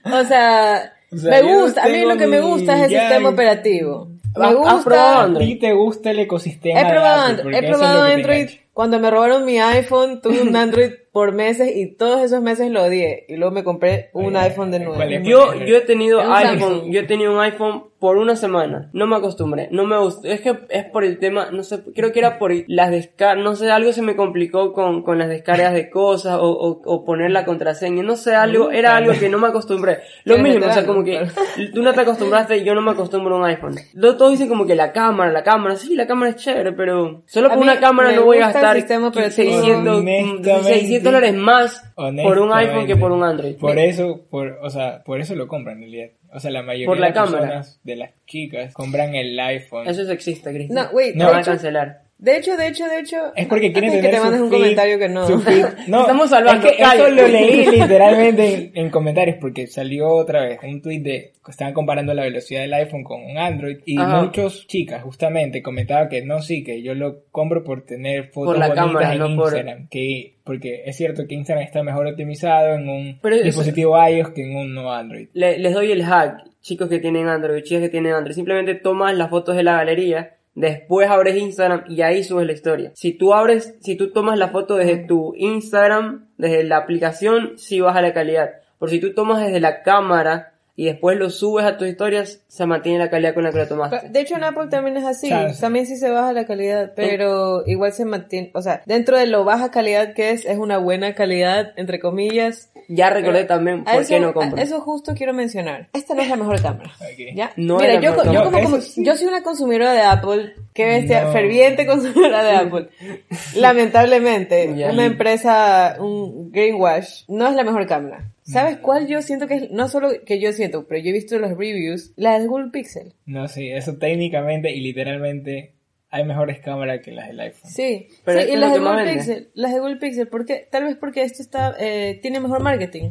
o 0.05 0.25
sea, 0.25 0.93
O 1.13 1.17
sea, 1.17 1.31
me 1.31 1.43
no 1.43 1.61
gusta, 1.61 1.85
a 1.85 1.89
mí 1.89 2.01
lo 2.05 2.17
que 2.17 2.27
me 2.27 2.41
gusta 2.41 2.77
es 2.77 2.83
el 2.85 2.91
sistema 3.01 3.29
operativo. 3.29 4.09
Me 4.37 4.47
¿Has- 4.47 4.55
has 4.67 4.75
gusta. 4.85 5.23
A 5.23 5.35
ti 5.39 5.55
te 5.57 5.73
gusta 5.73 6.11
el 6.11 6.19
ecosistema 6.21 6.81
He 6.81 6.85
de 6.85 6.91
probado, 6.91 7.33
Apple, 7.33 7.59
he 7.59 7.63
probado 7.63 8.05
te 8.07 8.13
Android. 8.13 8.49
Cuando 8.75 9.01
me 9.01 9.11
robaron 9.11 9.45
mi 9.47 9.59
iPhone, 9.59 10.21
tuve 10.21 10.43
un 10.43 10.55
Android 10.65 10.91
por 11.17 11.33
meses 11.33 11.75
y 11.75 11.87
todos 11.87 12.21
esos 12.21 12.43
meses 12.43 12.71
lo 12.71 12.83
odié. 12.83 13.25
Y 13.27 13.37
luego 13.37 13.51
me 13.51 13.65
compré 13.65 14.11
un 14.13 14.37
Ay, 14.37 14.51
iPhone 14.51 14.71
de 14.71 14.85
¿cuál 14.85 15.09
nuevo. 15.09 15.25
Yo, 15.25 15.55
yo 15.65 15.79
he 15.79 15.81
tenido 15.81 16.21
iPhone, 16.21 16.59
Samsung. 16.59 16.93
yo 16.93 17.01
he 17.01 17.05
tenido 17.05 17.33
un 17.33 17.41
iPhone 17.41 17.85
por 17.99 18.19
una 18.19 18.37
semana. 18.37 18.91
No 18.93 19.07
me 19.07 19.17
acostumbré, 19.17 19.69
no 19.71 19.87
me 19.87 19.99
gustó. 19.99 20.29
Es 20.29 20.43
que 20.43 20.55
es 20.69 20.85
por 20.85 21.05
el 21.05 21.19
tema, 21.19 21.51
no 21.51 21.63
sé, 21.63 21.83
creo 21.95 22.13
que 22.13 22.19
era 22.19 22.39
por 22.39 22.53
las 22.69 22.91
descargas, 22.91 23.43
no 23.43 23.57
sé, 23.57 23.71
algo 23.71 23.93
se 23.95 24.03
me 24.03 24.17
complicó 24.17 24.75
con, 24.75 25.03
con 25.03 25.19
las 25.19 25.31
descargas 25.31 25.73
de 25.73 25.89
cosas 25.89 26.39
o, 26.39 26.51
o, 26.51 26.83
o 26.85 27.05
poner 27.07 27.31
la 27.31 27.47
contraseña. 27.47 28.03
No 28.03 28.17
sé, 28.17 28.35
algo, 28.35 28.71
era 28.71 28.97
algo 28.97 29.15
que 29.19 29.31
no 29.31 29.39
me 29.39 29.49
acostumbré. 29.49 30.01
Lo 30.25 30.37
mismo, 30.37 30.67
o 30.67 30.73
sea, 30.73 30.85
como 30.85 31.03
que 31.03 31.27
tú 31.73 31.83
no 31.83 31.95
te 31.95 32.03
acostumbraste 32.03 32.59
y 32.59 32.65
yo 32.65 32.75
no 32.75 32.83
me 32.83 32.91
acostumbro 32.91 33.37
a 33.37 33.39
un 33.39 33.45
iPhone. 33.47 33.75
Todos 33.99 34.33
dicen 34.33 34.49
como 34.49 34.67
que 34.67 34.75
la 34.75 34.93
cámara, 34.93 35.33
la 35.33 35.43
cámara, 35.43 35.77
sí, 35.77 35.97
la 35.97 36.07
cámara 36.07 36.33
es 36.33 36.37
chévere, 36.37 36.73
pero 36.73 37.23
solo 37.25 37.49
con 37.49 37.61
una 37.61 37.81
cámara 37.81 38.13
no 38.13 38.25
voy 38.25 38.39
a 38.39 38.51
gastar 38.53 38.77
sistema 38.77 39.09
operativo. 39.09 39.57
600, 39.57 39.99
Honestamente. 39.99 40.63
600 40.63 41.06
dólares 41.07 41.35
más 41.35 41.83
por 41.95 42.39
un 42.39 42.53
iPhone 42.53 42.87
que 42.87 42.97
por 42.97 43.13
un 43.13 43.23
Android. 43.23 43.57
Por 43.57 43.79
eso, 43.79 44.21
por, 44.31 44.59
o 44.63 44.71
sea, 44.71 45.03
por 45.05 45.21
eso 45.21 45.35
lo 45.35 45.49
compran 45.49 45.77
en 45.77 45.83
realidad. 45.91 46.09
O 46.33 46.41
sea, 46.41 46.51
la 46.51 46.63
mayoría 46.63 46.87
Por 46.87 46.99
la 46.99 47.07
de 47.09 47.15
las 47.15 47.25
cámara. 47.25 47.43
personas, 47.45 47.81
de 47.85 47.97
las 47.97 48.11
chicas, 48.27 48.75
compran 48.75 49.15
el 49.15 49.39
iPhone. 49.41 49.87
Eso 49.89 50.03
es 50.03 50.09
sexista, 50.09 50.51
Cristian. 50.51 50.85
No, 50.85 50.91
wait, 50.97 51.15
No, 51.15 51.27
van 51.27 51.37
a 51.37 51.43
cancelar. 51.43 52.03
De 52.19 52.37
hecho, 52.39 52.57
de 52.57 52.69
hecho, 52.69 52.87
de 52.87 53.01
hecho. 53.01 53.17
Es 53.37 53.47
porque 53.47 53.73
quieren 53.73 53.91
tener 53.91 54.05
que 54.05 54.11
te 54.11 54.17
su 54.17 54.23
mandes 54.25 54.41
un 54.41 54.49
feed- 54.51 54.57
comentario 54.59 54.99
que 54.99 55.09
no. 55.09 55.27
Estamos 56.01 56.31
salvando, 56.31 56.67
es 56.67 56.73
que 56.77 56.83
eso 56.83 57.11
lo 57.11 57.29
leí 57.29 57.67
literalmente 57.71 58.55
en, 58.55 58.71
en 58.75 58.91
comentarios 58.91 59.37
porque 59.41 59.67
salió 59.67 60.09
otra 60.09 60.45
vez 60.45 60.59
un 60.63 60.81
tweet 60.81 61.01
de 61.01 61.33
que 61.45 61.51
estaban 61.51 61.75
comparando 61.75 62.15
la 62.15 62.23
velocidad 62.23 62.63
del 62.63 62.75
iPhone 62.75 63.05
con 63.05 63.23
un 63.23 63.39
Android 63.39 63.79
y 63.85 63.99
Ajá. 64.01 64.23
muchos 64.23 64.67
chicas 64.67 65.03
justamente 65.03 65.63
comentaban 65.63 66.09
que 66.09 66.23
no 66.25 66.41
sí 66.43 66.65
que 66.65 66.83
yo 66.83 66.95
lo 66.95 67.25
compro 67.31 67.63
por 67.63 67.83
tener 67.85 68.31
fotos 68.31 68.55
Por 68.55 68.59
la 68.59 68.69
bonitas 68.69 68.87
cámara, 68.87 69.13
en 69.13 69.19
no 69.19 69.27
por- 69.37 69.53
Instagram 69.53 69.89
que 69.89 70.35
porque 70.43 70.83
es 70.87 70.97
cierto 70.97 71.27
que 71.29 71.35
Instagram 71.35 71.65
está 71.65 71.83
mejor 71.83 72.07
optimizado 72.07 72.75
en 72.75 72.89
un 72.89 73.19
Pero 73.21 73.37
eso- 73.37 73.45
dispositivo 73.45 73.97
iOS 74.09 74.31
que 74.31 74.43
en 74.43 74.57
un 74.57 74.75
no 74.75 74.93
Android. 74.93 75.29
Le- 75.35 75.59
les 75.59 75.75
doy 75.75 75.91
el 75.93 76.03
hack, 76.05 76.45
chicos 76.63 76.89
que 76.89 76.99
tienen 77.01 77.27
Android, 77.29 77.63
chicas 77.63 77.83
que 77.83 77.89
tienen 77.91 78.13
Android. 78.13 78.35
Simplemente 78.35 78.75
tomas 78.77 79.15
las 79.17 79.29
fotos 79.29 79.57
de 79.57 79.63
la 79.65 79.77
galería 79.77 80.36
Después 80.57 81.11
abres 81.11 81.37
Instagram 81.37 81.85
y 81.87 82.01
ahí 82.01 82.25
subes 82.25 82.47
la 82.47 82.55
historia. 82.55 82.91
Si 82.95 83.13
tú 83.13 83.35
abres, 83.35 83.77
si 83.81 83.95
tú 83.95 84.11
tomas 84.11 84.39
la 84.39 84.49
foto 84.49 84.77
desde 84.77 84.97
tu 84.97 85.35
Instagram, 85.37 86.29
desde 86.39 86.65
la 86.65 86.79
aplicación, 86.79 87.59
sí 87.59 87.83
baja 87.83 88.01
la 88.01 88.15
calidad. 88.15 88.53
Por 88.79 88.89
si 88.89 88.99
tú 88.99 89.13
tomas 89.13 89.45
desde 89.45 89.61
la 89.61 89.83
cámara 89.83 90.55
y 90.79 90.85
después 90.85 91.17
lo 91.19 91.31
subes 91.31 91.65
a 91.65 91.79
tus 91.79 91.89
historias, 91.89 92.41
se 92.49 92.67
mantiene 92.67 92.99
la 92.99 93.09
calidad 93.11 93.33
con 93.35 93.45
la 93.45 93.51
que 93.51 93.59
la 93.59 93.67
tomaste. 93.69 94.09
De 94.11 94.21
hecho 94.21 94.37
en 94.37 94.45
Apple 94.45 94.67
también 94.69 94.97
es 94.99 95.05
así, 95.05 95.29
Claro. 95.29 95.53
también 95.59 95.87
sí 95.87 95.97
se 95.97 96.11
baja 96.11 96.33
la 96.35 96.45
calidad, 96.47 96.93
pero 96.95 97.63
igual 97.67 97.93
se 97.93 98.05
mantiene, 98.05 98.51
o 98.55 98.61
sea, 98.63 98.83
dentro 98.87 99.17
de 99.19 99.27
lo 99.27 99.45
baja 99.45 99.71
calidad 99.71 100.13
que 100.15 100.31
es, 100.31 100.45
es 100.45 100.59
una 100.59 100.79
buena 100.79 101.15
calidad, 101.15 101.73
entre 101.77 101.99
comillas. 101.99 102.71
Ya 102.89 103.11
recordé 103.11 103.45
también 103.45 103.83
A 103.87 103.93
por 103.95 104.03
eso, 104.03 104.09
qué 104.11 104.21
no 104.21 104.33
compro. 104.35 104.63
eso 104.63 104.81
justo 104.81 105.13
quiero 105.17 105.33
mencionar. 105.33 105.89
Esta 105.93 106.15
no 106.15 106.23
es 106.23 106.29
la 106.29 106.37
mejor 106.37 106.61
cámara. 106.63 106.91
Ok. 107.01 107.35
¿Ya? 107.35 107.51
No 107.57 107.79
Mira, 107.79 107.95
es 107.95 107.95
la 107.97 108.01
yo, 108.03 108.11
mejor 108.11 108.27
yo, 108.27 108.33
cámara. 108.45 108.65
como, 108.65 108.77
como- 108.79 108.83
yo 109.05 109.17
soy 109.17 109.27
una 109.27 109.43
consumidora 109.43 109.93
de 109.93 110.03
Apple, 110.03 110.55
que 110.77 110.85
bestia, 110.85 111.25
No. 111.25 111.33
ferviente 111.33 111.87
consumidora 111.87 112.45
de 112.45 112.51
Apple. 112.53 112.89
Lamentablemente, 113.57 114.73
Ya. 114.77 114.93
una 114.93 115.07
empresa, 115.07 115.97
un 115.99 116.53
greenwash, 116.53 117.25
no 117.29 117.49
es 117.49 117.55
la 117.57 117.65
mejor 117.65 117.87
cámara. 117.87 118.31
¿Sabes 118.43 118.77
cuál 118.77 119.09
yo 119.09 119.23
siento 119.23 119.49
que 119.49 119.55
es? 119.55 119.71
No 119.73 119.89
solo 119.89 120.11
que 120.25 120.39
yo 120.39 120.53
siento, 120.53 120.87
pero 120.87 121.03
yo 121.03 121.11
he 121.11 121.13
visto 121.13 121.37
los 121.39 121.51
reviews, 121.57 122.13
la 122.17 122.39
de 122.39 122.47
Google 122.47 122.71
Pixel. 122.71 123.15
No, 123.25 123.49
sí, 123.49 123.69
eso 123.71 123.97
técnicamente 123.97 124.71
y 124.71 124.81
literalmente 124.81 125.73
hay 126.11 126.25
mejores 126.25 126.61
cámaras 126.61 127.01
que 127.01 127.11
las 127.11 127.27
del 127.27 127.41
iPhone. 127.41 127.71
Sí, 127.71 128.07
Pero 128.25 128.41
sí, 128.43 128.51
y 128.53 128.57
las 128.57 128.73
de 128.73 128.79
Google 128.79 128.97
vende. 128.97 129.13
Pixel, 129.15 129.51
las 129.55 129.73
de 129.73 129.81
Google 129.81 129.97
Pixel, 129.97 130.29
porque 130.29 130.69
tal 130.71 130.85
vez 130.85 130.97
porque 130.97 131.23
esto 131.23 131.43
está 131.43 131.75
eh, 131.81 132.21
tiene 132.23 132.39
mejor 132.39 132.63
marketing. 132.63 133.11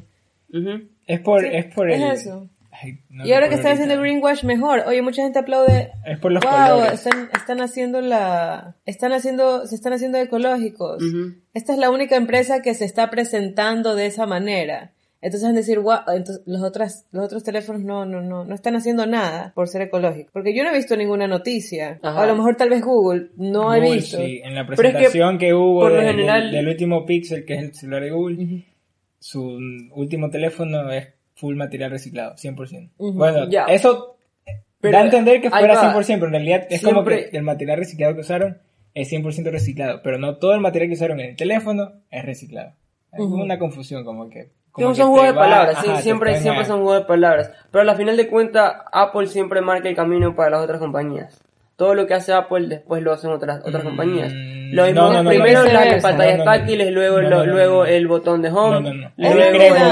Ujú. 0.54 0.88
Es 1.06 1.20
por, 1.20 1.42
Sí, 1.42 1.50
es 1.52 1.66
por 1.66 1.90
es 1.92 2.02
el... 2.02 2.12
eso. 2.12 2.50
Ay, 2.82 3.00
no 3.10 3.26
y 3.26 3.32
ahora 3.34 3.50
que 3.50 3.56
están 3.56 3.74
haciendo 3.74 4.00
greenwash 4.00 4.44
mejor, 4.44 4.84
oye, 4.88 5.02
mucha 5.02 5.24
gente 5.24 5.40
aplaude. 5.40 5.92
Es 6.06 6.20
por 6.20 6.32
los 6.32 6.44
wow, 6.44 6.52
colores. 6.52 6.94
están 6.94 7.30
están 7.34 7.62
haciendo 7.62 8.02
la 8.02 8.76
están 8.86 9.14
haciendo 9.14 9.66
se 9.68 9.76
están 9.76 9.94
haciendo 9.94 10.18
ecológicos. 10.18 11.02
Ujú. 11.04 11.36
Esta 11.54 11.74
es 11.74 11.80
la 11.80 11.90
única 11.92 12.16
empresa 12.16 12.62
que 12.62 12.74
se 12.74 12.86
está 12.86 13.10
presentando 13.10 13.96
de 13.96 14.08
esa 14.08 14.26
manera. 14.26 14.92
Entonces 15.22 15.48
van 15.48 15.56
a 15.56 15.60
decir, 15.60 15.80
wow, 15.80 16.00
entonces 16.16 16.44
los 16.46 16.62
otros, 16.62 17.06
los 17.12 17.26
otros 17.26 17.44
teléfonos 17.44 17.82
no, 17.82 18.06
no, 18.06 18.22
no, 18.22 18.46
no 18.46 18.54
están 18.54 18.76
haciendo 18.76 19.08
nada 19.08 19.54
por 19.56 19.68
ser 19.68 19.82
ecológicos. 19.82 20.32
Porque 20.32 20.56
yo 20.56 20.64
no 20.64 20.70
he 20.70 20.76
visto 20.76 20.96
ninguna 20.96 21.26
noticia. 21.28 21.98
Ajá. 22.04 22.20
O 22.20 22.24
a 22.24 22.28
lo 22.28 22.36
mejor 22.36 22.58
tal 22.58 22.70
vez 22.70 22.84
Google, 22.84 23.30
no 23.36 23.74
he 23.74 23.80
Google, 23.80 23.96
visto. 23.96 24.18
sí, 24.18 24.42
en 24.44 24.54
la 24.54 24.68
Pero 24.68 24.74
es 24.74 24.78
que, 24.78 24.92
presentación 25.00 25.38
que, 25.40 25.54
hubo 25.56 25.80
por 25.80 25.92
lo 25.94 25.98
de- 26.02 26.06
general- 26.08 26.44
del, 26.44 26.52
del 26.52 26.68
último 26.68 27.06
Pixel, 27.08 27.44
que 27.44 27.56
es 27.56 27.64
el 27.64 27.74
celular 27.74 28.04
de 28.04 28.12
Google, 28.12 28.64
su 29.18 29.58
último 29.96 30.30
teléfono 30.30 30.92
es 30.92 31.08
full 31.36 31.56
material 31.56 31.92
reciclado, 31.92 32.36
100%. 32.36 32.90
Ujú. 32.98 33.14
Bueno, 33.18 33.50
Ya. 33.50 33.66
eso 33.66 34.18
Pero 34.82 34.98
da 34.98 35.04
a 35.04 35.06
entender 35.06 35.42
que 35.42 35.50
fuera 35.50 35.76
va. 35.76 35.82
100%, 35.94 36.20
pero 36.20 36.28
en 36.28 36.32
realidad 36.34 36.68
es 36.70 36.82
como 36.82 36.96
Siempre- 37.04 37.30
que 37.30 37.38
el 37.38 37.44
material 37.44 37.78
reciclado 37.78 38.14
que 38.16 38.22
usaron 38.22 38.58
es 38.94 39.10
100% 39.10 39.52
reciclado, 39.52 40.02
pero 40.04 40.18
no 40.18 40.38
todo 40.38 40.54
el 40.54 40.62
material 40.62 40.90
que 40.90 40.96
usaron 40.96 41.20
en 41.20 41.30
el 41.32 41.36
teléfono 41.36 41.92
es 42.12 42.24
reciclado. 42.26 42.72
Hay 43.12 43.20
como 43.20 43.36
Ujú. 43.36 43.44
una 43.44 43.60
confusión, 43.60 44.04
como 44.06 44.30
que... 44.30 44.50
Como 44.72 44.94
son 44.94 45.10
juegos 45.12 45.28
de 45.28 45.34
va- 45.34 45.42
palabras, 45.44 45.76
ajá, 45.78 45.96
sí, 45.98 46.04
siempre, 46.04 46.40
siempre 46.42 46.64
a- 46.64 46.66
son 46.66 46.82
juegos 46.82 47.00
de 47.02 47.06
palabras. 47.06 47.52
Pero 47.72 47.90
al 47.90 47.96
final 47.98 48.18
de 48.18 48.28
cuentas, 48.28 48.74
Apple 48.92 49.28
siempre 49.28 49.62
marca 49.62 49.88
el 49.88 49.96
camino 49.96 50.36
para 50.36 50.50
las 50.52 50.64
otras 50.64 50.80
compañías. 50.80 51.42
Todo 51.76 51.94
lo 51.94 52.08
que 52.08 52.14
hace 52.14 52.32
Apple 52.34 52.68
después 52.68 53.04
lo 53.04 53.12
hacen 53.12 53.32
otras 53.32 53.62
otras 53.66 53.84
Mm, 53.84 53.88
compañías. 53.88 54.32
Lo 54.34 54.86
mismo, 54.86 55.02
no, 55.02 55.14
no, 55.14 55.24
no, 55.24 55.30
primero 55.30 55.64
no, 55.64 55.72
las 55.72 56.02
pantallas 56.02 56.38
no, 56.40 56.46
no, 56.46 56.52
no. 56.52 56.58
táctiles, 56.58 56.92
luego, 56.92 57.22
No, 57.22 57.30
lo- 57.30 57.46
luego 57.46 57.76
no. 57.80 57.86
el 57.86 58.08
botón 58.08 58.42
de 58.42 58.50
home, 58.50 58.82
No, 58.82 58.82
no, 58.82 58.94
no. 58.94 59.12
luego 59.18 59.42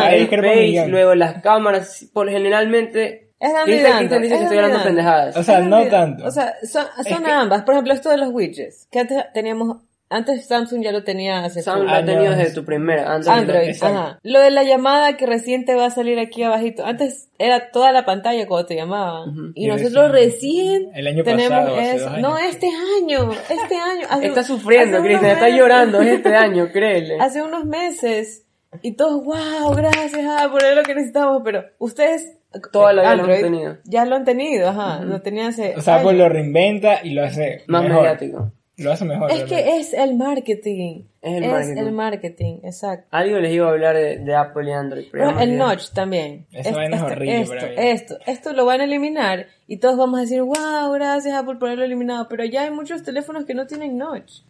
el 0.10 0.28
face, 0.28 0.88
luego 0.88 1.16
las 1.16 1.42
cámaras. 1.42 2.10
Por 2.14 2.30
generalmente, 2.30 3.32
Es 3.40 3.52
dice 3.66 3.90
es 3.90 4.40
que 4.40 4.44
estoy 4.44 4.58
hablando 4.58 4.84
pendejadas. 4.84 5.36
O 5.38 5.44
sea, 5.44 5.60
no 5.60 5.84
tanto. 5.88 6.26
O 6.26 6.32
sea, 6.32 6.54
son, 6.64 6.86
son 7.08 7.24
que- 7.24 7.32
ambas. 7.32 7.64
Por 7.64 7.74
ejemplo, 7.74 7.94
esto 7.94 8.10
de 8.10 8.18
los 8.18 8.30
widgets. 8.30 8.88
Que 8.92 9.00
antes 9.00 9.18
teníamos, 9.34 9.78
antes 10.14 10.46
Samsung 10.48 10.84
ya 10.84 10.92
lo 10.92 11.04
tenía 11.04 11.44
hace 11.44 11.62
Samsung 11.62 11.86
lo 11.90 11.92
ha 11.96 12.06
tenido 12.06 12.22
años. 12.32 12.38
desde 12.38 12.54
tu 12.54 12.64
primera, 12.66 13.14
Android. 13.14 13.38
Android, 13.38 13.76
ajá. 13.82 14.20
Lo 14.24 14.40
de 14.40 14.52
la 14.52 14.64
llamada 14.64 15.18
que 15.18 15.26
recién 15.26 15.66
te 15.66 15.76
va 15.76 15.86
a 15.86 15.90
salir 15.90 16.20
aquí 16.20 16.44
abajito. 16.44 16.86
Antes 16.86 17.30
era 17.40 17.72
toda 17.72 17.92
la 17.92 18.06
pantalla 18.06 18.48
cuando 18.48 18.66
te 18.68 18.76
llamaban. 18.76 19.52
Y 19.56 19.66
Y 19.66 19.68
nosotros 19.68 20.12
recién 20.12 20.90
el 20.94 21.08
año 21.08 21.24
tenemos 21.24 21.50
pasado, 21.60 21.76
hace 21.78 21.96
eso. 21.96 22.18
No, 22.18 22.38
este 22.38 22.68
año, 23.02 23.32
este 23.50 23.76
año. 23.76 24.08
Hace- 24.10 24.28
Está 24.28 24.44
sufriendo, 24.44 25.02
Cristian, 25.02 25.32
está 25.32 25.50
llorando 25.50 26.02
es 26.02 26.08
este 26.14 26.36
año, 26.36 26.70
créele. 26.72 27.18
Hace 27.20 27.42
unos 27.42 27.66
meses. 27.66 28.46
Y 28.82 28.94
todos, 28.94 29.24
wow, 29.24 29.74
gracias, 29.76 30.26
ah, 30.28 30.48
por 30.52 30.62
lo 30.76 30.82
que 30.84 30.96
necesitamos. 30.96 31.42
Pero 31.46 31.64
ustedes, 31.78 32.38
Toda 32.72 32.94
la 32.94 33.02
vida 33.02 33.16
lo 33.16 33.24
Android, 33.24 33.42
tenido. 33.42 33.78
Ya 33.84 34.06
lo 34.06 34.16
han 34.16 34.26
tenido, 34.26 34.70
ajá. 34.70 35.02
Lo 35.04 35.22
tenían 35.22 35.48
hace 35.48 35.74
O 35.76 35.82
sea, 35.82 35.96
años. 35.98 36.14
lo 36.14 36.30
reinventa 36.30 37.00
y 37.04 37.12
lo 37.12 37.24
hace 37.24 37.64
Más 37.68 37.82
mejor. 37.84 38.02
mediático. 38.04 38.52
Lo 38.78 38.92
hace 38.92 39.06
mejor. 39.06 39.30
Es 39.30 39.38
realmente. 39.50 39.64
que 39.72 39.78
es 39.78 39.94
el 39.94 40.16
marketing. 40.16 41.04
Es 41.22 41.38
el 41.38 41.44
es 41.44 41.52
marketing. 41.52 41.78
el 41.78 41.92
marketing, 41.92 42.54
exacto. 42.64 43.08
Algo 43.12 43.38
les 43.40 43.54
iba 43.54 43.68
a 43.68 43.70
hablar 43.70 43.96
de, 43.96 44.18
de 44.18 44.36
Apple 44.36 44.68
y 44.70 44.74
Android. 44.74 45.06
pero 45.12 45.26
Bueno, 45.26 45.40
el 45.42 45.58
notch 45.58 45.90
también. 45.92 46.48
Esa 46.52 46.70
Es- 46.72 46.76
vaina 46.76 46.96
es 46.96 47.02
esto, 47.04 47.14
horrible 47.14 47.42
esto, 47.42 47.56
para 47.56 47.68
mí. 47.68 47.74
esto, 47.78 48.18
esto 48.26 48.54
lo 48.54 48.66
van 48.66 48.82
a 48.82 48.86
eliminar 48.86 49.46
y 49.68 49.78
todos 49.78 49.96
vamos 49.98 50.18
a 50.18 50.22
decir, 50.22 50.42
wow, 50.42 50.92
gracias 50.94 51.36
Apple 51.38 51.56
por 51.56 51.68
haberlo 51.70 51.86
eliminado. 51.86 52.28
Pero 52.28 52.46
ya 52.46 52.64
hay 52.64 52.72
muchos 52.72 53.04
teléfonos 53.04 53.46
que 53.46 53.54
no 53.54 53.68
tienen 53.68 53.98
notch. 53.98 54.42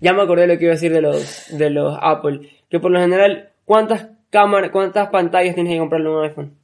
Ya 0.00 0.14
me 0.14 0.22
acordé 0.22 0.46
de 0.46 0.54
lo 0.54 0.58
que 0.58 0.64
iba 0.64 0.72
a 0.72 0.76
decir 0.76 0.92
de 0.94 1.02
los, 1.02 1.46
de 1.50 1.68
los 1.68 1.98
Apple. 2.00 2.48
Que 2.70 2.80
por 2.80 2.90
lo 2.90 2.98
general, 3.00 3.50
¿cuántas 3.66 4.06
cámaras, 4.30 4.70
cuántas 4.70 5.08
pantallas 5.10 5.54
tienes 5.54 5.74
que 5.74 5.78
comprarle 5.78 6.08
a 6.08 6.12
un 6.12 6.24
iPhone? 6.24 6.56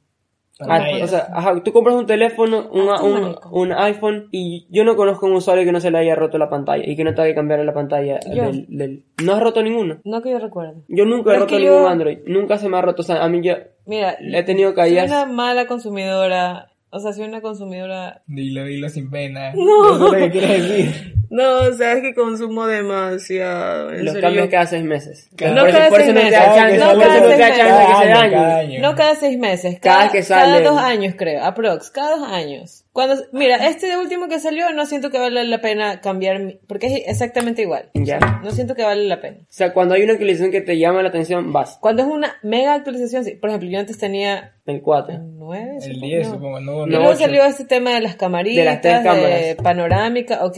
Ah, 0.61 0.83
o 1.01 1.07
sea, 1.07 1.27
ajá, 1.33 1.63
tú 1.63 1.71
compras 1.71 1.95
un 1.95 2.05
teléfono, 2.05 2.67
un, 2.71 2.89
Ah, 2.89 3.01
un, 3.01 3.35
un 3.51 3.71
iPhone, 3.71 4.27
y 4.31 4.67
yo 4.69 4.83
no 4.83 4.95
conozco 4.97 5.25
un 5.25 5.33
usuario 5.33 5.63
que 5.63 5.71
no 5.71 5.79
se 5.79 5.89
le 5.89 5.99
haya 5.99 6.15
roto 6.15 6.37
la 6.37 6.49
pantalla 6.49 6.83
y 6.85 6.95
que 6.97 7.03
no 7.05 7.11
tenga 7.15 7.27
que 7.29 7.35
cambiar 7.35 7.63
la 7.63 7.73
pantalla 7.73 8.19
del, 8.25 8.65
del- 8.67 9.03
¿No 9.23 9.33
has 9.33 9.41
roto 9.41 9.63
ninguno? 9.63 9.99
No 10.03 10.21
que 10.21 10.31
yo 10.31 10.39
recuerdo. 10.39 10.83
Yo 10.89 11.05
nunca 11.05 11.33
he 11.33 11.39
roto 11.39 11.57
ningún 11.57 11.65
yo- 11.75 11.87
Android. 11.87 12.17
Nunca 12.27 12.57
se 12.57 12.67
me 12.67 12.77
ha 12.77 12.81
roto. 12.81 13.01
O 13.01 13.05
sea, 13.05 13.23
a 13.23 13.29
mí 13.29 13.41
yo 13.41 13.53
Mira, 13.85 14.17
he 14.19 14.43
tenido 14.43 14.69
soy 14.69 14.75
caídas. 14.75 15.07
una 15.09 15.25
mala 15.25 15.65
consumidora. 15.67 16.71
O 16.91 16.99
sea, 16.99 17.13
soy 17.13 17.25
una 17.27 17.39
consumidora. 17.41 18.23
Dilo, 18.27 18.65
dilo 18.65 18.89
sin 18.89 19.09
pena. 19.09 19.53
No. 19.53 19.97
Lo 19.97 20.11
que 20.11 20.29
quieres 20.31 20.67
decir. 20.67 21.13
No, 21.29 21.59
o 21.59 21.73
sea, 21.73 21.93
es 21.93 22.01
que 22.01 22.13
consumo 22.15 22.65
demasiado. 22.65 23.91
en 23.91 24.05
Los 24.05 24.13
serio. 24.15 24.27
cambios 24.29 24.49
cada 24.49 24.65
seis 24.65 24.83
meses. 24.83 25.29
Cada- 25.35 25.51
No 25.53 25.61
por 25.61 25.69
eso, 25.69 25.77
cada 25.77 25.89
por 25.89 26.01
seis 26.01 26.13
meses. 26.13 26.31
No 26.31 26.39
cada 26.39 26.55
seis 26.59 27.23
meses. 27.23 27.37
que 27.37 27.53
se 27.53 27.59
Cada 27.59 27.73
dañe. 27.79 28.13
año, 28.13 28.31
cada 28.33 28.57
año. 28.57 28.79
No 28.81 28.95
cada 28.95 29.15
seis 29.15 29.37
meses, 29.39 29.79
Cada 29.79 29.97
cada, 29.97 30.11
que 30.11 30.23
cada 30.23 30.45
sale. 30.45 30.63
dos 30.65 30.77
años 30.79 31.13
creo, 31.17 31.43
aprox, 31.43 31.91
cada 31.91 32.17
dos 32.17 32.27
años. 32.27 32.85
Cuando, 32.91 33.15
mira, 33.31 33.67
este 33.67 33.95
último 33.97 34.27
que 34.27 34.39
salió 34.39 34.71
no 34.73 34.85
siento 34.85 35.09
que 35.11 35.19
vale 35.19 35.43
la 35.45 35.61
pena 35.61 36.01
cambiar, 36.01 36.55
porque 36.67 36.87
es 36.87 37.03
exactamente 37.07 37.61
igual. 37.61 37.89
Ya. 37.93 38.19
No 38.43 38.51
siento 38.51 38.75
que 38.75 38.83
vale 38.83 39.03
la 39.05 39.21
pena. 39.21 39.37
O 39.41 39.45
sea, 39.49 39.71
cuando 39.73 39.93
hay 39.95 40.01
una 40.03 40.13
actualización 40.13 40.51
que 40.51 40.61
te 40.61 40.77
llama 40.77 41.01
la 41.03 41.09
atención, 41.09 41.53
vas. 41.53 41.77
Cuando 41.79 42.01
es 42.01 42.07
una 42.09 42.33
mega 42.43 42.73
actualización, 42.73 43.23
sí. 43.23 43.35
Por 43.35 43.51
ejemplo, 43.51 43.69
yo 43.69 43.79
antes 43.79 43.97
tenía 43.99 44.55
El 44.65 44.81
4. 44.81 45.15
nueve, 45.21 45.75
El 45.77 45.81
supongo, 45.93 46.05
10, 46.07 46.27
no. 46.27 46.33
supongo, 46.33 46.59
no. 46.59 46.71
Y 46.73 46.75
No, 46.79 46.85
luego 46.97 47.09
ocho. 47.09 47.19
salió 47.19 47.45
este 47.45 47.65
tema 47.65 47.93
de 47.93 48.01
las 48.01 48.15
camaritas, 48.15 48.57
De 48.57 48.65
las 48.65 48.81
tres 48.81 48.93
cámaras. 49.03 49.41
de 49.41 49.55
panorámica, 49.61 50.43
ok. 50.45 50.57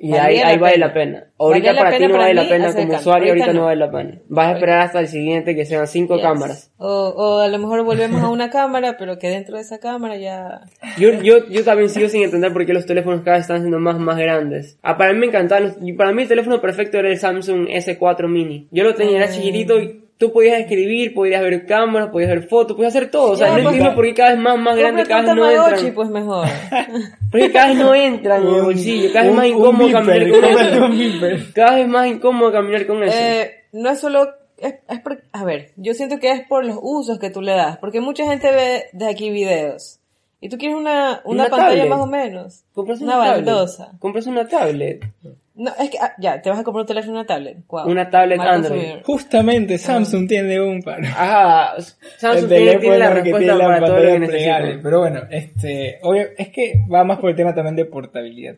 Y 0.00 0.14
ahí, 0.14 0.38
ahí 0.38 0.58
vale 0.58 0.78
la 0.78 0.92
pena. 0.92 1.24
Ahorita 1.38 1.74
para 1.74 1.96
ti 1.96 2.06
no 2.06 2.16
vale 2.18 2.34
la 2.34 2.48
pena 2.48 2.72
como 2.72 2.94
usuario, 2.94 3.28
ahorita, 3.30 3.52
no. 3.52 3.64
vale 3.64 3.76
la 3.80 3.90
pena. 3.90 4.18
Vas 4.28 4.48
a 4.48 4.52
esperar 4.52 4.80
hasta 4.82 5.00
el 5.00 5.08
siguiente 5.08 5.56
que 5.56 5.64
sean 5.64 5.86
cinco 5.86 6.14
Yes. 6.14 6.22
cámaras. 6.24 6.72
O, 6.78 6.86
o 7.16 7.38
a 7.40 7.48
lo 7.48 7.58
mejor 7.58 7.84
volvemos 7.84 8.22
a 8.22 8.28
una 8.28 8.48
cámara, 8.50 8.96
pero 8.98 9.18
que 9.18 9.28
dentro 9.28 9.56
de 9.56 9.62
esa 9.62 9.78
cámara 9.78 10.16
ya... 10.16 10.60
Yo, 10.98 11.12
yo, 11.22 11.48
yo 11.48 11.64
también 11.64 11.88
sigo 11.90 12.08
sin 12.08 12.22
entender 12.22 12.52
por 12.52 12.64
qué 12.64 12.72
los 12.72 12.86
teléfonos 12.86 13.22
cada 13.22 13.36
vez 13.38 13.42
están 13.44 13.58
siendo 13.58 13.78
más, 13.80 13.98
más 13.98 14.16
grandes. 14.18 14.78
Ah, 14.82 14.96
para 14.96 15.12
mí 15.12 15.18
me 15.18 15.26
encantaban, 15.26 15.74
para 15.96 16.12
mí 16.12 16.22
el 16.22 16.28
teléfono 16.28 16.60
perfecto 16.60 16.98
era 16.98 17.08
el 17.08 17.18
Samsung 17.18 17.66
S4 17.68 18.28
Mini. 18.28 18.68
Yo 18.70 18.84
lo 18.84 18.94
tenía, 18.94 19.18
era 19.18 19.30
chiquitito 19.30 19.78
y 19.80 20.04
tú 20.18 20.32
podías 20.32 20.58
escribir, 20.60 21.14
podías 21.14 21.40
ver 21.40 21.64
cámaras, 21.64 22.08
podías 22.10 22.30
ver 22.30 22.42
fotos, 22.48 22.76
podías 22.76 22.94
hacer 22.94 23.10
todo. 23.10 23.32
O 23.32 23.36
sea, 23.36 23.48
Ya, 23.48 23.56
no 23.56 23.62
pues, 23.62 23.74
entiendo 23.74 23.94
por 23.94 24.04
qué 24.04 24.14
cada 24.14 24.30
vez 24.30 24.38
más, 24.40 24.58
más 24.58 24.76
grande, 24.76 25.04
cada 25.06 25.22
vez 25.22 25.34
no 25.36 25.48
entran. 25.50 25.94
pues 25.94 26.08
mejor. 26.10 26.48
Porque 27.30 27.52
cada 27.52 27.68
vez 27.68 27.76
no 27.78 27.94
entran 27.94 28.42
en 28.46 28.54
el 28.54 28.62
bolsillo, 28.62 29.12
cada 29.12 29.22
vez 29.24 29.30
es 29.32 29.36
más 29.36 29.46
incómodo 29.46 29.92
caminar 29.92 30.28
con 30.30 30.44
eso. 30.92 31.52
Cada 31.54 31.74
vez 31.76 31.82
es 31.84 31.88
más 31.88 32.06
incómodo 32.08 32.52
caminar 32.52 32.86
con 32.86 33.02
eso. 33.02 33.16
Eh, 33.18 33.50
no 33.72 33.90
es 33.90 33.98
solo... 34.00 34.28
Es, 34.56 34.74
es 34.88 35.00
por- 35.00 35.22
a 35.30 35.44
ver, 35.44 35.70
yo 35.76 35.94
siento 35.94 36.18
que 36.18 36.32
es 36.32 36.40
por 36.48 36.64
los 36.64 36.78
usos 36.82 37.20
que 37.20 37.30
tú 37.30 37.40
le 37.40 37.52
das, 37.52 37.76
porque 37.78 38.00
mucha 38.00 38.24
gente 38.24 38.50
ve 38.50 38.86
de 38.92 39.06
aquí 39.08 39.30
videos. 39.30 40.00
Y 40.40 40.48
tú 40.48 40.58
quieres 40.58 40.76
una, 40.76 41.20
una, 41.24 41.44
Una 41.44 41.48
pantalla 41.48 41.68
tablet. 41.82 41.88
más 41.88 42.00
o 42.00 42.06
menos. 42.06 42.64
Compras 42.72 43.00
una 43.00 43.18
una, 43.18 43.28
baldosa. 43.32 43.92
Compras 44.00 44.26
una 44.26 44.48
tablet. 44.48 45.04
No, 45.60 45.72
es 45.80 45.90
que, 45.90 45.98
ah, 45.98 46.14
ya, 46.18 46.40
te 46.40 46.50
vas 46.50 46.60
a 46.60 46.62
comprar 46.62 46.82
un 46.82 46.86
teléfono 46.86 47.12
y 47.14 47.16
una 47.18 47.26
tablet. 47.26 47.58
Una 47.68 48.08
tablet 48.10 48.38
Mal 48.38 48.48
Android. 48.48 48.70
consumidor. 48.78 49.02
Justamente 49.04 49.76
Samsung 49.78 50.28
tiene 50.28 50.60
un 50.60 50.82
par. 50.82 51.04
Ajá, 51.04 51.74
Samsung 52.18 52.44
el 52.44 52.48
tiene, 52.48 52.78
tiene 52.78 52.98
la 52.98 53.08
que 53.08 53.14
respuesta 53.14 53.38
tiene 53.40 53.58
la 53.58 53.66
para 53.66 53.86
todo 53.86 53.96
lo 54.18 54.28
que. 54.28 54.78
Pero 54.82 54.98
bueno, 55.00 55.20
este, 55.30 55.98
obvio, 56.02 56.26
es 56.38 56.48
que 56.50 56.74
va 56.92 57.02
más 57.02 57.18
por 57.18 57.30
el 57.30 57.36
tema 57.36 57.54
también 57.54 57.74
de 57.74 57.84
portabilidad. 57.86 58.54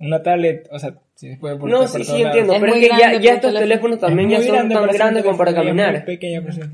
Una 0.00 0.22
tablet, 0.22 0.66
o 0.72 0.78
sea, 0.78 0.94
si 1.14 1.30
se 1.32 1.36
puede 1.36 1.56
portar 1.56 1.70
No, 1.70 1.78
por 1.80 1.88
sí, 1.88 1.92
todos 1.94 2.06
sí 2.06 2.12
lados. 2.12 2.26
entiendo, 2.26 2.52
Es 2.54 2.60
pero 2.60 2.72
es 2.72 2.78
muy 2.78 2.82
que 2.82 2.88
ya, 2.90 2.98
grande 2.98 3.18
ya 3.20 3.30
para 3.32 3.36
estos 3.48 3.60
teléfonos 3.60 3.94
Es 3.96 4.00
también 4.00 4.28
ya 4.30 4.36
muy 4.38 4.46
son 4.46 4.54
grande 4.56 4.74
tan 4.74 4.82
para 4.82 4.92
ser 4.92 5.00
grandes 5.00 5.24
como 5.24 5.38
para 5.38 5.54
caminar. 5.54 5.92
muy 5.92 6.00
pequeña 6.02 6.40
por 6.42 6.52
ser- 6.54 6.68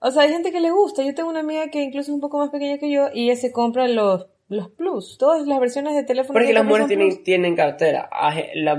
O 0.00 0.10
sea, 0.10 0.22
hay 0.22 0.28
gente 0.30 0.50
que 0.52 0.60
le 0.60 0.70
gusta. 0.72 1.02
Yo 1.04 1.14
tengo 1.14 1.30
una 1.30 1.40
amiga 1.40 1.68
que 1.68 1.82
incluso 1.82 2.10
es 2.10 2.14
un 2.14 2.20
poco 2.20 2.38
más 2.38 2.50
pequeña 2.50 2.78
que 2.78 2.90
yo 2.90 3.08
y 3.14 3.26
ella 3.30 3.40
se 3.40 3.52
compra 3.52 3.86
los, 3.88 4.26
los 4.50 4.68
plus, 4.68 5.16
todas 5.16 5.46
las 5.46 5.58
versiones 5.60 5.94
de 5.94 6.04
teléfono. 6.04 6.34
Porque 6.34 6.48
que 6.48 6.52
las 6.54 6.60
son 6.62 6.68
mujeres 6.68 6.88
tienen, 6.88 7.24
tienen 7.24 7.56
cartera, 7.56 8.10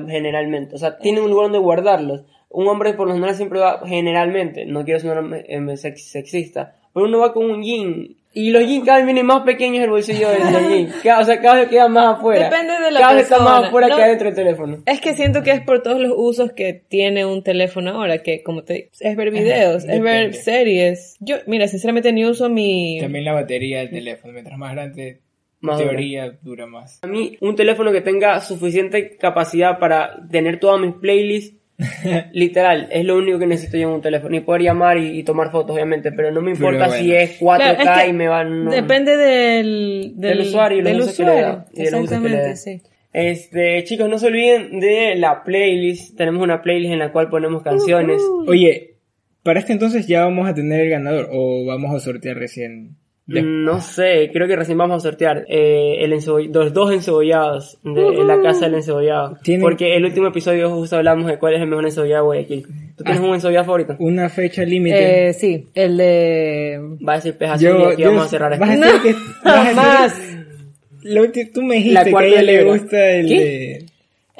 generalmente. 0.07 0.75
O 0.75 0.77
sea, 0.77 0.97
tienen 0.99 1.23
un 1.23 1.29
lugar 1.31 1.45
donde 1.45 1.59
guardarlos. 1.59 2.23
Un 2.49 2.67
hombre 2.67 2.93
por 2.93 3.07
lo 3.07 3.13
general 3.13 3.35
siempre 3.35 3.59
va, 3.59 3.81
generalmente, 3.87 4.65
no 4.65 4.83
quiero 4.83 4.99
sonar 4.99 5.43
eh, 5.47 5.77
sex- 5.77 6.11
sexista, 6.11 6.75
pero 6.93 7.05
uno 7.05 7.19
va 7.19 7.33
con 7.33 7.49
un 7.49 7.63
jean. 7.63 8.17
Y 8.33 8.49
los 8.51 8.65
jeans 8.65 8.85
cada 8.85 8.97
vez 8.97 9.05
vienen 9.05 9.25
más 9.25 9.43
pequeños 9.43 9.83
el 9.83 9.89
bolsillo 9.89 10.29
del, 10.29 10.41
jean. 10.41 10.89
Cada- 11.03 11.21
o 11.21 11.23
sea, 11.25 11.39
cada 11.41 11.59
vez 11.61 11.69
queda 11.69 11.87
más 11.87 12.17
afuera. 12.17 12.49
Depende 12.49 12.73
de 12.83 12.91
la 12.91 12.99
Cada 12.99 13.13
vez 13.13 13.23
está 13.23 13.39
más 13.39 13.65
afuera 13.67 13.87
No- 13.87 13.95
que 13.95 14.03
adentro 14.03 14.25
del 14.27 14.35
teléfono. 14.35 14.83
Es 14.85 14.99
que 14.99 15.13
siento 15.13 15.43
que 15.43 15.51
es 15.51 15.61
por 15.61 15.81
todos 15.81 16.01
los 16.01 16.11
usos 16.15 16.51
que 16.51 16.73
tiene 16.73 17.25
un 17.25 17.41
teléfono 17.43 17.91
ahora, 17.91 18.17
que 18.21 18.43
como 18.43 18.63
te 18.63 18.89
es 18.99 19.15
ver 19.15 19.31
videos, 19.31 19.85
es 19.85 20.01
ver 20.01 20.33
series. 20.33 21.15
Yo, 21.21 21.37
mira, 21.47 21.69
sinceramente 21.69 22.11
ni 22.11 22.25
uso 22.25 22.49
mi... 22.49 22.99
También 22.99 23.23
la 23.23 23.33
batería 23.33 23.79
del 23.79 23.91
teléfono. 23.91 24.33
Mientras 24.33 24.57
más 24.57 24.73
grande, 24.73 25.19
Más 25.61 25.77
dura. 25.77 25.89
teoría 25.89 26.37
dura 26.41 26.65
más. 26.65 26.99
A 27.03 27.07
mí, 27.07 27.37
un 27.39 27.55
teléfono 27.55 27.91
que 27.91 28.01
tenga 28.01 28.39
suficiente 28.41 29.15
capacidad 29.17 29.79
para 29.79 30.27
tener 30.29 30.59
todas 30.59 30.81
mis 30.81 30.95
playlists, 30.95 31.55
literal, 32.33 32.87
es 32.91 33.05
lo 33.05 33.17
único 33.17 33.39
que 33.39 33.47
necesito 33.47 33.77
yo 33.77 33.87
en 33.89 33.95
un 33.95 34.01
teléfono. 34.01 34.35
Y 34.35 34.41
poder 34.41 34.63
llamar 34.63 34.97
y, 34.97 35.19
y 35.19 35.23
tomar 35.23 35.51
fotos, 35.51 35.75
obviamente, 35.75 36.11
pero 36.11 36.31
no 36.31 36.41
me 36.41 36.51
importa 36.51 36.87
bueno. 36.87 37.03
si 37.03 37.13
es 37.13 37.39
4K 37.39 37.57
Claro, 37.57 37.81
es 37.81 38.03
que 38.03 38.09
y 38.09 38.13
me 38.13 38.27
van... 38.27 38.65
no. 38.65 38.71
Depende 38.71 39.17
del, 39.17 40.13
Del 40.15 40.41
usuario 40.41 40.79
y 40.79 40.81
los 40.81 40.91
del 40.91 41.01
usos 41.01 41.15
que 41.15 41.23
le 41.23 41.29
usuario. 41.31 41.47
da, 41.47 41.65
que 41.73 41.83
le 41.83 41.89
da. 41.91 41.97
Exactamente, 41.99 42.55
sí. 42.57 42.81
Este, 43.13 43.83
chicos, 43.83 44.07
no 44.09 44.17
se 44.19 44.27
olviden 44.27 44.79
de 44.79 45.15
la 45.15 45.43
playlist. 45.43 46.15
Tenemos 46.17 46.41
una 46.43 46.61
playlist 46.61 46.93
en 46.93 46.99
la 46.99 47.11
cual 47.11 47.29
ponemos 47.29 47.61
canciones. 47.63 48.21
Oye, 48.47 48.95
para 49.43 49.59
este 49.59 49.73
entonces 49.73 50.07
ya 50.07 50.23
vamos 50.23 50.47
a 50.47 50.53
tener 50.53 50.81
el 50.81 50.89
ganador 50.89 51.29
o 51.31 51.65
vamos 51.65 51.93
a 51.95 51.99
sortear 51.99 52.37
recién. 52.37 52.95
No 53.27 53.79
sé, 53.81 54.29
creo 54.33 54.47
que 54.47 54.55
recién 54.57 54.77
vamos 54.77 54.97
a 54.97 55.07
sortear 55.09 55.45
eh, 55.47 56.03
el 56.03 56.11
los 56.51 56.73
dos 56.73 56.91
encebollados 56.91 57.77
de 57.83 58.23
la 58.25 58.41
casa 58.41 58.65
del 58.65 58.75
encebollado. 58.75 59.37
Tienen- 59.43 59.61
Porque 59.61 59.95
el 59.95 60.03
último 60.03 60.27
episodio 60.27 60.69
justo 60.71 60.97
hablamos 60.97 61.27
de 61.27 61.37
cuál 61.37 61.53
es 61.53 61.61
el 61.61 61.67
mejor 61.67 61.85
encebollado 61.85 62.23
de 62.23 62.25
Guayaquil. 62.25 62.63
¿Tú 62.97 63.03
tienes 63.03 63.21
Ah. 63.21 63.25
un 63.25 63.33
encebollado 63.35 63.65
favorito? 63.65 63.95
Una 63.99 64.27
fecha 64.27 64.63
límite. 64.63 65.29
Eh, 65.29 65.33
sí, 65.33 65.65
el 65.73 65.97
de... 65.97 66.79
Va 67.07 67.13
a 67.13 67.15
decir 67.17 67.37
peja 67.37 67.55
y 67.59 67.65
aquí 67.65 68.03
vamos 68.03 68.25
a 68.25 68.27
cerrar 68.27 68.59
vas 68.59 68.69
a 68.69 68.73
esto. 68.73 68.85
decir 68.85 69.01
que, 69.01 69.13
vas 69.45 69.55
a 69.55 69.63
decir- 69.63 69.75
Más. 69.75 70.21
Lo 71.03 71.31
que 71.31 71.45
tú 71.45 71.61
me 71.63 71.75
La 71.75 71.75
dijiste 71.75 72.03
que 72.03 72.09
a 72.09 72.11
cuarta 72.11 72.27
ella 72.29 72.41
le 72.43 72.63
gusta 72.63 73.11
el 73.11 73.27
¿Qué? 73.27 73.39
de... 73.39 73.85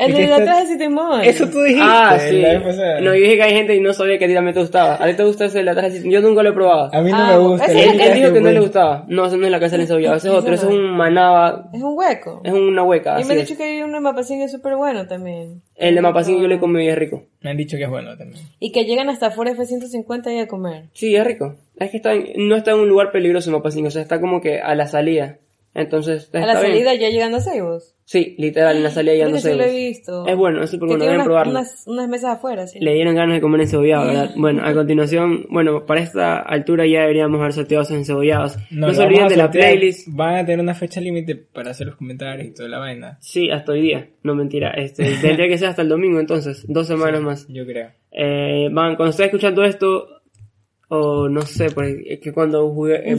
El 0.05 0.13
de 0.13 0.27
la 0.27 0.43
traje 0.43 0.67
de 0.67 0.77
Timón. 0.85 1.21
Eso 1.23 1.47
tú 1.47 1.61
dijiste. 1.61 1.81
Ah, 1.85 2.17
sí. 2.19 2.41
vez 2.41 2.61
pasada. 2.61 2.99
No, 3.01 3.13
yo 3.15 3.21
dije 3.21 3.35
que 3.35 3.43
hay 3.43 3.53
gente 3.53 3.75
y 3.75 3.79
no 3.81 3.93
sabía 3.93 4.17
que 4.17 4.25
a 4.25 4.27
ti 4.27 4.33
también 4.33 4.53
te 4.53 4.59
gustaba. 4.61 4.95
¿A 5.01 5.07
ti 5.07 5.13
te 5.15 5.23
gusta 5.23 5.45
ese 5.45 5.59
de 5.59 5.63
la 5.63 5.75
taza? 5.75 5.89
Yo 6.03 6.21
nunca 6.21 6.43
lo 6.43 6.49
he 6.49 6.53
probado. 6.53 6.89
A 6.93 7.01
mí 7.01 7.11
no 7.11 7.17
Ah, 7.17 7.31
me 7.33 7.37
gusta. 7.37 7.65
Él, 7.65 7.99
él 8.01 8.13
dijo 8.13 8.33
que 8.33 8.41
no 8.41 8.51
le 8.51 8.59
gustaba. 8.59 9.05
No, 9.07 9.25
ese 9.25 9.37
no 9.37 9.45
es 9.45 9.51
la 9.51 9.59
casa 9.59 9.73
del 9.73 9.81
encebollado. 9.81 10.15
Ese 10.17 10.27
es 10.29 10.33
otro. 10.33 10.53
Ese 10.53 10.65
es 10.67 10.71
un 10.71 10.89
manaba. 10.97 11.69
Es 11.73 11.81
un 11.81 11.97
hueco. 11.97 12.41
Es 12.43 12.51
una 12.53 12.83
hueca. 12.83 13.11
y 13.17 13.21
así 13.21 13.27
me 13.27 13.33
han 13.35 13.39
es. 13.41 13.47
dicho 13.47 13.57
que 13.57 13.63
hay 13.63 13.81
uno 13.83 13.93
de 13.93 13.99
Mapacín 14.01 14.39
que 14.39 14.45
es 14.45 14.51
súper 14.51 14.75
bueno 14.75 15.07
también. 15.07 15.61
El 15.75 15.95
de 15.95 16.01
Mapacín 16.01 16.39
yo 16.41 16.47
le 16.47 16.59
comí 16.59 16.83
y 16.85 16.89
es 16.89 16.97
rico. 16.97 17.23
Me 17.41 17.51
han 17.51 17.57
dicho 17.57 17.77
que 17.77 17.83
es 17.83 17.89
bueno 17.89 18.17
también. 18.17 18.41
Y 18.59 18.71
que 18.71 18.85
llegan 18.85 19.09
hasta 19.09 19.31
Ford 19.31 19.47
F-150 19.49 20.31
y 20.35 20.39
a 20.39 20.47
comer. 20.47 20.85
Sí, 20.93 21.15
es 21.15 21.25
rico. 21.25 21.55
Es 21.77 21.89
que 21.89 21.97
está 21.97 22.13
en- 22.13 22.47
no 22.47 22.55
está 22.55 22.71
en 22.71 22.79
un 22.79 22.89
lugar 22.89 23.11
peligroso 23.11 23.49
Mapacín. 23.51 23.85
O 23.87 23.91
sea, 23.91 24.01
está 24.01 24.19
como 24.21 24.41
que 24.41 24.59
a 24.59 24.75
la 24.75 24.87
salida. 24.87 25.37
Entonces, 25.73 26.29
A 26.33 26.39
la 26.39 26.59
bien. 26.59 26.73
salida 26.73 26.95
ya 26.95 27.09
llegando 27.09 27.37
a 27.37 27.39
Seibos. 27.39 27.95
Sí, 28.03 28.35
literal, 28.37 28.75
en 28.75 28.83
la 28.83 28.89
salida 28.89 29.25
no 29.25 29.35
que 29.35 29.39
sé. 29.39 29.51
sí 29.53 29.57
lo 29.57 29.63
he 29.63 29.73
visto. 29.73 30.27
Es 30.27 30.35
bueno, 30.35 30.61
es 30.61 30.69
súper 30.69 30.89
bueno, 30.89 31.03
deben 31.05 31.15
unas, 31.15 31.25
probarlo. 31.27 31.51
unas, 31.51 31.83
unas 31.87 32.09
mesas 32.09 32.35
afuera, 32.37 32.67
sí. 32.67 32.77
Le 32.81 32.93
dieron 32.93 33.15
ganas 33.15 33.35
de 33.35 33.41
comer 33.41 33.61
encebollado, 33.61 34.07
¿verdad? 34.07 34.31
Bueno, 34.35 34.65
a 34.65 34.73
continuación, 34.73 35.45
bueno, 35.49 35.85
para 35.85 36.01
esta 36.01 36.39
altura 36.39 36.85
ya 36.85 37.01
deberíamos 37.01 37.39
haber 37.39 37.53
sorteado 37.53 37.83
esos 37.83 37.95
encebollados. 37.95 38.57
No, 38.69 38.93
se 38.93 39.01
olviden 39.01 39.23
a 39.25 39.29
de 39.29 39.37
la 39.37 39.49
playlist. 39.49 40.09
Van 40.11 40.35
a 40.35 40.45
tener 40.45 40.59
una 40.59 40.73
fecha 40.73 40.99
límite 40.99 41.35
para 41.37 41.71
hacer 41.71 41.87
los 41.87 41.95
comentarios 41.95 42.47
y 42.49 42.53
toda 42.53 42.67
la 42.67 42.79
vaina. 42.79 43.17
Sí, 43.21 43.49
hasta 43.49 43.71
hoy 43.71 43.81
día. 43.81 44.09
No 44.23 44.35
mentira. 44.35 44.71
Este, 44.71 45.05
tendría 45.21 45.47
que 45.47 45.57
ser 45.57 45.69
hasta 45.69 45.81
el 45.83 45.87
domingo 45.87 46.19
entonces. 46.19 46.65
Dos 46.67 46.87
semanas 46.87 47.21
más. 47.21 47.47
Yo 47.47 47.65
creo. 47.65 47.91
Eh, 48.11 48.67
van, 48.73 48.97
cuando 48.97 49.11
estés 49.11 49.27
escuchando 49.27 49.63
esto, 49.63 50.20
o 50.93 51.29
no 51.29 51.41
sé, 51.43 51.71
pues, 51.71 51.95
es 52.05 52.19
que 52.19 52.33
cuando 52.33 52.69
jugué- 52.69 53.01
eh, 53.13 53.15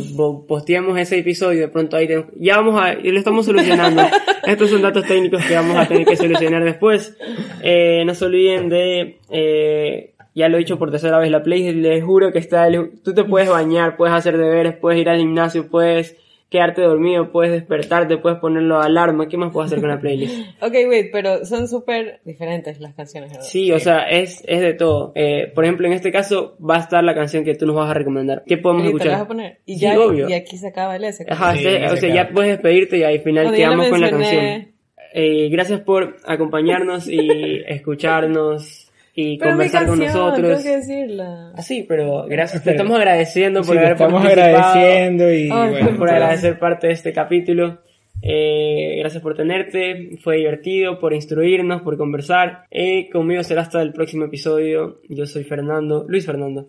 posteemos 0.46 0.98
ese 0.98 1.18
episodio, 1.18 1.60
de 1.62 1.68
pronto 1.68 1.96
ahí 1.96 2.06
tenemos- 2.06 2.28
ya 2.38 2.56
vamos 2.58 2.78
a, 2.78 3.00
ya 3.02 3.10
lo 3.10 3.18
estamos 3.18 3.46
solucionando. 3.46 4.02
Estos 4.46 4.68
son 4.68 4.82
datos 4.82 5.06
técnicos 5.06 5.42
que 5.46 5.54
vamos 5.54 5.76
a 5.78 5.88
tener 5.88 6.04
que 6.06 6.16
solucionar 6.16 6.62
después. 6.64 7.16
Eh, 7.62 8.02
no 8.04 8.14
se 8.14 8.26
olviden 8.26 8.68
de, 8.68 9.16
eh, 9.30 10.12
ya 10.34 10.50
lo 10.50 10.56
he 10.56 10.60
dicho 10.60 10.78
por 10.78 10.90
tercera 10.90 11.18
vez, 11.18 11.30
la 11.30 11.42
playlist, 11.42 11.76
les 11.78 12.04
juro 12.04 12.30
que 12.30 12.40
está, 12.40 12.68
tú 13.02 13.14
te 13.14 13.24
puedes 13.24 13.48
bañar, 13.48 13.96
puedes 13.96 14.14
hacer 14.14 14.36
deberes, 14.36 14.74
puedes 14.76 15.00
ir 15.00 15.08
al 15.08 15.18
gimnasio, 15.18 15.68
puedes 15.68 16.16
quedarte 16.52 16.82
dormido, 16.82 17.32
puedes 17.32 17.50
despertarte, 17.52 18.18
puedes 18.18 18.38
ponerlo 18.38 18.78
a 18.80 18.84
alarma, 18.84 19.26
¿qué 19.26 19.36
más 19.36 19.52
puedes 19.52 19.72
hacer 19.72 19.80
con 19.80 19.88
la 19.90 19.98
playlist? 19.98 20.36
Ok, 20.62 20.74
wait, 20.88 21.10
pero 21.10 21.44
son 21.44 21.66
súper 21.66 22.20
diferentes 22.24 22.78
las 22.80 22.94
canciones, 22.94 23.30
¿verdad? 23.30 23.44
Sí, 23.44 23.72
o 23.72 23.80
sea, 23.80 24.08
es, 24.08 24.44
es 24.46 24.60
de 24.60 24.74
todo. 24.74 25.10
Eh, 25.16 25.50
por 25.54 25.64
ejemplo, 25.64 25.86
en 25.88 25.94
este 25.94 26.12
caso 26.12 26.56
va 26.58 26.76
a 26.76 26.80
estar 26.80 27.02
la 27.02 27.14
canción 27.14 27.42
que 27.44 27.54
tú 27.56 27.66
nos 27.66 27.74
vas 27.74 27.90
a 27.90 27.94
recomendar. 27.94 28.44
¿Qué 28.46 28.58
podemos 28.58 28.82
te 28.84 28.88
escuchar? 28.90 29.06
la 29.08 29.12
vas 29.14 29.22
a 29.22 29.28
poner. 29.28 29.58
Y 29.66 29.74
Sí, 29.74 29.80
ya, 29.80 29.98
obvio. 29.98 30.28
y 30.28 30.32
aquí 30.34 30.56
se 30.58 30.68
acaba 30.68 30.94
el 30.94 31.04
S. 31.04 31.24
Ajá, 31.28 31.54
Sí, 31.56 31.66
este- 31.66 31.86
o 31.86 31.90
se 31.90 31.96
sea, 31.96 32.10
acaba. 32.12 32.28
ya 32.28 32.34
puedes 32.34 32.50
despedirte 32.52 32.98
y 32.98 33.02
al 33.02 33.18
final 33.20 33.46
ya 33.46 33.52
quedamos 33.56 33.88
con 33.88 34.00
la 34.00 34.10
canción. 34.10 34.72
Eh, 35.14 35.48
gracias 35.50 35.80
por 35.80 36.16
acompañarnos 36.24 37.08
y 37.08 37.18
escucharnos 37.66 38.91
y 39.14 39.36
Pero 39.38 39.50
mi 39.50 39.56
conversar 39.56 39.86
con 39.86 39.98
canción, 39.98 40.24
nosotros. 40.24 40.48
tengo 40.48 40.62
que 40.62 40.76
decirla. 40.76 41.52
Ah, 41.54 41.62
sí, 41.62 41.84
pero 41.86 42.24
gracias. 42.26 42.64
Te 42.64 42.70
estamos 42.70 42.96
agradeciendo 42.98 43.60
por 43.60 43.72
Sí, 43.74 43.78
haber 43.78 43.92
estamos 43.92 44.22
participado, 44.22 44.56
agradeciendo 44.56 45.32
y 45.34 45.50
Ay, 45.52 45.70
bueno. 45.70 45.98
por 45.98 46.10
agradecer 46.10 46.58
parte 46.58 46.86
de 46.86 46.92
este 46.94 47.12
capítulo. 47.12 47.80
Eh, 48.24 48.96
gracias 49.00 49.22
por 49.22 49.34
tenerte, 49.34 50.16
fue 50.22 50.36
divertido, 50.36 50.98
por 51.00 51.12
instruirnos, 51.12 51.82
por 51.82 51.96
conversar. 51.98 52.66
Eh, 52.70 53.10
conmigo 53.10 53.42
será 53.42 53.62
hasta 53.62 53.82
el 53.82 53.92
próximo 53.92 54.24
episodio. 54.26 55.00
Yo 55.08 55.26
soy 55.26 55.44
Fernando, 55.44 56.06
Luis 56.08 56.24
Fernando. 56.24 56.68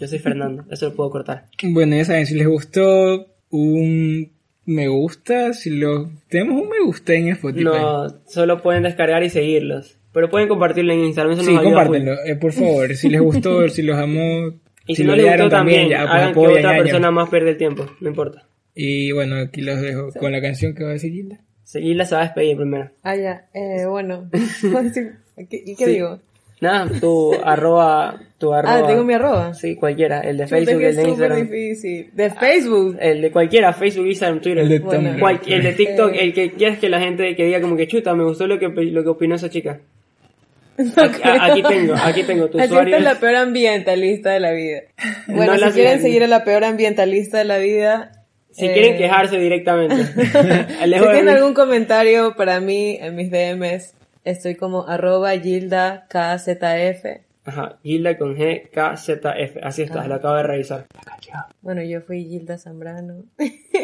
Yo 0.00 0.06
soy 0.06 0.18
Fernando, 0.18 0.64
eso 0.70 0.86
lo 0.88 0.94
puedo 0.94 1.10
cortar. 1.10 1.46
Bueno, 1.62 1.96
ya 1.96 2.04
saben, 2.04 2.24
si 2.26 2.36
les 2.36 2.46
gustó 2.46 3.26
un 3.50 4.32
me 4.64 4.86
gusta, 4.88 5.52
si 5.54 5.70
lo 5.70 6.10
tenemos 6.28 6.62
un 6.62 6.68
me 6.68 6.80
gusta 6.84 7.14
en 7.14 7.28
Spotify. 7.30 7.64
No, 7.64 8.08
solo 8.26 8.62
pueden 8.62 8.84
descargar 8.84 9.22
y 9.24 9.28
seguirlos. 9.30 9.97
Pero 10.12 10.30
pueden 10.30 10.48
compartirlo 10.48 10.92
en 10.92 11.00
Instagram, 11.00 11.34
eso 11.34 11.42
sí, 11.42 11.52
nos 11.52 11.60
ayuda 11.60 11.74
compártenlo, 11.74 12.12
eh, 12.24 12.36
por 12.36 12.52
favor. 12.52 12.94
Si 12.94 13.08
les 13.08 13.20
gustó, 13.20 13.68
si 13.68 13.82
los 13.82 13.96
amó, 13.98 14.48
Y 14.86 14.94
si, 14.94 15.02
si 15.02 15.04
no 15.04 15.14
lo 15.14 15.22
les 15.22 15.32
gustó 15.32 15.48
también, 15.50 15.88
ya, 15.88 16.00
pues 16.00 16.10
hagan 16.10 16.24
que 16.26 16.30
apoyen, 16.40 16.58
otra 16.58 16.70
años. 16.70 16.82
persona 16.84 17.10
más 17.10 17.28
pierda 17.28 17.50
el 17.50 17.56
tiempo, 17.56 17.86
no 18.00 18.08
importa. 18.08 18.46
Y 18.74 19.12
bueno, 19.12 19.36
aquí 19.36 19.60
los 19.60 19.80
dejo 19.80 20.08
con 20.18 20.32
la 20.32 20.40
canción 20.40 20.74
que 20.74 20.84
va 20.84 20.90
a 20.90 20.92
decir 20.94 21.12
Gilda. 21.12 21.40
Seguirla 21.64 22.06
se 22.06 22.14
va 22.14 22.22
a 22.22 22.24
despedir 22.24 22.56
primero. 22.56 22.90
Ah, 23.02 23.14
ya. 23.16 23.46
Eh, 23.52 23.84
bueno. 23.86 24.30
¿Qué- 25.50 25.62
¿Y 25.66 25.76
qué 25.76 25.84
Sí. 25.84 25.90
digo? 25.92 26.20
Nada, 26.60 26.88
tu 26.98 27.34
arroba, 27.44 28.20
tu 28.38 28.52
arroba. 28.52 28.78
Ah, 28.78 28.86
tengo 28.86 29.04
mi 29.04 29.14
arroba. 29.14 29.54
Sí, 29.54 29.76
cualquiera, 29.76 30.20
el 30.22 30.38
de 30.38 30.48
Facebook, 30.48 30.78
que 30.80 30.88
el 30.88 30.96
de 30.96 31.08
Instagram. 31.08 31.42
difícil. 31.42 32.10
De 32.14 32.30
Facebook. 32.30 32.96
El 33.00 33.22
de 33.22 33.30
cualquiera, 33.30 33.72
Facebook, 33.72 34.06
Instagram, 34.08 34.40
Twitter. 34.40 34.58
El 34.64 34.68
de 34.68 34.78
Bueno. 34.80 35.16
Cual- 35.20 35.40
el 35.46 35.62
de 35.62 35.72
TikTok, 35.74 36.14
Eh. 36.14 36.24
el 36.24 36.32
que 36.34 36.52
quieras 36.52 36.78
que 36.80 36.88
la 36.88 36.98
gente 37.00 37.36
que 37.36 37.44
diga 37.44 37.60
como 37.60 37.76
que 37.76 37.86
chuta, 37.86 38.12
me 38.14 38.24
gustó 38.24 38.48
lo 38.48 38.58
que, 38.58 38.66
lo 38.68 39.02
que 39.04 39.08
opinó 39.08 39.36
esa 39.36 39.48
chica. 39.50 39.80
Aquí, 40.96 41.20
aquí 41.24 41.62
tengo, 41.62 41.94
aquí 41.94 42.22
tengo 42.22 42.48
tu 42.48 42.58
Así 42.58 42.68
usuario. 42.68 42.96
está 42.96 43.12
la 43.14 43.18
peor 43.18 43.34
ambientalista 43.34 44.30
de 44.30 44.40
la 44.40 44.52
vida. 44.52 44.82
Bueno, 45.26 45.56
No 45.56 45.66
si 45.66 45.72
quieren 45.72 46.00
seguir 46.00 46.22
a 46.22 46.28
la 46.28 46.44
peor 46.44 46.64
ambientalista 46.64 47.38
de 47.38 47.44
la 47.44 47.58
vida. 47.58 48.12
Si 48.52 48.66
eh, 48.66 48.72
quieren 48.72 48.96
quejarse 48.96 49.38
directamente. 49.38 49.96
Si 50.06 50.90
tienen 50.90 51.28
algún 51.28 51.54
comentario 51.54 52.34
para 52.36 52.60
mí 52.60 52.96
en 53.00 53.16
mis 53.16 53.30
DMs, 53.30 53.94
estoy 54.24 54.54
como 54.54 54.86
arroba 54.88 55.32
Gilda 55.32 56.06
KZF. 56.08 57.27
Ajá, 57.48 57.78
Gilda 57.82 58.18
con 58.18 58.36
G, 58.36 58.68
K, 58.70 58.96
Z, 58.96 59.32
F. 59.38 59.60
Así 59.62 59.82
está, 59.82 60.06
lo 60.06 60.16
acabo 60.16 60.34
de 60.36 60.42
revisar. 60.42 60.86
Bueno, 61.62 61.82
yo 61.82 62.02
fui 62.02 62.24
Gilda 62.24 62.58
Zambrano. 62.58 63.24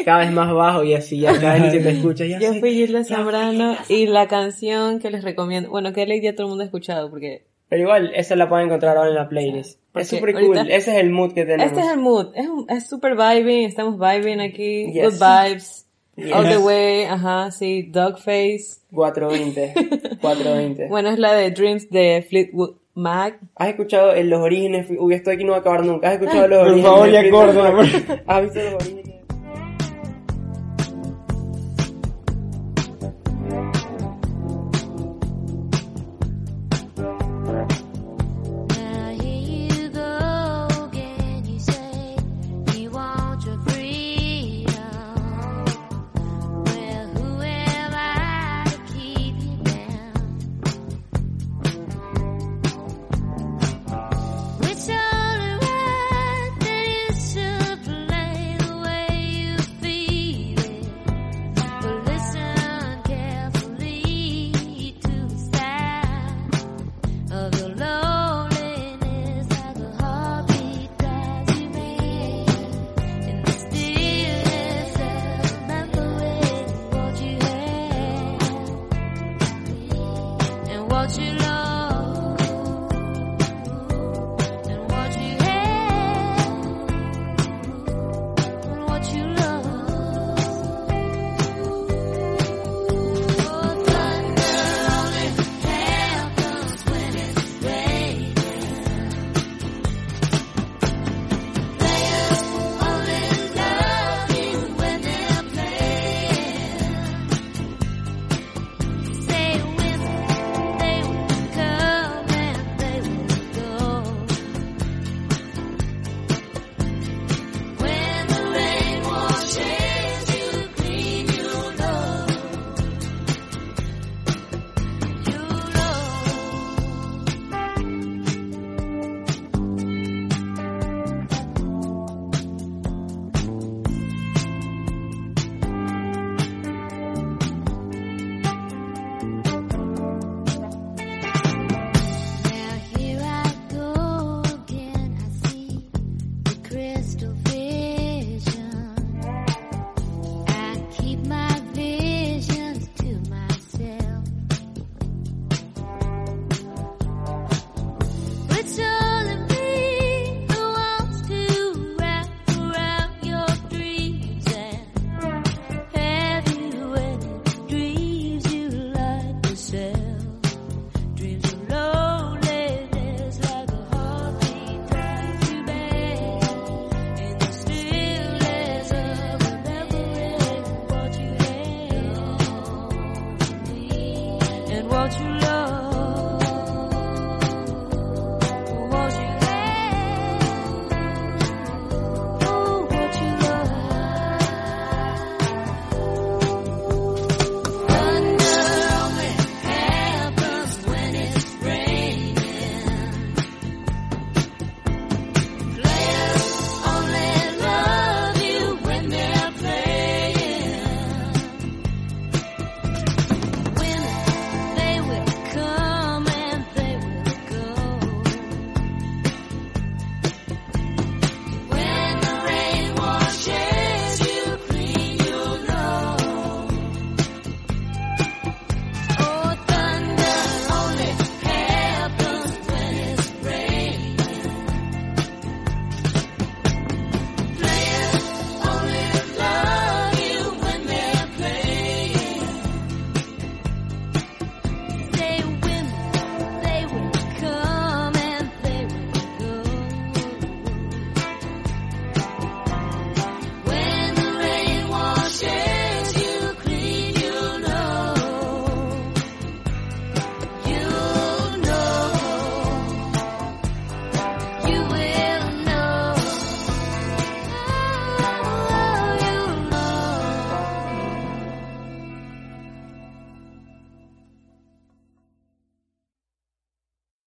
Cada 0.05 0.19
vez 0.19 0.31
más 0.31 0.53
bajo 0.53 0.83
y 0.83 0.93
así 0.93 1.19
ya 1.19 1.33
cada 1.39 1.55
vez 1.59 1.71
se 1.71 1.79
te 1.79 1.89
escucha. 1.89 2.25
Ya 2.25 2.39
Yo 2.39 2.53
fui 2.55 2.73
Gilda 2.73 3.03
Zambrano 3.03 3.75
y 3.89 4.05
la 4.07 4.27
canción 4.27 4.99
que 4.99 5.09
les 5.09 5.23
recomiendo, 5.23 5.69
bueno, 5.71 5.93
que 5.93 6.05
Lady 6.05 6.21
ya 6.21 6.35
todo 6.35 6.43
el 6.45 6.49
mundo 6.49 6.61
ha 6.63 6.65
escuchado 6.65 7.09
porque 7.09 7.45
Pero 7.69 7.81
igual, 7.81 8.11
esa 8.13 8.35
la 8.35 8.47
pueden 8.47 8.67
encontrar 8.67 8.97
ahora 8.97 9.09
en 9.09 9.15
la 9.15 9.27
playlist. 9.27 9.79
Porque 9.91 10.03
es 10.03 10.09
súper 10.09 10.33
cool, 10.35 10.57
ese 10.69 10.75
es 10.91 10.97
el 10.97 11.09
mood 11.09 11.33
que 11.33 11.45
tenemos. 11.45 11.65
este 11.71 11.79
es 11.79 11.91
el 11.91 11.99
mood, 11.99 12.27
es, 12.35 12.47
un- 12.47 12.65
es 12.69 12.87
super 12.87 13.15
vibing, 13.15 13.65
estamos 13.67 13.97
vibing 13.97 14.41
aquí, 14.41 14.91
Yes. 14.93 15.19
good 15.19 15.25
vibes, 15.25 15.81
Yes. 16.17 16.31
all 16.33 16.47
the 16.47 16.57
way, 16.59 17.03
ajá, 17.05 17.49
sí, 17.51 17.83
Dogface. 17.91 18.81
420. 18.93 19.73
420. 20.21 20.87
Bueno, 20.87 21.09
es 21.09 21.17
la 21.19 21.33
de 21.33 21.49
Dreams 21.51 21.89
de 21.89 22.25
Fleetwood 22.29 22.75
Mac. 22.95 23.39
¿Has 23.55 23.67
escuchado 23.69 24.13
en 24.15 24.29
los 24.29 24.39
orígenes? 24.41 24.87
Uy, 24.97 25.13
esto 25.13 25.29
aquí 25.29 25.43
no 25.43 25.51
va 25.51 25.57
a 25.57 25.59
acabar 25.61 25.85
nunca. 25.85 26.07
¿Has 26.07 26.13
escuchado 26.15 26.47
los 26.47 26.59
Por 26.59 26.67
orígenes? 26.69 26.91
favor, 26.91 27.05
de 27.07 27.11
ya 27.11 27.21
Mac? 27.73 28.23
¿Has 28.25 28.41
visto 28.43 28.59
los 28.63 28.73
orígenes? 28.75 29.14